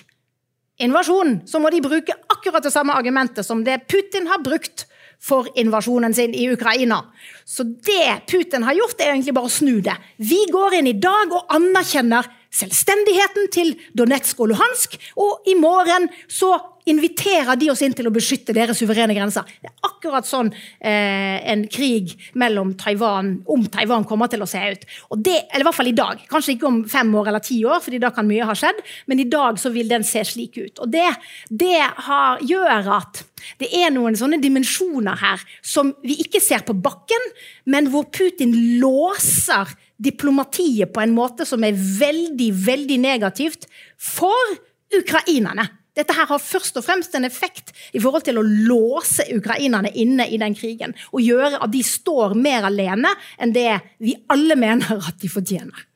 invasjon, 0.82 1.44
så 1.46 1.62
må 1.62 1.70
de 1.70 1.84
bruke 1.86 2.16
akkurat 2.34 2.66
det 2.66 2.74
samme 2.74 2.96
argumentet 2.98 3.46
som 3.46 3.62
det 3.66 3.84
Putin 3.92 4.26
har 4.32 4.42
brukt 4.42 4.88
for 5.22 5.46
invasjonen 5.54 6.16
sin 6.18 6.34
i 6.34 6.48
Ukraina. 6.50 7.04
Så 7.46 7.64
det 7.64 8.26
Putin 8.32 8.66
har 8.66 8.74
gjort, 8.74 8.98
er 8.98 9.14
egentlig 9.14 9.36
bare 9.38 9.52
å 9.52 9.54
snu 9.54 9.78
det. 9.86 9.94
Vi 10.18 10.40
går 10.50 10.80
inn 10.80 10.90
i 10.90 10.98
dag 10.98 11.30
og 11.30 11.54
anerkjenner 11.54 12.26
selvstendigheten 12.52 13.52
til 13.54 13.76
Donetsk 13.94 14.42
og 14.42 14.50
Luhansk, 14.52 14.98
og 15.22 15.46
i 15.46 15.54
morgen 15.60 16.10
så 16.26 16.56
inviterer 16.90 17.58
de 17.60 17.70
oss 17.72 17.82
inn 17.86 17.96
til 17.98 18.10
å 18.10 18.14
beskytte 18.14 18.56
deres 18.56 18.80
suverene 18.82 19.16
grenser. 19.18 19.48
Det 19.62 19.70
er 19.70 19.88
akkurat 19.88 20.28
sånn 20.28 20.52
eh, 20.54 21.38
en 21.52 21.66
krig 21.72 22.16
mellom 22.40 22.74
Taiwan, 22.80 23.34
om 23.52 23.66
Taiwan 23.72 24.06
kommer 24.10 24.32
til 24.32 24.44
å 24.46 24.50
se 24.50 24.62
ut. 24.74 24.88
Og 25.12 25.22
det, 25.24 25.38
eller 25.52 25.66
i 25.66 25.70
hvert 25.70 25.80
fall 25.80 25.92
i 25.92 25.98
dag. 25.98 26.24
Kanskje 26.32 26.56
ikke 26.56 26.70
om 26.70 26.82
fem 26.90 27.12
år 27.18 27.32
eller 27.32 27.46
ti 27.46 27.60
år, 27.66 27.82
fordi 27.84 28.02
da 28.02 28.14
kan 28.16 28.30
mye 28.30 28.48
ha 28.48 28.56
skjedd, 28.58 28.82
men 29.12 29.22
i 29.22 29.30
dag 29.30 29.60
så 29.62 29.74
vil 29.74 29.92
den 29.92 30.06
se 30.08 30.24
slik 30.28 30.58
ut. 30.58 30.82
Og 30.82 30.92
det, 30.94 31.08
det 31.50 31.78
har, 32.08 32.42
gjør 32.46 32.96
at 32.98 33.26
det 33.62 33.72
er 33.74 33.90
noen 33.94 34.18
sånne 34.18 34.38
dimensjoner 34.42 35.18
her 35.22 35.42
som 35.66 35.96
vi 36.06 36.20
ikke 36.24 36.42
ser 36.44 36.66
på 36.66 36.76
bakken, 36.78 37.32
men 37.70 37.90
hvor 37.94 38.08
Putin 38.14 38.54
låser 38.82 39.74
diplomatiet 40.02 40.94
på 40.94 41.04
en 41.04 41.14
måte 41.14 41.46
som 41.46 41.64
er 41.66 41.78
veldig, 41.78 42.50
veldig 42.66 42.98
negativt 43.02 43.68
for 44.02 44.58
ukrainerne. 44.98 45.68
Dette 45.98 46.16
her 46.16 46.28
har 46.30 46.39
først 46.39 46.78
og 46.80 46.86
fremst 46.86 47.16
en 47.20 47.28
effekt 47.28 47.74
i 47.92 48.00
forhold 48.00 48.24
til 48.24 48.39
å 48.39 48.48
låse 48.48 49.26
ukrainerne 49.36 49.92
inne 50.00 50.28
i 50.32 50.39
den 50.39 50.56
krigen. 50.56 50.96
Og 51.12 51.24
gjøre 51.26 51.60
at 51.60 51.72
de 51.74 51.84
står 51.84 52.38
mer 52.39 52.70
alene 52.70 53.12
enn 53.42 53.52
det 53.56 53.74
vi 54.00 54.16
alle 54.32 54.56
mener 54.60 55.04
at 55.12 55.20
de 55.20 55.32
fortjener. 55.32 55.88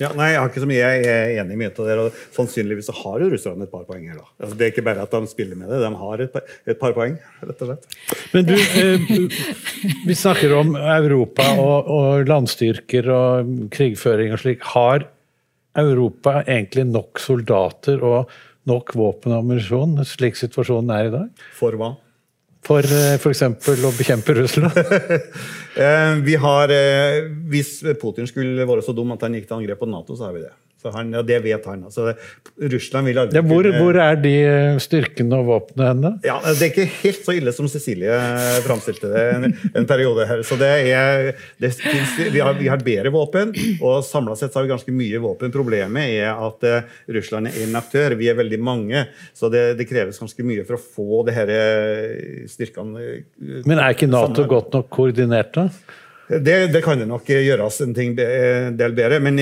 Ja, 0.00 0.08
nei, 0.18 0.32
Jeg 0.32 0.40
har 0.40 0.48
ikke 0.50 0.60
så 0.64 0.66
mye 0.66 0.80
jeg 0.80 1.02
er 1.06 1.32
enig 1.40 1.54
i 1.54 1.58
mye 1.60 1.70
av 1.70 1.86
det. 1.86 1.96
og 2.02 2.22
Sannsynligvis 2.34 2.88
så 2.90 2.94
har 2.98 3.22
jo 3.22 3.28
russerne 3.30 3.64
et 3.64 3.70
par 3.70 3.84
poeng 3.86 4.08
her. 4.10 4.18
da. 4.18 4.26
Altså, 4.42 4.56
det 4.58 4.66
er 4.66 4.72
ikke 4.72 4.84
bare 4.88 5.04
at 5.06 5.14
de 5.14 5.30
spiller 5.30 5.60
med 5.60 5.70
det, 5.70 5.78
de 5.84 5.90
har 6.00 6.22
et 6.24 6.32
par, 6.32 6.56
et 6.66 6.80
par 6.80 6.96
poeng. 6.96 7.14
rett 7.46 7.62
og 7.62 7.70
slett. 7.70 7.86
Men 8.34 8.48
du, 8.48 8.54
eh, 8.82 9.06
vi 10.08 10.18
snakker 10.18 10.56
om 10.58 10.74
Europa 10.74 11.46
og, 11.54 11.92
og 11.94 12.26
landstyrker 12.26 13.12
og 13.14 13.54
krigføring 13.70 14.34
og 14.34 14.42
slik. 14.42 14.66
Har 14.74 15.06
Europa 15.78 16.40
egentlig 16.42 16.88
nok 16.90 17.22
soldater 17.22 18.02
og 18.02 18.34
nok 18.66 18.94
våpen 18.98 19.34
og 19.34 19.44
ammunisjon, 19.44 19.94
slik 20.06 20.38
situasjonen 20.38 20.92
er 20.96 21.08
i 21.08 21.14
dag? 21.14 21.46
For 21.56 21.78
hva? 21.78 21.94
For 22.66 22.82
eh, 22.82 23.14
f.eks. 23.20 23.42
å 23.46 23.94
bekjempe 23.96 24.40
Russland? 24.40 24.76
Eh, 25.76 26.14
vi 26.24 26.32
har, 26.40 26.70
eh, 26.72 27.26
Hvis 27.52 27.82
Putin 28.00 28.24
skulle 28.24 28.64
være 28.64 28.80
så 28.80 28.94
dum 28.96 29.10
at 29.12 29.26
han 29.26 29.34
gikk 29.36 29.44
til 29.44 29.58
angrep 29.58 29.82
på 29.82 29.88
Nato, 29.90 30.14
så 30.16 30.24
har 30.24 30.32
vi 30.32 30.40
det. 30.46 30.54
Så 30.86 30.92
han, 30.94 31.08
ja, 31.16 31.22
Det 31.26 31.40
vet 31.42 31.64
han. 31.66 31.80
Altså, 31.88 32.12
Russland 32.62 33.10
vil 33.10 33.18
aldri 33.18 33.40
Ja, 33.40 33.42
hvor, 33.42 33.66
kunne- 33.66 33.80
hvor 33.82 33.96
er 34.04 34.18
de 34.22 34.34
styrkene 34.82 35.40
og 35.40 35.48
våpnene 35.50 35.88
henne? 35.90 36.12
Ja, 36.24 36.36
Det 36.46 36.62
er 36.62 36.70
ikke 36.70 36.84
helt 37.02 37.24
så 37.26 37.34
ille 37.34 37.52
som 37.56 37.66
Cecilie 37.68 38.14
framstilte 38.62 39.10
det 39.10 39.24
en, 39.34 39.46
en 39.82 39.88
periode 39.88 40.26
her. 40.30 40.44
Så 40.46 40.54
det 40.60 40.70
er, 40.92 41.32
det 41.62 41.72
finnes, 41.80 42.14
vi, 42.32 42.38
har, 42.44 42.54
vi 42.60 42.70
har 42.70 42.78
bedre 42.86 43.10
våpen, 43.14 43.50
og 43.82 44.04
samla 44.06 44.36
sett 44.38 44.54
så 44.54 44.60
har 44.60 44.68
vi 44.68 44.72
ganske 44.76 44.94
mye 44.94 45.18
våpen. 45.26 45.50
Problemet 45.54 46.14
er 46.20 46.30
at 46.46 46.66
uh, 46.70 46.96
Russland 47.18 47.50
er 47.50 47.58
en 47.66 47.76
aktør. 47.82 48.14
Vi 48.20 48.30
er 48.30 48.38
veldig 48.38 48.60
mange. 48.62 49.06
Så 49.36 49.50
det, 49.52 49.66
det 49.80 49.88
kreves 49.90 50.22
ganske 50.22 50.46
mye 50.46 50.62
for 50.68 50.78
å 50.78 50.82
få 50.82 51.24
det 51.26 51.34
her 51.36 51.50
eh, 51.52 52.46
styrkene 52.50 53.02
uh, 53.02 53.62
Men 53.66 53.80
er 53.82 53.96
ikke 53.96 54.08
Nato 54.10 54.34
sammen? 54.44 54.50
godt 54.54 54.76
nok 54.78 54.90
koordinert, 55.00 55.52
da? 55.56 55.68
Det, 56.28 56.54
det 56.74 56.80
kan 56.82 56.98
det 56.98 57.06
nok 57.06 57.28
gjøres 57.30 57.76
en 57.84 57.92
ting, 57.94 58.14
del 58.16 58.94
bedre. 58.96 59.20
Men 59.22 59.38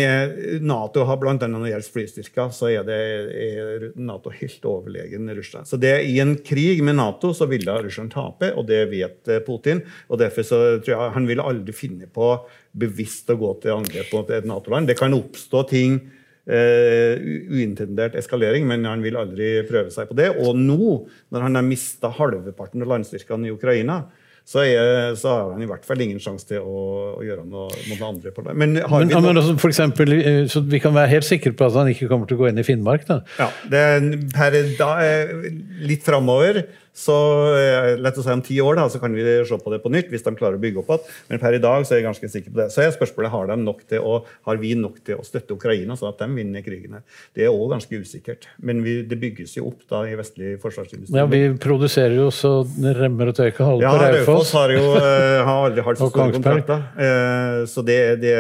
Nato 0.65 1.07
har 1.09 1.23
annet 1.31 1.47
når 1.49 1.65
det 1.65 1.71
gjelder 1.73 1.93
flystyrker, 1.95 2.51
så 2.53 2.69
er, 2.69 2.83
det, 2.85 2.99
er 3.47 3.87
Nato 3.97 4.33
helt 4.35 4.67
overlegen 4.69 5.31
Russland. 5.37 5.69
Så 5.71 5.79
det, 5.81 5.95
I 6.11 6.19
en 6.21 6.35
krig 6.45 6.83
med 6.85 6.99
Nato 6.99 7.33
så 7.37 7.49
ville 7.49 7.79
Russland 7.87 8.13
tape, 8.13 8.53
og 8.53 8.69
det 8.69 8.83
vet 8.93 9.33
eh, 9.33 9.41
Putin. 9.45 9.81
og 10.09 10.21
Derfor 10.21 10.45
så 10.45 10.61
tror 10.85 10.93
jeg 10.93 11.15
han 11.17 11.31
vil 11.31 11.41
aldri 11.45 11.77
finne 11.77 12.11
på 12.11 12.35
bevisst 12.77 13.33
å 13.33 13.39
gå 13.41 13.55
til 13.63 13.79
angrep 13.79 14.13
på 14.13 14.25
et 14.29 14.49
Nato-land. 14.49 14.91
Det 14.91 14.99
kan 15.01 15.17
oppstå 15.17 15.65
ting 15.73 15.99
Uh, 16.45 17.17
uintendert 17.57 18.19
eskalering, 18.21 18.67
men 18.69 18.83
han 18.85 19.01
vil 19.01 19.17
aldri 19.17 19.63
prøve 19.65 19.89
seg 19.89 20.11
på 20.11 20.17
det. 20.19 20.27
Og 20.45 20.59
nå, 20.61 20.99
når 21.33 21.47
han 21.47 21.57
har 21.57 21.65
mista 21.65 22.11
halveparten 22.13 22.85
av 22.85 22.91
landstyrkene 22.91 23.49
i 23.49 23.55
Ukraina, 23.55 24.03
så, 24.45 24.61
er, 24.61 25.15
så 25.17 25.29
har 25.33 25.53
han 25.55 25.63
i 25.65 25.69
hvert 25.71 25.87
fall 25.89 26.03
ingen 26.05 26.19
sjanse 26.21 26.45
til 26.51 26.61
å, 26.61 26.83
å 27.17 27.23
gjøre 27.25 27.47
noe 27.49 27.71
mot 27.89 28.03
andre. 28.11 28.31
på 28.37 28.45
det. 28.45 28.53
Men 28.61 28.77
har 28.83 28.91
Men, 29.01 29.09
vi 29.09 29.15
ja, 29.15 29.21
men 29.25 29.31
noe- 29.35 29.41
altså, 29.41 29.57
for 29.63 29.73
eksempel, 29.73 30.13
eh, 30.21 30.45
så 30.53 30.61
vi 30.69 30.81
kan 30.85 30.93
være 30.95 31.09
helt 31.15 31.25
sikre 31.29 31.55
på 31.57 31.65
at 31.71 31.79
han 31.81 31.89
ikke 31.95 32.11
kommer 32.11 32.29
til 32.29 32.37
å 32.37 32.43
gå 32.45 32.51
inn 32.51 32.61
i 32.61 32.67
Finnmark? 32.67 33.07
da? 33.09 33.21
Ja, 33.41 33.49
det 33.73 33.85
er 33.89 34.09
per 34.37 34.59
da, 34.79 34.91
eh, 35.01 35.51
litt 35.89 36.05
framover 36.05 36.65
så 36.95 37.15
eh, 37.59 37.97
lett 37.99 38.19
å 38.21 38.23
si 38.23 38.31
om 38.31 38.43
ti 38.47 38.61
år 38.63 38.77
da, 38.79 38.85
så 38.89 39.01
kan 39.03 39.15
vi 39.17 39.25
se 39.45 39.57
på 39.59 39.73
det 39.73 39.81
på 39.83 39.91
nytt 39.91 40.13
hvis 40.13 40.23
de 40.23 40.33
klarer 40.39 40.55
å 40.55 40.63
bygge 40.63 40.79
opp 40.79 40.93
igjen. 40.95 41.09
Men 41.33 41.41
per 41.43 41.57
i 41.57 41.59
dag 41.63 41.83
så 41.83 41.97
er 41.97 42.01
jeg 42.01 42.07
ganske 42.07 42.29
sikker 42.31 42.53
på 42.55 42.61
det. 42.61 42.67
Så 42.71 42.85
er 42.85 42.93
spørsmålet 42.95 43.33
har, 43.35 43.49
de 43.51 43.57
nok 43.65 43.81
til 43.91 44.05
å, 44.07 44.21
har 44.47 44.61
vi 44.63 44.75
nok 44.79 45.01
til 45.05 45.19
å 45.19 45.27
støtte 45.27 45.57
Ukraina, 45.57 45.97
sånn 45.99 46.13
at 46.13 46.23
de 46.23 46.29
vinner 46.39 46.63
krigen. 46.63 46.95
her. 46.95 47.03
Det 47.35 47.49
er 47.49 47.51
òg 47.51 47.73
ganske 47.75 47.99
usikkert. 47.99 48.47
Men 48.63 48.85
vi, 48.87 49.01
det 49.11 49.19
bygges 49.19 49.57
jo 49.59 49.67
opp 49.73 49.83
da 49.91 50.05
i 50.07 50.15
vestlig 50.19 50.55
forsvarsindustri. 50.63 51.19
Ja, 51.19 51.27
Vi 51.27 51.43
produserer 51.59 52.15
jo 52.15 52.29
så 52.31 52.61
remmer 52.95 53.33
og 53.33 53.39
tørker 53.41 53.67
halve 53.73 53.83
Ja, 53.83 53.95
på 53.97 54.05
Raufoss 54.05 54.29
Raufoss. 54.29 54.53
har 54.55 54.75
jo 54.77 54.85
eh, 55.01 55.41
har 55.51 55.65
aldri 55.67 55.87
hatt 55.89 55.99
så 55.99 56.11
store 56.13 56.31
kontrakter. 56.39 56.87
Eh, 56.95 57.65
Så 57.75 57.83
det, 57.83 57.99
det 58.23 58.37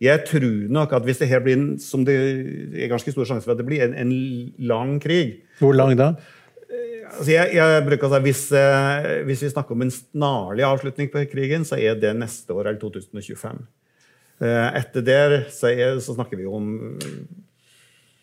Jeg 0.00 0.24
tror 0.28 0.68
nok 0.72 0.92
at 0.92 1.04
hvis 1.04 1.18
det 1.20 1.28
her 1.28 1.40
blir 1.44 1.56
en, 1.56 1.68
som 1.80 2.04
det 2.04 2.16
er 2.16 2.88
ganske 2.92 3.12
stor 3.12 3.28
sjanse 3.28 3.44
for 3.44 3.52
at 3.52 3.60
det 3.60 3.68
blir, 3.68 3.84
en, 3.84 3.94
en 3.96 4.12
lang 4.68 4.96
krig 5.00 5.42
Hvor 5.60 5.76
lang 5.76 5.94
da? 5.96 6.10
Altså 7.16 7.32
jeg, 7.32 7.56
jeg 7.56 7.86
bruker 7.88 8.08
å 8.08 8.12
si 8.12 8.22
hvis, 8.26 8.44
eh, 8.56 9.08
hvis 9.28 9.42
vi 9.46 9.50
snakker 9.52 9.76
om 9.76 9.86
en 9.86 9.94
snarlig 9.94 10.66
avslutning 10.68 11.10
på 11.12 11.24
krigen, 11.32 11.66
så 11.68 11.80
er 11.80 11.98
det 12.00 12.14
neste 12.18 12.54
år 12.54 12.70
eller 12.70 12.80
2025. 12.82 13.64
Eh, 14.44 14.68
Etter 14.82 15.04
det 15.04 15.20
så, 15.54 15.72
er, 15.72 15.98
så 16.04 16.16
snakker 16.16 16.40
vi 16.40 16.48
om 16.48 16.70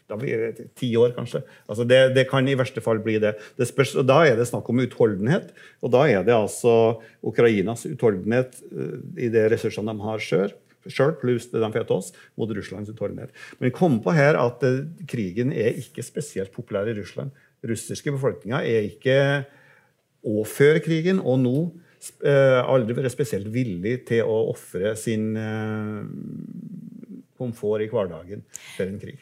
da 0.10 0.18
blir 0.20 0.42
det 0.42 0.68
ti 0.78 0.90
år, 1.00 1.14
kanskje. 1.16 1.42
Altså 1.70 1.86
det, 1.88 2.00
det 2.18 2.28
kan 2.30 2.48
i 2.48 2.58
verste 2.60 2.84
fall 2.84 3.00
bli 3.04 3.16
det. 3.24 3.34
det 3.58 3.68
spørs, 3.70 3.96
Da 4.06 4.20
er 4.28 4.38
det 4.38 4.50
snakk 4.50 4.68
om 4.70 4.82
utholdenhet. 4.84 5.54
Og 5.82 5.94
da 5.96 6.04
er 6.12 6.26
det 6.28 6.36
altså 6.36 7.00
Ukrainas 7.26 7.88
utholdenhet 7.90 8.60
eh, 8.70 9.00
i 9.26 9.32
de 9.34 9.48
ressursene 9.54 9.94
de 9.94 10.06
har 10.06 10.24
sjøl, 10.24 10.54
sjøl, 10.92 11.16
pluss 11.22 11.48
det 11.52 11.62
de 11.64 11.72
får 11.72 11.88
til 11.88 11.96
oss, 11.96 12.12
mot 12.40 12.52
Russlands 12.52 12.92
utholdenhet. 12.92 13.32
Men 13.60 13.76
kom 13.76 14.02
på 14.04 14.14
her 14.16 14.38
at 14.40 14.64
eh, 14.68 14.84
krigen 15.10 15.56
er 15.56 15.80
ikke 15.80 16.06
spesielt 16.06 16.54
populær 16.56 16.92
i 16.92 16.98
Russland. 17.00 17.32
Russiske 17.68 18.12
befolkninga 18.16 18.62
er 18.68 18.90
ikke 18.90 19.18
og 20.24 20.46
før 20.48 20.80
krigen 20.84 21.20
og 21.20 21.42
nå 21.44 21.58
eh, 22.24 22.60
aldri 22.64 22.96
vært 22.96 23.14
spesielt 23.14 23.50
villig 23.54 24.00
til 24.08 24.24
å 24.28 24.38
ofre 24.54 24.94
sin 25.00 25.34
eh, 25.40 26.00
komfort 27.40 27.84
i 27.84 27.90
hverdagen 27.92 28.44
for 28.78 28.88
en 28.88 29.00
krig. 29.02 29.20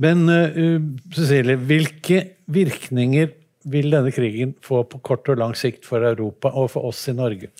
Men 0.00 0.24
uh, 0.32 0.80
Cecilie, 1.12 1.58
hvilke 1.60 2.22
virkninger 2.48 3.34
vil 3.68 3.90
denne 3.92 4.12
krigen 4.16 4.54
få 4.64 4.80
på 4.88 5.00
kort 5.04 5.28
og 5.28 5.36
lang 5.42 5.52
sikt 5.58 5.84
for 5.84 6.06
Europa 6.08 6.54
og 6.56 6.70
for 6.72 6.88
oss 6.88 7.02
i 7.12 7.14
Norge? 7.16 7.50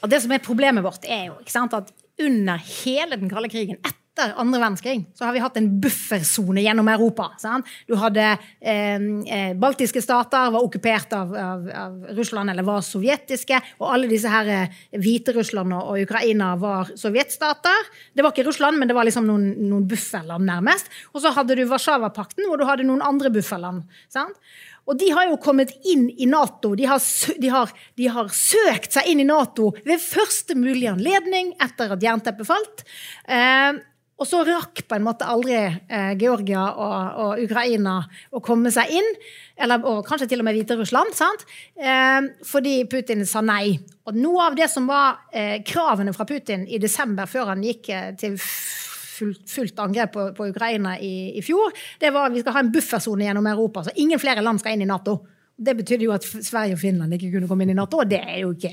Og 0.00 0.08
det 0.08 0.22
som 0.24 0.32
er 0.32 0.40
Problemet 0.44 0.84
vårt 0.84 1.04
er 1.04 1.26
jo 1.28 1.36
sant, 1.50 1.76
at 1.76 1.92
under 2.24 2.60
hele 2.80 3.18
den 3.20 3.28
kalde 3.28 3.50
krigen, 3.52 3.76
etter 3.82 4.03
andre 4.22 4.60
verdenskrig, 4.60 5.04
så 5.14 5.26
har 5.26 5.34
vi 5.34 5.42
hatt 5.42 5.56
en 5.58 5.68
buffersone 5.80 6.62
gjennom 6.62 6.88
Europa. 6.88 7.30
Sant? 7.40 7.68
Du 7.88 7.96
hadde 7.98 8.24
eh, 8.60 8.98
eh 8.98 9.54
Baltiske 9.58 10.02
stater 10.02 10.50
var 10.54 10.64
okkupert 10.64 11.12
av, 11.16 11.34
av, 11.34 11.70
av, 11.74 11.96
Russland 12.18 12.50
eller 12.50 12.66
var 12.66 12.84
sovjetiske. 12.86 13.60
Og 13.80 13.88
alle 13.90 14.10
disse 14.10 14.30
her 14.30 14.50
eh, 14.52 14.82
Hviterussland 14.94 15.74
og, 15.74 15.94
og 15.94 16.04
Ukraina 16.06 16.54
var 16.60 16.92
sovjetstater. 16.98 17.90
Det 18.14 18.22
var 18.22 18.34
ikke 18.34 18.46
Russland, 18.48 18.78
men 18.78 18.90
det 18.90 18.96
var 18.96 19.08
liksom 19.08 19.26
noen, 19.28 19.50
noen 19.68 19.88
bufferland, 19.88 20.46
nærmest. 20.46 20.92
Og 21.12 21.24
så 21.24 21.34
hadde 21.34 21.58
du 21.58 21.66
Warszawapakten, 21.66 22.46
hvor 22.48 22.60
du 22.60 22.68
hadde 22.68 22.86
noen 22.86 23.02
andre 23.04 23.32
bufferland. 23.34 23.84
Sant? 24.12 24.38
Og 24.84 24.98
de 25.00 25.08
har 25.16 25.30
jo 25.30 25.40
kommet 25.40 25.72
inn 25.88 26.06
i 26.10 26.26
Nato. 26.28 26.74
De 26.76 26.84
har, 26.88 27.00
de, 27.40 27.48
har, 27.52 27.72
de 27.96 28.10
har, 28.12 28.28
søkt 28.28 28.92
seg 28.96 29.08
inn 29.08 29.22
i 29.22 29.28
Nato 29.28 29.72
ved 29.86 30.02
første 30.02 30.56
mulige 30.58 30.92
anledning 30.92 31.54
etter 31.62 31.94
at 31.96 32.04
jernteppet 32.04 32.48
falt. 32.48 32.84
Eh, 33.24 33.80
og 34.14 34.28
så 34.30 34.44
rakk 34.46 34.84
på 34.86 34.94
en 34.94 35.02
måte 35.02 35.26
aldri 35.26 35.56
eh, 35.58 36.12
Georgia 36.20 36.68
og, 36.70 37.16
og, 37.18 37.40
Ukraina 37.42 37.96
å 38.30 38.42
komme 38.44 38.70
seg 38.74 38.92
inn. 38.94 39.10
Eller, 39.58 39.82
og 39.90 40.04
kanskje 40.06 40.28
til 40.30 40.42
og 40.42 40.46
med 40.46 40.54
Hviterussland. 40.54 41.16
sant? 41.18 41.42
Eh, 41.74 42.30
fordi 42.46 42.76
Putin 42.90 43.26
sa 43.26 43.42
nei. 43.42 43.74
Og 44.06 44.14
noe 44.14 44.46
av 44.50 44.58
det 44.58 44.70
som 44.70 44.86
var 44.86 45.26
eh, 45.34 45.58
kravene 45.66 46.14
fra 46.14 46.28
Putin 46.30 46.66
i 46.68 46.78
desember, 46.78 47.26
før 47.30 47.54
han 47.54 47.66
gikk 47.66 47.90
eh, 47.90 48.12
til 48.20 48.38
fullt, 48.38 49.42
fullt 49.50 49.82
angrep 49.82 50.14
på, 50.14 50.30
på 50.36 50.48
Ukraina 50.52 50.94
i, 50.98 51.34
i, 51.34 51.42
fjor, 51.42 51.74
det 51.98 52.14
var 52.14 52.30
at 52.30 52.36
vi 52.36 52.44
skal 52.44 52.58
ha 52.58 52.62
en 52.62 52.72
buffersone 52.74 53.26
gjennom 53.26 53.50
Europa. 53.50 53.82
Så 53.82 53.96
ingen 53.98 54.22
flere 54.22 54.46
land 54.46 54.62
skal 54.62 54.76
inn 54.76 54.86
i 54.86 54.90
Nato. 54.90 55.18
Det 55.56 55.76
betydde 55.78 56.08
jo 56.08 56.14
at 56.14 56.24
Sverige 56.26 56.74
og 56.74 56.80
Finland 56.80 57.14
ikke 57.14 57.30
kunne 57.36 57.48
komme 57.50 57.62
inn 57.66 57.74
i 57.74 57.78
Nato. 57.78 58.00
Og 58.02 58.10
det 58.10 58.18
er 58.18 58.40
jo 58.42 58.54
ikke 58.56 58.72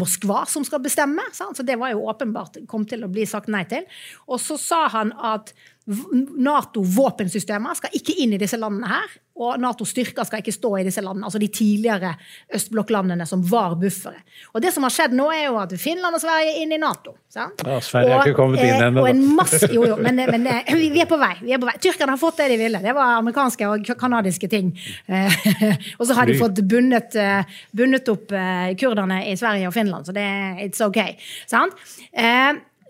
Moskva 0.00 0.46
som 0.48 0.64
skal 0.64 0.80
bestemme. 0.84 1.24
Sant? 1.36 1.58
Så 1.58 1.66
det 1.66 1.76
var 1.80 1.92
jo 1.92 2.06
åpenbart 2.08 2.62
kom 2.70 2.86
til 2.88 3.04
å 3.04 3.10
bli 3.12 3.26
sagt 3.28 3.52
nei 3.52 3.64
til. 3.68 3.84
Og 4.28 4.40
så 4.40 4.56
sa 4.60 4.86
han 4.94 5.12
at 5.18 5.52
Nato-våpensystemer 5.86 7.74
skal 7.74 7.94
ikke 7.98 8.14
inn 8.22 8.36
i 8.36 8.40
disse 8.40 8.58
landene 8.60 8.90
her. 8.92 9.14
Og 9.42 9.56
Nato-styrker 9.58 10.26
skal 10.28 10.42
ikke 10.42 10.52
stå 10.54 10.70
i 10.78 10.84
disse 10.86 11.00
landene, 11.02 11.24
altså 11.26 11.40
de 11.40 11.48
tidligere 11.50 12.12
østblokklandene 12.54 13.24
som 13.26 13.40
var 13.48 13.74
buffere. 13.80 14.20
Og 14.52 14.60
det 14.62 14.74
som 14.74 14.84
har 14.84 14.92
skjedd 14.92 15.16
nå, 15.16 15.30
er 15.32 15.46
jo 15.46 15.56
at 15.62 15.72
Finland 15.80 16.18
og 16.18 16.22
Sverige 16.22 16.52
er 16.52 16.60
inne 16.62 16.76
i 16.76 16.82
Nato. 16.82 17.14
Sant? 17.32 17.64
Ja, 17.64 17.80
Sverige 17.82 18.12
har 18.12 18.28
ikke 18.28 18.38
kommet 18.38 18.60
inn 18.62 18.84
ennå. 18.90 19.06
En 19.08 19.22
masse, 19.34 19.70
Jo, 19.72 19.86
jo, 19.88 19.96
men, 20.04 20.20
men, 20.28 20.48
vi 20.94 21.00
er 21.02 21.08
på 21.10 21.18
vei. 21.18 21.32
vi 21.40 21.56
er 21.56 21.62
på 21.62 21.70
vei. 21.70 21.74
Tyrkerne 21.82 22.14
har 22.14 22.20
fått 22.20 22.42
det 22.42 22.50
de 22.52 22.58
ville. 22.60 22.82
Det 22.84 22.94
var 22.94 23.16
amerikanske 23.22 23.70
og 23.72 23.92
kanadiske 23.98 24.50
ting. 24.52 24.74
Eh, 25.08 25.38
og 25.98 26.04
så 26.06 26.18
har 26.18 26.28
de 26.28 26.36
fått 26.38 26.60
bundet, 26.68 27.16
eh, 27.16 27.56
bundet 27.72 28.12
opp 28.12 28.36
kurderne 28.78 29.22
i 29.32 29.34
Sverige 29.40 29.72
og 29.72 29.74
Finland, 29.74 30.06
så 30.06 30.14
det 30.14 30.28
er 30.28 30.60
it's 30.68 30.84
ok. 30.84 31.00
Sant? 31.50 31.74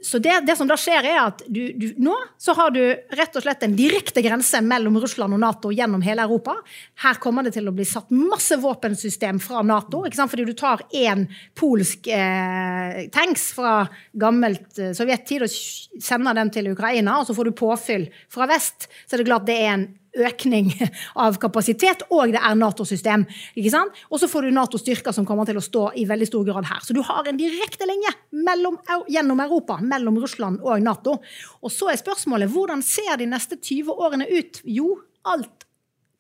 Så 0.03 0.19
det, 0.19 0.41
det, 0.47 0.57
som 0.59 0.69
da 0.69 0.77
skjer, 0.79 1.07
er 1.07 1.19
at 1.23 1.43
du, 1.47 1.61
du, 1.79 1.87
nå 2.03 2.15
så 2.41 2.55
har 2.59 2.73
du 2.75 2.81
rett 3.15 3.37
og 3.39 3.45
slett 3.45 3.63
en 3.63 3.77
direkte 3.79 4.23
grense 4.25 4.59
mellom 4.67 4.99
Russland 5.03 5.37
og 5.37 5.41
Nato 5.43 5.71
gjennom 5.75 6.03
hele 6.03 6.25
Europa. 6.27 6.57
Her 7.05 7.21
kommer 7.23 7.47
det 7.47 7.55
til 7.55 7.71
å 7.71 7.75
bli 7.77 7.87
satt 7.87 8.11
masse 8.11 8.59
våpensystem 8.59 9.39
fra 9.43 9.63
Nato. 9.67 10.03
ikke 10.07 10.19
sant? 10.19 10.33
Fordi 10.33 10.49
du 10.49 10.55
tar 10.59 10.83
én 10.91 11.29
polsk 11.59 12.11
eh, 12.11 13.07
tanks 13.15 13.49
fra 13.55 13.77
gammelt 14.19 14.83
eh, 14.83 14.91
sovjettid 14.97 15.47
og 15.47 15.55
sender 16.03 16.37
den 16.41 16.51
til 16.55 16.73
Ukraina, 16.75 17.21
og 17.21 17.29
så 17.29 17.39
får 17.39 17.51
du 17.51 17.59
påfyll 17.63 18.09
fra 18.33 18.51
vest. 18.51 18.91
Så 19.07 19.17
er 19.17 19.23
det 19.23 19.31
klart 19.31 19.47
det 19.47 19.61
er 19.63 19.75
en 19.77 19.91
økning 20.19 20.71
av 21.25 21.39
kapasitet, 21.41 22.05
og 22.11 22.33
det 22.35 22.41
er 22.41 22.59
Nato-system. 22.59 23.25
ikke 23.57 23.73
sant? 23.73 24.03
Og 24.11 24.21
så 24.21 24.29
får 24.31 24.47
du 24.47 24.57
Nato-styrker 24.57 25.15
som 25.17 25.27
kommer 25.29 25.49
til 25.49 25.59
å 25.61 25.65
stå 25.65 25.89
i 26.01 26.07
veldig 26.09 26.29
stor 26.29 26.47
grad 26.49 26.69
her. 26.69 26.83
Så 26.85 26.97
du 26.97 27.03
har 27.07 27.29
en 27.29 27.41
direkte 27.41 27.89
linje 27.89 28.13
mellom, 28.31 28.79
gjennom 29.09 29.41
Europa, 29.45 29.79
mellom 29.81 30.21
Russland 30.23 30.63
og 30.63 30.83
Nato. 30.85 31.19
Og 31.63 31.73
så 31.73 31.93
er 31.93 32.01
spørsmålet 32.01 32.53
hvordan 32.53 32.85
ser 32.87 33.17
de 33.21 33.29
neste 33.31 33.59
20 33.61 33.93
årene 33.93 34.29
ut? 34.31 34.63
Jo, 34.69 34.97
alt 35.29 35.69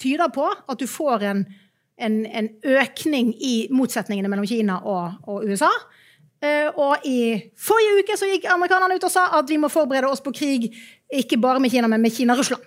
tyder 0.02 0.32
på 0.34 0.48
at 0.50 0.78
du 0.80 0.88
får 0.90 1.26
en, 1.30 1.44
en, 2.02 2.22
en 2.26 2.48
økning 2.80 3.34
i 3.38 3.54
motsetningene 3.74 4.30
mellom 4.30 4.48
Kina 4.48 4.80
og, 4.82 5.20
og 5.28 5.46
USA. 5.46 5.70
Uh, 6.42 6.74
og 6.74 7.04
i 7.06 7.38
forrige 7.54 8.00
uke 8.02 8.16
så 8.18 8.26
gikk 8.26 8.48
amerikanerne 8.50 8.96
ut 8.98 9.04
og 9.06 9.12
sa 9.14 9.28
at 9.38 9.46
vi 9.46 9.60
må 9.62 9.68
forberede 9.70 10.10
oss 10.10 10.24
på 10.24 10.32
krig 10.34 10.72
ikke 11.12 11.38
bare 11.38 11.62
med 11.62 11.70
Kina, 11.70 11.86
men 11.86 12.02
med 12.02 12.10
Kina-Russland. 12.10 12.64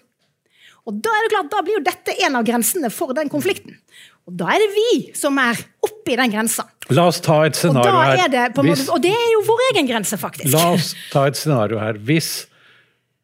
Og 0.86 0.98
da 1.02 1.14
er 1.18 1.26
det 1.26 1.34
klart, 1.34 1.50
da 1.50 1.62
blir 1.66 1.80
jo 1.80 1.86
dette 1.86 2.14
en 2.28 2.38
av 2.38 2.46
grensene 2.46 2.92
for 2.94 3.16
den 3.18 3.30
konflikten. 3.32 3.78
Og 4.26 4.34
da 4.40 4.50
er 4.54 4.62
det 4.62 4.72
vi 4.74 4.90
som 5.18 5.38
er 5.42 5.58
oppi 5.86 6.18
den 6.18 6.34
grensa. 6.34 6.66
La 6.94 7.08
oss 7.10 7.22
ta 7.26 7.40
et 7.46 7.58
scenario 7.58 7.94
her. 7.94 8.30
Det 8.30 8.66
Hvis, 8.66 8.88
og 8.94 9.02
det 9.02 9.14
er 9.14 9.32
jo 9.34 9.44
vår 9.46 9.64
egen 9.72 9.90
grense, 9.90 10.18
faktisk. 10.22 10.50
La 10.54 10.72
oss 10.74 10.94
ta 11.14 11.26
et 11.30 11.38
scenario 11.38 11.80
her. 11.82 11.98
Hvis 12.06 12.48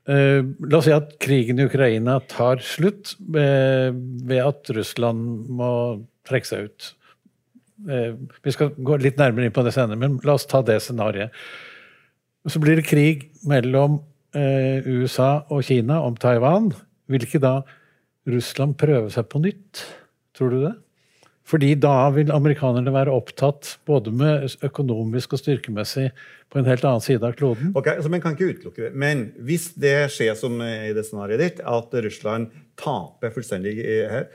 uh, 0.09 0.41
La 0.41 0.79
oss 0.79 0.87
si 0.89 0.93
at 0.93 1.13
krigen 1.21 1.61
i 1.61 1.67
Ukraina 1.69 2.19
tar 2.29 2.61
slutt 2.65 3.15
uh, 3.33 3.89
ved 3.93 4.41
at 4.41 4.73
Russland 4.77 5.49
må 5.53 5.71
trekke 6.29 6.49
seg 6.49 6.69
ut. 6.69 6.93
Uh, 7.89 8.13
vi 8.45 8.53
skal 8.53 8.73
gå 8.77 9.01
litt 9.01 9.21
nærmere 9.21 9.49
inn 9.49 9.57
på 9.57 9.65
det 9.65 9.73
senere, 9.77 10.01
men 10.01 10.17
la 10.25 10.37
oss 10.37 10.49
ta 10.49 10.61
det 10.65 10.79
scenarioet. 10.85 11.33
Så 12.49 12.61
blir 12.61 12.77
det 12.77 12.89
krig 12.89 13.27
mellom 13.45 14.01
USA 14.33 15.43
og 15.51 15.65
Kina 15.67 15.97
om 16.01 16.15
Taiwan. 16.17 16.71
Vil 17.11 17.27
ikke 17.27 17.43
da 17.43 17.59
Russland 18.31 18.77
prøve 18.79 19.11
seg 19.13 19.27
på 19.31 19.41
nytt? 19.43 19.83
Tror 20.37 20.53
du 20.53 20.63
det? 20.63 20.75
Fordi 21.51 21.73
da 21.83 21.95
vil 22.15 22.31
amerikanerne 22.31 22.93
være 22.93 23.11
opptatt 23.11 23.73
både 23.89 24.13
med 24.15 24.53
økonomisk 24.63 25.33
og 25.35 25.41
styrkemessig 25.41 26.05
på 26.51 26.61
en 26.61 26.69
helt 26.69 26.85
annen 26.87 27.03
side 27.03 27.25
av 27.27 27.35
kloden. 27.35 27.73
Ok, 27.75 27.89
så 27.99 28.11
Man 28.11 28.21
kan 28.23 28.37
ikke 28.37 28.53
utelukke 28.53 28.85
det. 28.85 28.93
Men 28.95 29.25
hvis 29.41 29.71
det 29.75 30.11
skjer 30.13 30.37
som 30.39 30.61
i 30.63 30.93
det 30.95 31.03
scenarioet 31.07 31.43
ditt, 31.43 31.59
at 31.65 31.97
Russland 32.05 32.53
taper 32.79 33.33
fullstendig 33.35 33.75
her, 33.83 34.29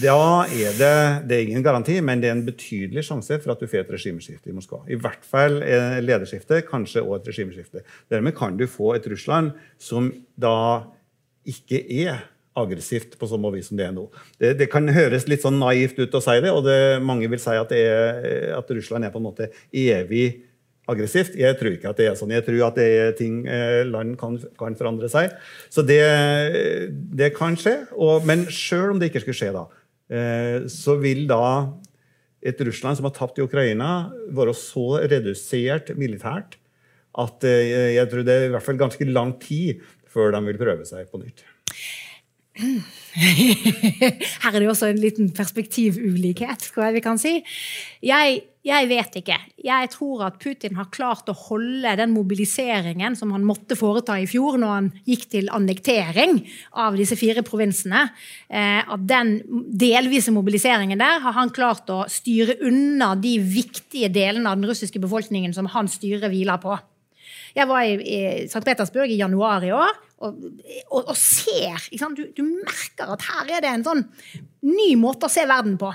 da 0.00 0.44
er 0.48 0.76
det, 0.78 0.92
det 1.28 1.36
er 1.36 1.42
ingen 1.44 1.64
garanti, 1.64 1.98
men 2.00 2.20
det 2.20 2.30
er 2.30 2.36
en 2.38 2.46
betydelig 2.46 3.04
sjanse 3.04 3.36
for 3.42 3.52
at 3.52 3.60
du 3.60 3.68
får 3.68 3.82
et 3.82 3.90
regimeskifte 3.92 4.48
i 4.48 4.56
Moskva. 4.56 4.80
I 4.88 4.96
hvert 4.96 5.24
fall 5.28 5.58
lederskifte, 6.04 6.62
kanskje 6.68 7.02
også 7.04 7.18
et 7.20 7.32
regimeskifte. 7.32 7.84
Dermed 8.12 8.36
kan 8.36 8.56
du 8.56 8.64
få 8.68 8.94
et 8.96 9.08
Russland 9.12 9.52
som 9.76 10.08
da 10.40 10.56
ikke 11.48 11.80
er 12.04 12.24
aggressivt 12.54 13.16
på 13.18 13.28
samme 13.28 13.50
vis 13.54 13.68
som 13.70 13.78
det 13.78 13.88
er 13.88 13.94
nå. 13.94 14.06
Det, 14.38 14.54
det, 14.60 14.70
kan 14.72 14.86
høres 14.94 15.26
litt 15.30 15.42
sånn 15.42 15.58
naivt 15.58 15.98
ut 15.98 16.14
å 16.14 16.22
si 16.22 16.36
det, 16.42 16.52
og 16.54 16.64
det, 16.66 16.78
mange 17.02 17.28
vil 17.30 17.42
si 17.42 17.54
at, 17.58 17.72
er, 17.74 18.20
at, 18.54 18.74
Russland 18.78 19.06
er 19.06 19.14
på 19.14 19.20
en 19.22 19.26
måte 19.26 19.50
evig 19.74 20.44
aggressivt. 20.90 21.38
Jeg 21.40 21.58
tror 21.58 21.74
ikke 21.74 21.90
at 21.90 22.00
det 22.00 22.10
er 22.10 22.18
sånn. 22.18 22.34
Jeg 22.34 22.46
tror 22.46 22.66
at 22.68 22.78
det 22.78 22.88
er 23.00 23.14
ting 23.18 23.42
eh, 23.50 23.82
land 23.88 24.18
kan, 24.20 24.36
kan, 24.60 24.76
forandre 24.78 25.10
seg. 25.10 25.32
Så 25.72 25.82
det, 25.86 26.02
det 27.16 27.32
kan 27.38 27.56
skje. 27.58 27.80
Og, 27.96 28.26
men 28.28 28.46
sjøl 28.52 28.92
om 28.92 29.00
det 29.00 29.10
ikke 29.10 29.24
skulle 29.24 29.40
skje, 29.40 29.54
da, 29.56 29.64
eh, 30.12 30.58
så 30.70 30.98
vil 31.02 31.24
da 31.30 31.44
et 32.44 32.60
Russland 32.68 32.98
som 32.98 33.08
har 33.08 33.16
tapt 33.16 33.40
i 33.40 33.46
Ukraina, 33.46 34.12
være 34.36 34.52
så 34.58 35.00
redusert 35.08 35.94
militært 35.96 36.58
at 37.20 37.46
eh, 37.46 37.94
jeg 37.94 38.10
tror 38.10 38.24
det 38.26 38.34
er 38.34 38.48
i 38.48 38.52
hvert 38.54 38.66
fall 38.66 38.78
ganske 38.80 39.06
lang 39.08 39.34
tid 39.42 39.82
før 40.14 40.34
de 40.36 40.44
vil 40.48 40.60
prøve 40.60 40.88
seg 40.88 41.10
på 41.10 41.20
nytt. 41.22 41.44
Her 43.14 44.54
er 44.54 44.60
det 44.62 44.68
også 44.70 44.86
en 44.92 45.00
liten 45.02 45.30
perspektivulikhet, 45.34 46.68
tror 46.70 46.86
jeg 46.86 46.94
vi 46.96 47.02
kan 47.02 47.18
si. 47.18 47.32
Jeg, 48.04 48.36
jeg, 48.66 48.88
vet 48.90 49.18
ikke. 49.18 49.38
Jeg 49.66 49.90
tror 49.90 50.22
at 50.28 50.38
Putin 50.42 50.78
har 50.78 50.92
klart 50.94 51.30
å 51.30 51.34
holde 51.34 51.96
den 51.98 52.14
mobiliseringen 52.14 53.18
som 53.18 53.34
han 53.34 53.46
måtte 53.46 53.78
foreta 53.78 54.20
i 54.22 54.28
fjor 54.30 54.60
når 54.62 54.74
han 54.76 54.92
gikk 55.08 55.26
til 55.34 55.50
annektering 55.54 56.44
av 56.78 56.98
disse 56.98 57.18
fire 57.18 57.42
provinsene. 57.46 58.06
Eh, 58.46 58.82
at 58.86 59.06
den 59.10 59.40
delvise 59.74 60.34
mobiliseringen 60.34 61.02
der 61.02 61.22
har 61.26 61.38
han 61.38 61.54
klart 61.54 61.90
å 61.90 62.04
styre 62.10 62.60
unna 62.62 63.16
de 63.18 63.40
viktige 63.42 64.12
delene 64.14 64.50
av 64.50 64.62
den 64.62 64.70
russiske 64.70 65.02
befolkningen 65.02 65.54
som 65.56 65.70
hans 65.74 65.98
styre 65.98 66.30
hviler 66.30 66.62
på. 66.62 66.78
Jeg 67.54 67.70
var 67.70 67.86
i, 67.86 67.94
i 68.00 68.18
St. 68.48 68.64
Petersburg 68.66 69.12
i 69.12 69.20
januar 69.20 69.64
i 69.66 69.72
år 69.74 69.92
og, 70.24 70.40
og, 70.88 71.00
og 71.02 71.16
ser 71.18 71.82
du, 72.16 72.24
du, 72.34 72.42
merker 72.42 73.12
at 73.14 73.24
her 73.28 73.56
er 73.56 73.64
det 73.64 73.70
en 73.70 73.86
sånn 73.86 74.04
ny 74.64 74.94
måte 75.00 75.28
å 75.28 75.32
se 75.32 75.44
verden 75.48 75.76
på 75.80 75.90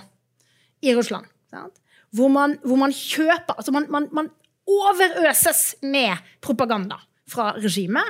i 0.85 0.93
Russland. 0.95 1.27
Hvor 2.15 2.31
man, 2.33 2.55
hvor 2.63 2.79
man, 2.79 2.93
kjøper 2.95 3.57
Altså, 3.57 3.73
man, 3.75 3.87
man, 3.91 4.07
man 4.15 4.29
overøses 4.69 5.79
med 5.85 6.19
propaganda 6.43 6.99
fra 7.29 7.51
regimet. 7.59 8.05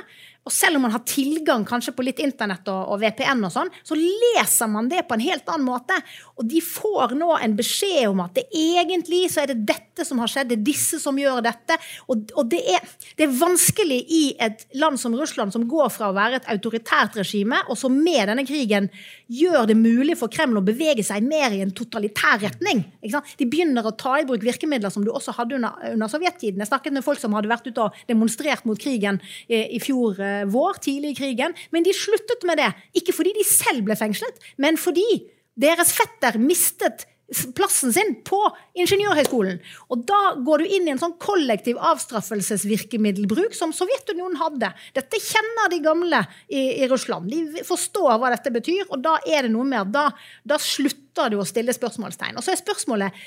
Og 0.48 0.52
selv 0.54 0.78
om 0.78 0.86
man 0.86 0.94
har 0.94 1.04
tilgang 1.08 1.66
kanskje 1.68 1.92
på 1.96 2.04
litt 2.06 2.20
internett 2.24 2.68
og, 2.72 2.94
og 2.94 3.02
VPN, 3.02 3.42
og 3.44 3.52
sånn, 3.52 3.72
så 3.84 3.96
leser 3.98 4.70
man 4.72 4.88
det 4.88 5.04
på 5.08 5.16
en 5.16 5.24
helt 5.24 5.50
annen 5.52 5.68
måte. 5.68 5.98
Og 6.40 6.48
de 6.48 6.62
får 6.64 7.14
nå 7.18 7.28
en 7.36 7.56
beskjed 7.58 8.08
om 8.08 8.22
at 8.24 8.38
det 8.38 8.46
egentlig 8.56 9.26
så 9.32 9.44
er 9.44 9.52
det 9.52 9.66
dette 9.68 10.06
som 10.06 10.20
har 10.22 10.30
skjedd, 10.30 10.50
det 10.50 10.58
er 10.60 10.66
disse 10.70 11.00
som 11.02 11.18
gjør 11.20 11.42
dette. 11.44 11.76
Og, 12.08 12.30
og 12.38 12.48
det, 12.52 12.62
er, 12.76 12.86
det, 13.18 13.26
er, 13.26 13.34
vanskelig 13.40 14.00
i 14.08 14.22
et 14.40 14.64
land 14.80 14.96
som 15.00 15.14
Russland, 15.18 15.52
som 15.52 15.66
går 15.68 15.90
fra 15.92 16.08
å 16.10 16.16
være 16.16 16.40
et 16.40 16.48
autoritært 16.54 17.18
regime, 17.20 17.60
og 17.68 17.78
som 17.78 17.92
med 17.92 18.30
denne 18.30 18.46
krigen 18.48 18.88
gjør 19.30 19.68
det 19.70 19.76
mulig 19.78 20.16
for 20.18 20.32
Kreml 20.32 20.62
å 20.62 20.64
bevege 20.64 21.04
seg 21.06 21.26
mer 21.26 21.52
i 21.54 21.60
en 21.64 21.74
totalitær 21.76 22.40
retning. 22.42 22.82
De 23.04 23.48
begynner 23.50 23.86
å 23.86 23.94
ta 23.98 24.16
i 24.20 24.26
bruk 24.28 24.42
virkemidler 24.46 24.92
som 24.92 25.04
du 25.04 25.12
også 25.12 25.36
hadde 25.36 25.58
under, 25.58 25.76
under 25.92 26.10
sovjettiden. 26.10 26.62
Jeg 26.64 26.72
snakket 26.72 26.96
med 26.96 27.06
folk 27.06 27.20
som 27.22 27.36
hadde 27.36 27.52
vært 27.52 27.68
ute 27.68 27.84
og 27.84 28.00
demonstrert 28.08 28.64
mot 28.68 28.80
krigen 28.80 29.20
i, 29.46 29.66
i 29.76 29.82
fjor 29.82 30.20
Eh, 30.30 30.46
vår, 30.50 30.80
tidlig 30.84 31.14
i 31.14 31.18
krigen. 31.18 31.54
Men 31.70 31.86
de 31.86 31.94
sluttet 31.96 32.46
med 32.48 32.60
det. 32.60 32.70
Ikke 33.00 33.14
fordi 33.16 33.34
de 33.36 33.46
selv 33.46 33.84
ble 33.88 33.96
fengslet, 33.98 34.40
men 34.60 34.78
fordi 34.80 35.08
deres 35.60 35.94
fetter 35.96 36.38
mistet 36.40 37.06
plassen 37.54 37.92
sin 37.94 38.16
på 38.26 38.38
Ingeniørhøgskolen. 38.78 39.60
Og 39.92 40.02
da 40.08 40.18
går 40.42 40.62
du 40.62 40.72
inn 40.76 40.88
i 40.88 40.92
en 40.94 41.00
sånn 41.00 41.14
kollektiv 41.22 41.78
avstraffelsesvirkemiddelbruk 41.90 43.54
som 43.56 43.74
Sovjetunionen 43.74 44.40
hadde. 44.40 44.72
Dette 44.96 45.20
kjenner 45.22 45.70
de 45.70 45.78
gamle 45.84 46.24
i, 46.48 46.82
i, 46.82 46.88
Russland. 46.90 47.30
De 47.30 47.62
forstår 47.66 48.18
hva 48.18 48.32
dette 48.34 48.52
betyr, 48.54 48.82
og 48.88 49.04
da 49.04 49.18
er 49.26 49.46
det 49.46 49.54
noe 49.54 49.68
mer. 49.68 49.86
Da, 49.86 50.08
da 50.42 50.58
slutter 50.60 51.30
du 51.30 51.38
å 51.40 51.46
stille 51.46 51.74
spørsmålstegn. 51.76 52.38
Og 52.38 52.46
så 52.46 52.54
er 52.54 52.62
spørsmålet 52.62 53.22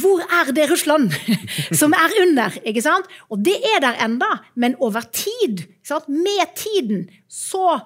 hvor 0.00 0.22
er 0.24 0.54
det 0.56 0.70
Russland 0.70 1.12
som 1.80 1.92
er 1.92 2.14
under? 2.22 2.54
ikke 2.64 2.80
sant? 2.80 3.10
Og 3.28 3.42
det 3.44 3.58
er 3.74 3.82
der 3.84 3.98
enda, 4.00 4.38
men 4.56 4.78
over 4.80 5.04
tid, 5.12 5.66
med 6.08 6.54
tiden, 6.56 7.10
så 7.28 7.82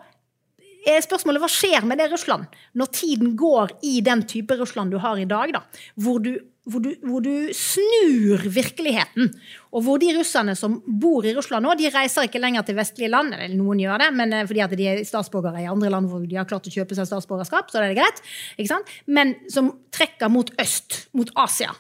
spørsmålet 1.05 1.43
hva 1.43 1.51
skjer 1.51 1.87
med 1.89 1.99
det 2.01 2.11
Russland 2.13 2.47
når 2.79 2.93
tiden 2.95 3.35
går 3.39 3.79
i 3.87 3.99
den 4.07 4.23
type 4.29 4.57
Russland 4.59 4.95
du 4.95 5.01
har 5.03 5.19
i 5.19 5.27
dag, 5.29 5.53
da, 5.57 5.63
hvor 6.01 6.21
du, 6.23 6.37
hvor 6.67 6.83
du, 6.83 6.91
hvor 7.07 7.23
du 7.25 7.51
snur 7.55 8.43
virkeligheten. 8.51 9.31
Og 9.75 9.85
hvor 9.87 10.01
de 10.03 10.13
russerne 10.17 10.57
som 10.59 10.79
bor 10.87 11.27
i 11.27 11.35
Russland 11.37 11.67
nå, 11.67 11.75
de 11.79 11.91
reiser 11.95 12.27
ikke 12.27 12.43
lenger 12.43 12.67
til 12.67 12.79
vestlige 12.79 13.11
land. 13.13 13.35
eller 13.35 13.55
Noen 13.55 13.83
gjør 13.83 14.03
det, 14.03 14.11
men 14.19 14.35
eh, 14.35 14.47
fordi 14.49 14.63
at 14.65 14.77
de 14.79 14.91
er 14.91 15.03
statsborgere 15.07 15.63
i 15.63 15.71
andre 15.71 15.93
land 15.95 16.11
hvor 16.11 16.27
de 16.27 16.39
har 16.39 16.49
klart 16.49 16.67
å 16.67 16.75
kjøpe 16.75 16.99
seg 16.99 17.09
statsborgerskap. 17.11 17.71
så 17.71 17.81
er 17.81 17.91
det 17.91 18.01
greit, 18.01 18.23
ikke 18.57 18.73
sant? 18.73 18.95
Men 19.07 19.37
som 19.53 19.75
trekker 19.95 20.33
mot 20.33 20.51
øst, 20.63 21.07
mot 21.17 21.31
Asia. 21.47 21.75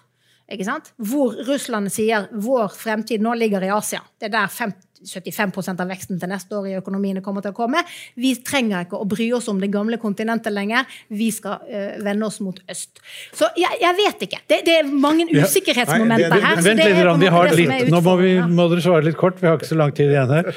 Hvor 1.03 1.35
Russland 1.49 1.91
sier 1.91 2.29
vår 2.31 2.71
fremtid 2.79 3.23
nå 3.25 3.35
ligger 3.35 3.65
i 3.67 3.73
Asia. 3.75 4.05
Det 4.15 4.29
er 4.29 4.37
der 4.37 4.53
50, 4.53 4.86
75 5.05 5.75
av 5.75 5.91
veksten 5.91 6.21
til 6.21 6.31
neste 6.31 6.57
år 6.59 6.69
i 6.71 6.77
økonomiene 6.79 7.23
kommer 7.25 7.45
til 7.45 7.55
å 7.55 7.57
komme. 7.57 7.83
Vi 8.19 8.35
trenger 8.47 8.87
ikke 8.87 9.01
å 9.01 9.09
bry 9.09 9.29
oss 9.37 9.49
om 9.53 9.61
det 9.63 9.71
gamle 9.75 9.99
kontinentet 10.03 10.55
lenger. 10.55 10.87
Vi 11.09 11.31
skal 11.35 11.61
uh, 11.67 11.99
vende 12.05 12.29
oss 12.29 12.41
mot 12.45 12.59
øst. 12.71 13.03
Så 13.37 13.51
jeg, 13.59 13.81
jeg 13.83 13.99
vet 14.01 14.27
ikke. 14.29 14.43
Det, 14.47 14.63
det, 14.67 14.79
er 14.81 14.91
mange 14.91 15.29
usikkerhetsmomenter 15.31 16.37
her. 16.37 16.63
Vent 16.65 16.83
litt, 16.83 16.97
vi 17.21 17.35
har 17.37 17.53
litt, 17.53 17.93
nå 17.93 18.03
må, 18.05 18.17
vi, 18.23 18.35
må, 18.41 18.69
dere 18.73 18.85
svare 18.85 19.07
litt 19.07 19.19
kort, 19.21 19.41
vi 19.43 19.51
har 19.51 19.61
ikke 19.61 19.71
så 19.71 19.79
lang 19.79 19.95
tid 19.97 20.15
igjen 20.15 20.35
her. 20.39 20.53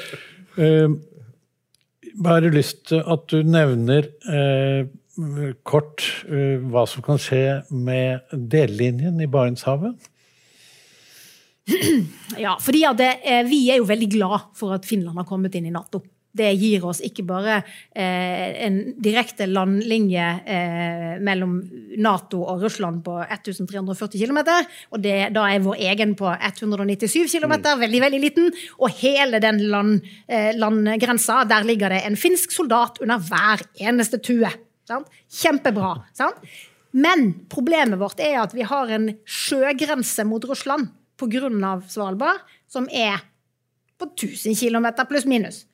Uh, 0.60 0.98
bare 2.20 2.52
lyst 2.52 2.88
til 2.90 3.04
at 3.06 3.28
du 3.30 3.42
nevner 3.46 4.08
uh, 4.28 4.88
kort 5.68 6.04
uh, 6.30 6.58
hva 6.72 6.86
som 6.88 7.04
kan 7.04 7.20
skje 7.20 7.60
med 7.70 8.32
dellinjen 8.32 9.20
i 9.20 9.28
Barentshavet? 9.30 10.09
Ja, 12.40 12.54
fordi 12.62 12.84
det, 12.96 13.10
eh, 13.26 13.42
vi 13.48 13.64
er 13.72 13.80
jo 13.80 13.88
veldig 13.88 14.08
glad 14.12 14.50
for 14.56 14.76
at 14.76 14.86
Finland 14.86 15.18
har 15.18 15.28
kommet 15.28 15.54
inn 15.58 15.66
i 15.66 15.74
Nato. 15.74 16.02
Det 16.30 16.46
gir 16.54 16.84
oss 16.86 17.00
ikke 17.02 17.24
bare 17.26 17.56
eh, 17.90 18.50
en 18.62 18.76
direkte 19.02 19.48
landlinje 19.50 20.26
eh, 20.46 21.16
mellom 21.26 21.56
Nato 21.98 22.44
og 22.44 22.62
Russland 22.62 23.00
på 23.02 23.16
1340 23.24 24.14
km, 24.14 24.38
og 24.94 25.02
det, 25.02 25.16
da 25.34 25.48
er 25.50 25.64
vår 25.64 25.82
egen 25.90 26.14
på 26.18 26.30
197 26.30 27.34
km, 27.34 27.56
mm. 27.58 27.82
veldig 27.82 28.02
veldig 28.06 28.22
liten. 28.22 28.48
Og 28.78 28.94
hele 29.02 29.42
den 29.42 29.58
land, 29.72 30.06
eh, 30.30 30.52
landgrensa, 30.54 31.42
der 31.50 31.66
ligger 31.66 31.90
det 31.90 32.04
en 32.06 32.18
finsk 32.18 32.54
soldat 32.54 33.02
under 33.02 33.18
hver 33.26 33.66
eneste 33.82 34.22
tue. 34.22 34.54
Sant? 34.86 35.10
Kjempebra. 35.26 35.96
Sant? 36.14 36.38
Men 36.94 37.32
problemet 37.50 37.98
vårt 37.98 38.22
er 38.22 38.38
at 38.44 38.54
vi 38.54 38.62
har 38.66 38.90
en 38.94 39.10
sjøgrense 39.26 40.22
mot 40.26 40.46
Russland 40.46 40.90
pga. 41.20 41.74
Svalbard 41.90 42.44
som 42.70 42.88
er 42.88 43.20
på 44.00 44.08
1000 44.14 44.56
km 44.56 44.88
pluss 45.08 45.26
minus. 45.28 45.64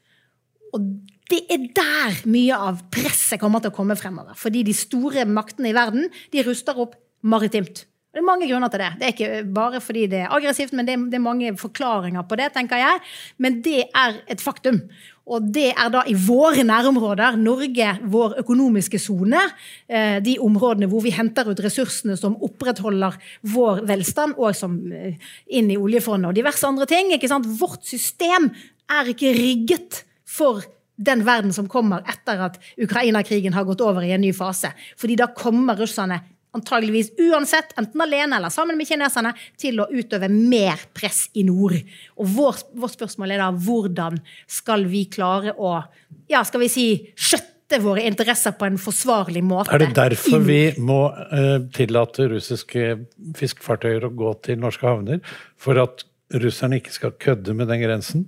Og 0.74 0.82
det 1.30 1.42
er 1.51 1.66
der 1.74 2.22
mye 2.30 2.55
av 2.55 2.84
presset 2.92 3.40
kommer 3.42 3.62
til 3.62 3.72
å 3.72 3.76
komme 3.76 3.97
fremover. 3.99 4.36
Fordi 4.38 4.62
de 4.66 4.74
store 4.76 5.26
maktene 5.26 5.72
i 5.72 5.76
verden 5.76 6.11
de 6.32 6.44
ruster 6.47 6.78
opp 6.78 6.94
maritimt. 7.26 7.86
Det 8.16 8.22
er 8.22 8.24
mange 8.24 8.47
grunner 8.49 8.70
til 8.72 8.80
det. 8.80 8.92
Det 8.97 9.05
er 9.05 9.12
ikke 9.12 9.40
bare 9.53 9.80
fordi 9.84 10.07
det 10.09 10.22
er 10.24 10.30
aggressivt, 10.32 10.72
men 10.72 10.86
det 10.88 10.94
er, 10.94 11.03
det 11.12 11.18
er, 11.18 11.24
mange 11.26 11.51
forklaringer 11.61 12.24
på 12.24 12.38
det, 12.40 12.47
tenker 12.55 12.80
jeg. 12.80 13.03
Men 13.44 13.59
det 13.61 13.82
er 13.90 14.22
et 14.32 14.40
faktum. 14.40 14.78
Og 15.26 15.48
det 15.50 15.72
er 15.72 15.88
da 15.90 16.04
i 16.06 16.14
våre 16.14 16.62
nærområder, 16.66 17.34
Norge, 17.42 17.88
vår 18.06 18.36
økonomiske 18.44 19.00
sone, 19.02 19.40
eh, 19.88 20.20
de 20.22 20.36
områdene 20.38 20.86
hvor 20.86 21.02
vi 21.02 21.10
henter 21.10 21.50
ut 21.50 21.62
ressursene 21.64 22.14
som 22.18 22.36
opprettholder 22.46 23.16
vår 23.54 23.82
velstand, 23.88 24.36
og 24.38 24.54
som 24.54 24.78
eh, 24.94 25.18
inn 25.50 25.72
i 25.74 25.80
oljefondet 25.80 26.30
og 26.30 26.38
diverse 26.38 26.66
andre 26.68 26.86
ting. 26.86 27.10
Vårt 27.58 27.82
system 27.84 28.52
er 28.86 29.10
ikke 29.10 29.34
rigget 29.34 30.04
for 30.22 30.62
den 30.96 31.26
verden 31.26 31.52
som 31.52 31.66
kommer 31.68 32.06
etter 32.08 32.46
at 32.46 32.62
Ukraina-krigen 32.80 33.52
har 33.52 33.66
gått 33.68 33.82
over 33.84 34.06
i 34.06 34.14
en 34.14 34.22
ny 34.22 34.32
fase. 34.32 34.70
Fordi 34.96 35.18
da 35.18 35.26
kommer 35.34 35.76
russerne 35.76 36.22
antageligvis 36.57 37.12
uansett, 37.20 37.74
enten 37.78 38.01
alene 38.01 38.38
eller 38.38 38.53
sammen 38.53 38.78
med 38.78 38.88
kineserne, 38.88 39.34
til 39.61 39.82
å 39.82 39.88
utøve 39.92 40.28
mer 40.32 40.86
press 40.97 41.26
i 41.36 41.44
nord. 41.47 41.76
Og 42.20 42.30
vår, 42.36 42.62
vårt 42.80 42.97
spørsmål 42.97 43.34
er 43.34 43.44
da 43.44 43.51
hvordan 43.53 44.20
skal 44.59 44.86
vi 44.90 45.07
klare 45.12 45.57
å 45.57 45.78
ja, 46.30 46.42
skal 46.47 46.64
vi 46.64 46.70
si, 46.72 46.86
skjøtte 47.14 47.80
våre 47.82 48.05
interesser 48.07 48.55
på 48.59 48.66
en 48.68 48.78
forsvarlig 48.80 49.42
måte. 49.47 49.74
Er 49.74 49.82
det 49.82 49.94
derfor 49.99 50.42
vi 50.47 50.61
må 50.82 51.01
uh, 51.11 51.59
tillate 51.74 52.28
russiske 52.30 52.92
fiskefartøyer 53.38 54.09
å 54.09 54.14
gå 54.14 54.34
til 54.47 54.61
norske 54.62 54.86
havner? 54.86 55.22
For 55.61 55.78
at 55.82 56.07
russerne 56.42 56.80
ikke 56.80 56.94
skal 56.94 57.14
kødde 57.22 57.55
med 57.59 57.70
den 57.70 57.82
grensen? 57.82 58.26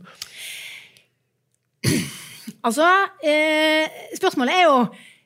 Altså, 2.66 2.86
eh, 3.22 3.86
spørsmålet 4.18 4.54
er 4.54 4.64
jo 4.66 4.78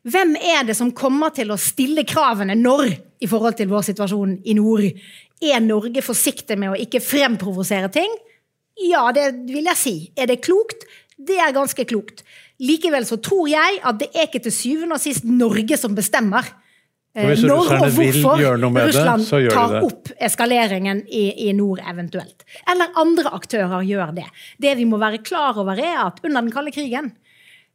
hvem 0.03 0.34
er 0.34 0.64
det 0.66 0.74
som 0.74 0.90
kommer 0.94 1.30
til 1.34 1.53
å 1.55 1.61
stille 1.61 2.03
kravene 2.09 2.57
når 2.59 2.88
i 3.22 3.28
forhold 3.30 3.55
til 3.61 3.70
vår 3.70 3.84
situasjon 3.92 4.40
i 4.50 4.57
nord? 4.59 4.88
Er 5.42 5.62
Norge 5.62 6.03
forsiktig 6.03 6.57
med 6.59 6.72
å 6.72 6.78
ikke 6.78 7.03
fremprovosere 7.03 7.90
ting? 7.94 8.11
Ja, 8.82 9.05
det 9.14 9.28
vil 9.46 9.68
jeg 9.68 9.78
si. 9.78 9.94
Er 10.18 10.30
det 10.30 10.40
klokt? 10.42 10.86
Det 11.18 11.38
er 11.38 11.55
ganske 11.55 11.86
klokt. 11.86 12.24
Likevel 12.62 13.07
så 13.07 13.18
tror 13.22 13.46
jeg 13.50 13.78
at 13.78 14.00
det 14.00 14.11
er 14.11 14.26
ikke 14.26 14.42
til 14.42 14.55
syvende 14.55 14.98
og 14.98 15.03
sist 15.03 15.26
Norge 15.26 15.78
som 15.78 15.94
bestemmer. 15.94 16.50
Og 17.12 17.42
når 17.44 17.72
og 17.76 17.82
hvorfor 17.92 18.40
Russland 18.40 19.26
det, 19.28 19.50
tar 19.53 19.74
opp 19.84 20.09
eskaleringen 20.16 21.03
i, 21.12 21.26
i, 21.44 21.50
nord 21.55 21.82
eventuelt. 21.84 22.46
Eller 22.64 22.94
andre 22.98 23.34
aktører 23.36 23.84
gjør 23.84 24.14
det. 24.16 24.24
Det 24.57 24.72
vi 24.78 24.86
må 24.88 24.98
være 24.98 25.20
klar 25.22 25.61
over, 25.61 25.76
er 25.76 26.07
at 26.07 26.22
under 26.24 26.40
den 26.40 26.55
kalde 26.55 26.72
krigen 26.74 27.12
Eh, 27.12 27.21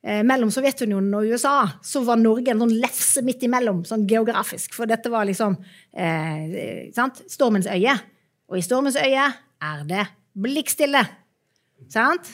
mellom 0.03 0.51
Sovjetunionen 0.53 1.15
og 1.17 1.31
USA, 1.33 1.55
så 1.83 2.03
var 2.05 2.19
Norge 2.21 2.53
en 2.53 2.61
sånn 2.61 2.75
lefse 2.79 3.23
midt 3.25 3.41
imellom, 3.43 3.81
sånn 3.87 4.05
geografisk. 4.07 4.75
For 4.77 4.89
dette 4.89 5.11
var 5.11 5.27
liksom 5.27 5.57
eh, 5.97 6.87
sant? 6.95 7.23
stormens 7.31 7.67
øye. 7.67 7.95
Og 8.47 8.59
i 8.59 8.63
stormens 8.63 8.95
øye 9.01 9.25
er 9.27 9.81
det 9.89 10.05
blikkstille. 10.37 11.01
Sant? 11.91 12.29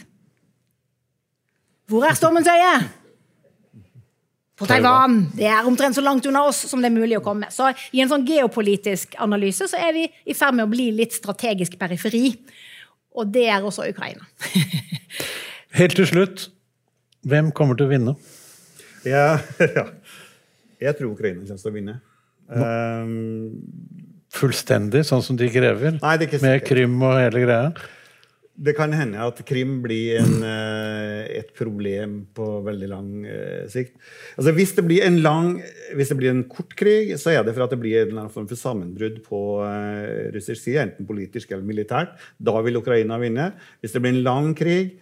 Hvor 1.89 2.05
er 2.07 2.19
stormens 2.19 2.47
øye? 2.51 2.75
På 4.59 4.67
Taiwan. 4.69 5.17
Det 5.33 5.47
er 5.49 5.65
omtrent 5.67 5.97
så 5.97 6.03
langt 6.05 6.25
unna 6.29 6.43
oss 6.45 6.61
som 6.69 6.81
det 6.83 6.91
er 6.91 6.95
mulig 6.95 7.17
å 7.17 7.23
komme. 7.25 7.49
Så 7.51 7.71
i 7.91 8.03
en 8.03 8.11
sånn 8.11 8.25
geopolitisk 8.27 9.17
analyse 9.23 9.67
så 9.71 9.79
er 9.81 9.95
vi 9.95 10.03
i 10.29 10.35
ferd 10.37 10.59
med 10.59 10.67
å 10.67 10.71
bli 10.71 10.91
litt 10.93 11.15
strategisk 11.15 11.75
periferi. 11.79 12.29
Og 13.17 13.31
det 13.33 13.47
er 13.49 13.65
også 13.65 13.87
Ukraina. 13.89 14.25
Helt 15.79 15.97
til 15.97 16.07
slutt, 16.09 16.47
hvem 17.23 17.51
kommer 17.55 17.79
til 17.79 17.87
å 17.87 17.93
vinne? 17.93 18.15
Ja, 19.07 19.39
ja. 19.77 19.87
Jeg 20.83 20.97
tror 20.99 21.13
Ukraina 21.13 21.43
kommer 21.43 21.63
til 21.63 21.71
å 21.71 21.77
vinne. 21.77 21.99
Um, 22.53 24.23
Fullstendig, 24.33 25.03
sånn 25.07 25.23
som 25.23 25.37
de 25.37 25.47
krever? 25.53 25.99
Nei, 25.99 26.15
det 26.17 26.25
er 26.25 26.31
ikke 26.31 26.43
Med 26.43 26.63
Krim 26.65 26.95
og 27.05 27.19
hele 27.21 27.43
greia? 27.43 27.67
Det 28.53 28.75
kan 28.77 28.91
hende 28.93 29.17
at 29.17 29.39
Krim 29.49 29.79
blir 29.81 30.19
en, 30.19 30.33
eh, 30.45 31.39
et 31.39 31.53
problem 31.57 32.19
på 32.37 32.45
veldig 32.65 32.89
lang 32.89 33.07
eh, 33.25 33.63
sikt. 33.69 33.95
Altså, 34.37 34.53
hvis, 34.53 34.75
det 34.77 34.83
blir 34.85 35.05
en 35.07 35.17
lang, 35.25 35.55
hvis 35.97 36.11
det 36.13 36.17
blir 36.19 36.29
en 36.29 36.43
kort 36.45 36.75
krig, 36.77 37.15
så 37.17 37.33
er 37.33 37.41
det 37.41 37.55
for 37.55 37.65
at 37.65 37.73
det 37.73 37.79
blir 37.81 37.97
en 38.03 38.11
eller 38.11 38.21
annen 38.25 38.33
form 38.33 38.45
for 38.49 38.61
sammenbrudd 38.61 39.23
på 39.25 39.41
eh, 39.65 40.29
russisk 40.35 40.61
side, 40.61 40.85
enten 40.85 41.09
politisk 41.09 41.49
eller 41.49 41.65
militært. 41.65 42.13
Da 42.37 42.53
vil 42.61 42.77
Ukraina 42.77 43.17
vinne. 43.21 43.55
Hvis 43.81 43.97
det 43.97 44.03
blir 44.05 44.13
en 44.13 44.25
lang 44.25 44.53
krig, 44.57 44.99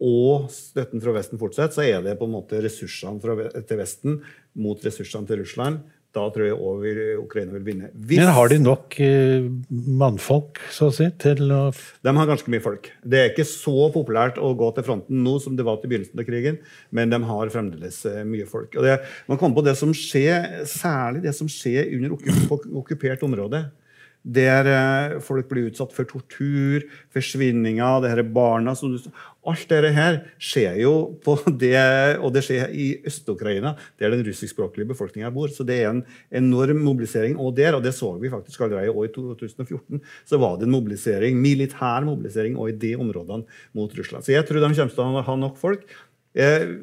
og 0.00 0.50
støtten 0.54 1.02
fra 1.04 1.14
Vesten 1.16 1.40
fortsetter, 1.40 1.76
så 1.76 1.86
er 1.86 2.04
det 2.04 2.18
på 2.18 2.28
en 2.28 2.36
måte 2.38 2.60
ressursene 2.64 3.20
fra, 3.22 3.36
til 3.60 3.80
Vesten 3.80 4.20
mot 4.58 4.86
ressursene 4.86 5.28
til 5.28 5.42
Russland 5.44 5.82
da 6.10 6.24
tror 6.34 6.42
jeg 6.48 6.56
over 6.58 7.00
Ukraina 7.20 7.54
vil 7.54 7.66
vinne. 7.68 7.88
Hvis, 7.94 8.18
Men 8.18 8.32
har 8.34 8.50
de 8.50 8.56
nok 8.58 8.96
eh, 9.04 9.46
mannfolk, 9.70 10.58
så 10.74 10.88
å 10.90 10.94
si, 10.94 11.06
til 11.22 11.52
å 11.54 11.60
De 11.70 12.14
har 12.16 12.30
ganske 12.30 12.50
mye 12.50 12.64
folk. 12.64 12.88
Det 13.06 13.20
er 13.20 13.30
ikke 13.30 13.46
så 13.46 13.86
populært 13.94 14.40
å 14.42 14.50
gå 14.58 14.72
til 14.74 14.86
fronten 14.88 15.22
nå 15.22 15.36
som 15.42 15.54
det 15.58 15.66
var 15.66 15.78
til 15.78 15.92
begynnelsen 15.92 16.18
av 16.18 16.26
krigen, 16.26 16.58
men 16.90 17.14
de 17.14 17.20
har 17.30 17.54
fremdeles 17.54 18.00
eh, 18.10 18.24
mye 18.26 18.48
folk. 18.50 18.74
Og 18.74 18.88
det, 18.88 18.96
man 19.30 19.38
kommer 19.38 19.60
på 19.60 19.66
det 19.68 19.76
som 19.78 19.94
skjer, 19.94 20.48
Særlig 20.70 21.22
det 21.24 21.32
som 21.36 21.48
skjer 21.50 21.92
under 21.94 22.16
okkupert 22.80 23.22
område 23.26 23.62
der 24.22 24.68
eh, 24.68 25.18
folk 25.24 25.48
blir 25.48 25.70
utsatt 25.70 25.94
for 25.96 26.08
tortur, 26.08 26.84
forsvinninger, 27.14 28.02
det 28.04 28.10
her 28.12 28.22
barna 28.36 28.74
som 28.76 28.92
du, 28.92 29.12
Alt 29.48 29.70
dette 29.70 29.88
her 29.96 30.18
skjer 30.36 30.74
jo 30.82 30.92
på 31.24 31.38
det, 31.62 31.80
og 32.20 32.34
det 32.34 32.42
skjer 32.44 32.74
i 32.76 32.90
Øst-Ukraina, 33.08 33.72
der 33.96 34.12
den 34.12 34.24
russiskspråklige 34.26 34.90
befolkninga 34.90 35.30
bor. 35.32 35.48
Så 35.48 35.64
det 35.64 35.78
er 35.80 35.88
en 35.94 36.02
enorm 36.42 36.82
mobilisering 36.84 37.38
òg 37.40 37.54
der, 37.56 37.78
og 37.78 37.84
det 37.86 37.94
så 37.96 38.12
vi 38.20 38.32
faktisk 38.32 38.66
allerede 38.66 38.92
i 38.92 39.12
2014. 39.14 40.02
Så 40.28 40.40
var 40.42 40.58
det 40.60 40.68
en 40.68 40.76
mobilisering, 40.76 41.40
militær 41.40 42.04
mobilisering 42.04 42.60
òg 42.60 42.74
i 42.74 42.78
de 42.84 42.92
områdene 43.00 43.48
mot 43.72 43.96
Russland. 43.96 44.26
Så 44.26 44.36
jeg 44.36 44.44
tror 44.44 44.60
de 44.60 44.72
kommer 44.74 44.92
til 44.92 45.04
å 45.08 45.24
ha 45.30 45.38
nok 45.40 45.56
folk. 45.60 45.88
Eh, 46.36 46.76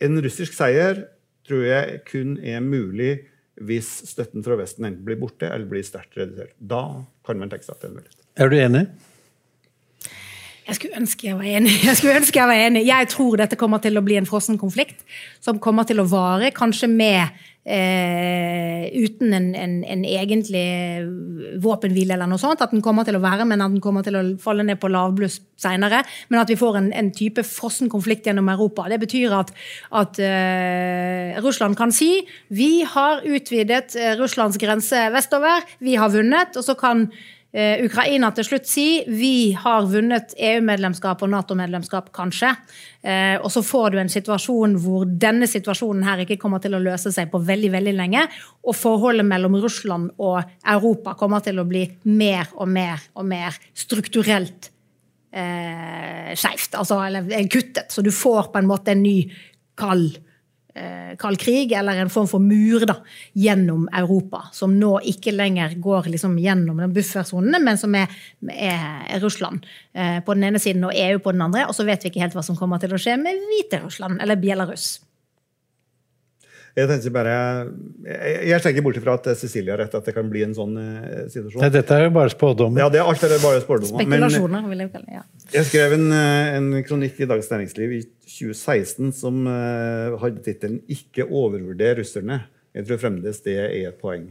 en 0.00 0.22
russisk 0.24 0.56
seier 0.56 1.04
tror 1.44 1.66
jeg 1.66 2.00
kun 2.08 2.38
er 2.40 2.64
mulig 2.64 3.18
hvis 3.60 3.88
støtten 4.08 4.44
fra 4.44 4.56
Vesten 4.60 4.88
enten 4.88 5.04
blir 5.06 5.18
borte 5.20 5.48
eller 5.50 5.68
blir 5.68 5.84
sterkt 5.86 6.16
redusert. 6.18 6.54
Da 6.58 7.04
kan 7.26 7.40
man 7.40 7.52
tenke 7.52 7.66
seg 7.66 7.76
at 7.76 7.84
det 7.84 7.90
er 7.90 7.96
mulighet. 7.98 8.20
Er 8.40 8.52
du 8.52 8.56
enig? 8.56 8.84
Jeg 10.70 10.78
skulle 10.78 11.00
ønske 11.02 11.26
jeg 11.26 11.34
var 11.34 11.46
enig. 11.50 11.72
Jeg 11.82 11.98
skulle 11.98 12.18
ønske 12.20 12.38
jeg 12.38 12.46
var 12.46 12.64
enig. 12.68 12.86
Jeg 12.86 13.10
tror 13.10 13.40
dette 13.40 13.58
kommer 13.58 13.82
til 13.82 13.98
å 13.98 14.04
bli 14.06 14.20
en 14.20 14.28
frossen 14.28 14.58
konflikt 14.60 15.02
som 15.42 15.58
kommer 15.62 15.86
til 15.88 15.98
å 15.98 16.06
vare, 16.06 16.52
kanskje 16.54 16.86
med 16.92 17.40
eh, 17.66 18.86
uten 18.94 19.34
en, 19.34 19.48
en, 19.58 19.74
en, 19.82 20.04
egentlig 20.06 20.62
våpenhvile 21.64 22.14
eller 22.14 22.30
noe 22.30 22.38
sånt. 22.38 22.62
At 22.62 22.70
den 22.70 22.84
kommer 22.86 23.08
til 23.08 23.18
å 23.18 23.22
være, 23.24 23.48
men 23.50 23.64
at 23.64 23.74
den 23.74 23.82
kommer 23.82 24.06
til 24.06 24.20
å 24.20 24.22
falle 24.42 24.62
ned 24.68 24.78
på 24.78 24.92
lavbluss 24.94 25.40
seinere. 25.58 26.04
Men 26.30 26.44
at 26.44 26.54
vi 26.54 26.58
får 26.60 26.78
en, 26.78 26.92
en, 27.02 27.10
type 27.18 27.42
frossen 27.50 27.90
konflikt 27.90 28.30
gjennom 28.30 28.52
Europa. 28.54 28.86
Det 28.92 29.00
betyr 29.02 29.34
at, 29.40 29.50
at 30.04 30.22
eh, 30.22 31.42
Russland 31.42 31.74
kan 31.80 31.90
si 31.94 32.12
vi 32.54 32.86
har 32.86 33.26
utvidet 33.26 33.98
eh, 33.98 34.14
Russlands 34.22 34.60
grense 34.62 35.08
vestover, 35.18 35.66
vi 35.82 35.98
har 35.98 36.14
vunnet. 36.14 36.54
og 36.54 36.62
så 36.70 36.78
kan 36.78 37.08
Ukraina 37.50 38.28
til 38.30 38.46
slutt 38.46 38.68
si 38.70 39.02
vi 39.10 39.50
har 39.58 39.88
vunnet 39.90 40.36
EU-medlemskap 40.38 41.24
og 41.26 41.32
Nato-medlemskap, 41.32 42.12
kanskje. 42.14 42.52
Uh, 43.02 43.42
og 43.42 43.48
så 43.50 43.62
får 43.66 43.90
du 43.90 43.98
en 43.98 44.12
situasjon 44.12 44.76
hvor 44.78 45.08
denne 45.08 45.48
situasjonen 45.50 46.04
her 46.06 46.22
ikke 46.22 46.38
kommer 46.38 46.62
til 46.62 46.76
å 46.78 46.82
løse 46.82 47.10
seg 47.14 47.30
på 47.32 47.42
veldig 47.42 47.72
veldig 47.74 47.96
lenge. 47.98 48.26
Og 48.62 48.78
forholdet 48.78 49.26
mellom 49.26 49.58
Russland 49.58 50.12
og 50.22 50.38
Europa 50.62 51.16
kommer 51.18 51.42
til 51.42 51.58
å 51.58 51.66
bli 51.66 51.86
mer 52.06 52.54
og 52.54 52.70
mer 52.70 53.02
og 53.18 53.26
mer 53.26 53.58
strukturelt 53.74 54.70
eh, 55.34 56.30
skeivt. 56.38 56.78
Altså 56.78 57.02
eller 57.06 57.50
kuttet. 57.50 57.90
Så 57.90 58.02
du 58.06 58.12
får 58.14 58.52
på 58.52 58.62
en 58.62 58.70
måte 58.70 58.94
en 58.94 59.02
ny 59.02 59.18
kald 59.80 60.12
eh, 60.14 60.29
kald 61.20 61.40
krig, 61.42 61.72
eller 61.76 61.98
en 61.98 62.10
form 62.12 62.28
for 62.30 62.42
mur 62.42 62.84
da, 62.86 62.96
gjennom 63.32 63.88
Europa. 63.96 64.44
Som 64.56 64.78
nå 64.80 64.96
ikke 65.12 65.34
lenger 65.34 65.74
går 65.82 66.10
liksom 66.12 66.38
gjennom 66.40 66.80
den 66.82 66.94
buffersonene, 66.94 67.60
men 67.62 67.78
som 67.80 67.94
er, 67.98 68.12
er, 68.54 69.18
Russland 69.20 69.66
eh, 69.92 70.18
på 70.24 70.36
den 70.36 70.48
ene 70.50 70.62
siden 70.62 70.86
og 70.86 70.96
EU 70.96 71.20
på 71.22 71.34
den 71.34 71.44
andre. 71.46 71.66
Og 71.68 71.76
så 71.76 71.86
vet 71.88 72.04
vi 72.04 72.12
ikke 72.12 72.24
helt 72.24 72.36
hva 72.38 72.46
som 72.46 72.58
kommer 72.58 72.82
til 72.82 72.94
å 72.94 73.00
skje 73.00 73.18
med 73.20 73.38
Hviterussland 73.50 74.22
eller 74.22 74.40
Belarus. 74.40 74.98
Jeg 76.76 76.86
tenker 76.86 77.12
bare, 77.14 77.34
jeg, 78.06 78.34
jeg 78.50 78.62
tenker 78.64 78.84
bort 78.86 78.98
ifra 79.00 79.16
at 79.18 79.26
Cecilie 79.40 79.72
har 79.74 79.80
rett, 79.82 79.94
at 79.98 80.06
det 80.06 80.14
kan 80.14 80.28
bli 80.30 80.44
en 80.46 80.54
sånn 80.54 80.76
uh, 80.78 81.24
situasjon. 81.32 81.64
Nei, 81.64 81.72
dette 81.74 81.96
er 81.96 82.06
jo 82.06 82.12
bare 82.14 82.32
spådommer. 82.32 82.84
Ja, 82.84 82.90
det 82.92 83.00
er 83.02 83.10
alt 83.10 83.24
er 83.26 83.34
bare 83.42 83.62
spådommer. 83.64 84.04
Spekulasjoner, 84.06 84.68
vil 84.70 84.84
jeg 84.84 84.92
kalle 84.94 85.08
det. 85.08 85.18
ja. 85.18 85.24
Jeg 85.56 85.70
skrev 85.70 85.96
en, 85.96 86.06
eh, 86.14 86.52
en 86.60 86.68
kronikk 86.86 87.18
i 87.18 87.26
Dagens 87.30 87.50
Næringsliv 87.50 87.96
i 87.96 88.04
2016 88.22 89.10
som 89.18 89.42
uh, 89.50 90.14
hadde 90.22 90.44
tittelen 90.46 90.78
'Ikke 90.86 91.26
overvurder 91.26 91.98
russerne'. 91.98 92.44
Jeg 92.76 92.86
tror 92.86 93.02
fremdeles 93.02 93.42
det 93.42 93.58
er 93.58 93.74
et 93.88 93.98
poeng. 93.98 94.30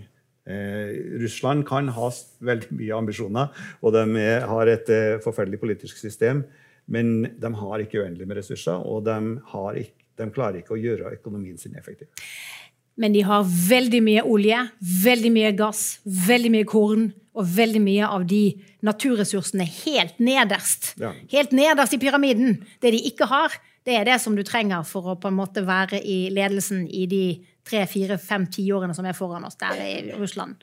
Eh, 0.50 1.20
Russland 1.22 1.68
kan 1.68 1.92
ha 1.94 2.10
veldig 2.42 2.74
mye 2.74 2.96
ambisjoner, 2.98 3.52
og 3.84 3.94
de 3.94 4.04
er, 4.24 4.48
har 4.50 4.72
et 4.72 4.90
eh, 4.90 5.20
forferdelig 5.22 5.60
politisk 5.62 6.00
system. 6.02 6.44
Men 6.90 7.28
de 7.38 7.52
har 7.54 7.84
ikke 7.84 8.02
uendelig 8.02 8.26
med 8.26 8.40
ressurser, 8.40 8.82
og 8.82 9.04
de 9.06 9.18
har 9.52 9.78
ikke 9.78 9.99
de 10.20 10.30
klarer 10.36 10.62
ikke 10.62 10.76
å 10.76 10.82
gjøre 10.82 11.14
økonomien 11.18 11.58
sin 11.60 11.78
effektiv. 11.80 12.10
Men 13.00 13.16
de 13.16 13.24
har 13.24 13.48
veldig 13.48 14.02
mye 14.04 14.24
olje, 14.28 14.60
veldig 15.06 15.32
mye 15.32 15.52
gass, 15.56 15.84
veldig 16.04 16.52
mye 16.52 16.68
korn 16.68 17.06
og 17.40 17.46
veldig 17.56 17.80
mye 17.80 18.08
av 18.12 18.26
de 18.28 18.44
naturressursene 18.84 19.64
helt 19.86 20.18
nederst. 20.20 20.94
Ja. 21.00 21.14
Helt 21.32 21.54
nederst 21.56 21.96
i 21.96 22.02
pyramiden. 22.02 22.58
Det 22.84 22.92
de 22.96 23.00
ikke 23.08 23.30
har, 23.32 23.56
det 23.88 23.96
er 23.96 24.10
det 24.10 24.18
som 24.20 24.36
du 24.36 24.44
trenger 24.44 24.84
for 24.88 25.14
å 25.14 25.20
på 25.20 25.32
en 25.32 25.38
måte 25.38 25.64
være 25.68 26.02
i 26.04 26.26
ledelsen 26.36 26.84
i 26.92 27.06
de 27.08 27.24
tre, 27.70 27.86
fire, 27.88 28.18
fem 28.20 28.50
tiårene 28.52 28.96
som 28.98 29.08
er 29.08 29.16
foran 29.16 29.48
oss 29.48 29.56
der 29.62 29.80
i 29.80 29.94
Russland. 30.18 30.60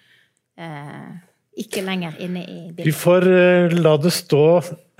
Eh, 0.60 1.08
ikke 1.56 1.80
lenger 1.84 2.18
inne 2.20 2.42
i 2.44 2.58
bildet. 2.68 2.84
Vi 2.84 2.92
får 2.92 3.24
uh, 3.24 3.76
la 3.80 3.94
det 4.00 4.12
stå 4.12 4.44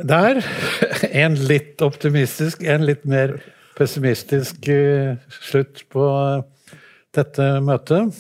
der. 0.01 0.41
En 1.27 1.37
litt 1.49 1.83
optimistisk, 1.85 2.65
en 2.65 2.87
litt 2.89 3.05
mer 3.09 3.37
pessimistisk 3.77 4.69
eh, 4.73 5.17
slutt 5.51 5.85
på 5.93 6.05
eh, 6.05 6.77
dette 7.17 7.49
møtet. 7.65 8.15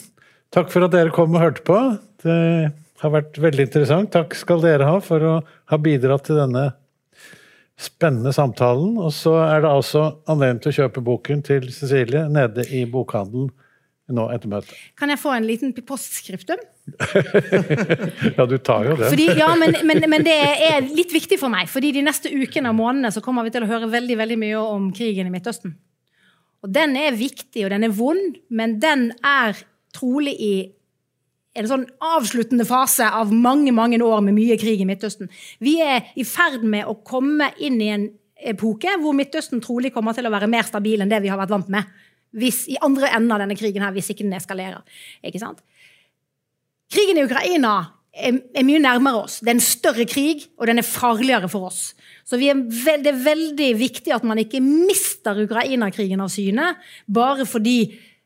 Takk 0.54 0.72
for 0.72 0.86
at 0.86 0.94
dere 0.94 1.14
kom 1.14 1.34
og 1.36 1.42
hørte 1.42 1.64
på. 1.66 1.78
Det 2.22 2.40
har 3.02 3.12
vært 3.12 3.38
veldig 3.40 3.66
interessant. 3.68 4.12
Takk 4.14 4.36
skal 4.38 4.62
dere 4.64 4.88
ha 4.88 5.00
for 5.04 5.24
å 5.24 5.34
ha 5.42 5.78
bidratt 5.80 6.28
til 6.28 6.40
denne 6.40 6.70
spennende 7.76 8.32
samtalen. 8.32 8.96
Og 9.00 9.12
så 9.16 9.34
er 9.44 9.64
det 9.64 9.72
altså 9.72 10.06
anledning 10.30 10.62
til 10.64 10.72
å 10.72 10.78
kjøpe 10.80 11.04
boken 11.04 11.44
til 11.46 11.68
Cecilie 11.74 12.26
nede 12.32 12.64
i 12.72 12.86
bokhandelen 12.88 13.52
nå 14.16 14.28
etter 14.32 14.50
møtet. 14.50 14.76
Kan 14.98 15.10
jeg 15.10 15.20
få 15.20 15.34
en 15.34 15.48
liten 15.48 15.74
postskriptum? 15.86 16.60
Ja, 18.36 18.46
du 18.46 18.58
tar 18.58 18.86
jo 18.86 18.94
det. 18.96 19.08
Fordi, 19.10 19.26
ja, 19.38 19.48
men, 19.58 19.74
men, 19.88 20.04
men, 20.06 20.24
det 20.26 20.36
er 20.68 20.86
litt 20.86 21.10
viktig 21.14 21.38
for 21.40 21.52
meg. 21.52 21.68
fordi 21.70 21.90
de 21.96 22.04
neste 22.06 22.30
ukene 22.30 22.70
og 22.70 22.78
månedene 22.78 23.10
så 23.14 23.22
kommer 23.24 23.46
vi 23.46 23.52
til 23.54 23.66
å 23.66 23.70
høre 23.70 23.90
veldig, 23.90 24.18
veldig 24.20 24.38
mye 24.40 24.62
om 24.62 24.88
krigen 24.94 25.28
i 25.28 25.34
Midtøsten. 25.34 25.74
Og 26.64 26.72
den 26.72 26.96
er 26.98 27.18
viktig, 27.18 27.66
og 27.66 27.72
den 27.74 27.86
er 27.86 27.94
vond, 27.94 28.38
men 28.48 28.78
den 28.82 29.10
er 29.26 29.58
trolig 29.96 30.36
i 30.42 30.54
en 31.56 31.68
sånn 31.68 31.86
avsluttende 32.04 32.66
fase 32.68 33.06
av 33.08 33.30
mange 33.32 33.72
mange 33.72 33.98
år 34.04 34.20
med 34.24 34.36
mye 34.36 34.58
krig 34.60 34.82
i 34.82 34.88
Midtøsten. 34.88 35.30
Vi 35.64 35.78
er 35.82 36.12
i 36.14 36.24
ferd 36.28 36.64
med 36.64 36.88
å 36.88 36.98
komme 37.06 37.50
inn 37.58 37.80
i 37.80 37.92
en 37.94 38.10
epoke 38.36 38.92
hvor 39.00 39.16
Midtøsten 39.16 39.62
trolig 39.64 39.94
kommer 39.94 40.16
til 40.16 40.28
å 40.28 40.34
være 40.34 40.50
mer 40.52 40.68
stabil 40.68 41.00
enn 41.00 41.12
det 41.12 41.22
vi 41.24 41.32
har 41.32 41.40
vært 41.40 41.54
vant 41.54 41.70
med 41.72 41.88
hvis, 42.36 42.66
i 42.68 42.76
andre 42.84 43.08
enden 43.16 43.32
av 43.32 43.40
denne 43.40 43.56
krigen 43.56 43.84
her, 43.84 43.94
hvis 43.96 44.10
ikke 44.12 44.26
den 44.26 44.36
eskalerer. 44.36 44.82
Ikke 45.24 45.40
sant? 45.40 45.62
Krigen 46.92 47.18
i 47.18 47.24
Ukraina 47.26 47.74
er, 48.16 48.40
er, 48.54 48.64
mye 48.66 48.80
nærmere 48.82 49.24
oss. 49.26 49.40
Det 49.42 49.50
er 49.50 49.58
en 49.58 49.64
større 49.64 50.06
krig, 50.08 50.46
og 50.56 50.70
den 50.70 50.80
er 50.80 50.86
farligere 50.86 51.50
for 51.52 51.68
oss. 51.70 51.80
Så 52.26 52.38
er 52.38 52.58
det 53.02 53.12
er 53.12 53.24
veldig 53.24 53.70
viktig 53.78 54.14
at 54.14 54.26
man 54.26 54.40
ikke 54.42 54.62
mister 54.64 55.38
Ukraina-krigen 55.44 56.22
av 56.22 56.30
syne 56.32 56.72
bare 57.06 57.46
fordi 57.46 57.78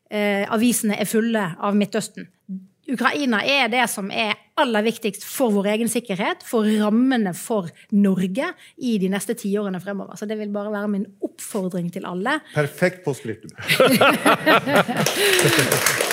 eh, 0.09 0.45
avisene 0.49 0.97
er 0.97 1.09
fulle 1.09 1.43
av 1.59 1.77
Midtøsten. 1.77 2.29
Ukraina 2.91 3.43
er 3.45 3.69
det 3.71 3.83
som 3.91 4.09
er 4.11 4.33
aller 4.59 4.83
viktigst 4.83 5.23
for 5.25 5.53
vår 5.53 5.69
egen 5.75 5.89
sikkerhet, 5.89 6.43
for 6.45 6.65
rammene 6.81 7.33
for 7.37 7.69
Norge 7.95 8.51
i 8.81 8.97
de 9.01 9.09
neste 9.13 9.37
tiårene 9.37 9.79
fremover. 9.83 10.17
Så 10.19 10.27
det 10.29 10.37
vil 10.41 10.51
bare 10.53 10.73
være 10.73 10.91
min 10.91 11.07
oppfordring 11.23 11.91
til 11.93 12.05
alle. 12.09 12.39
Perfekt 12.55 13.05
på 13.05 13.13
skriptum. 13.17 13.53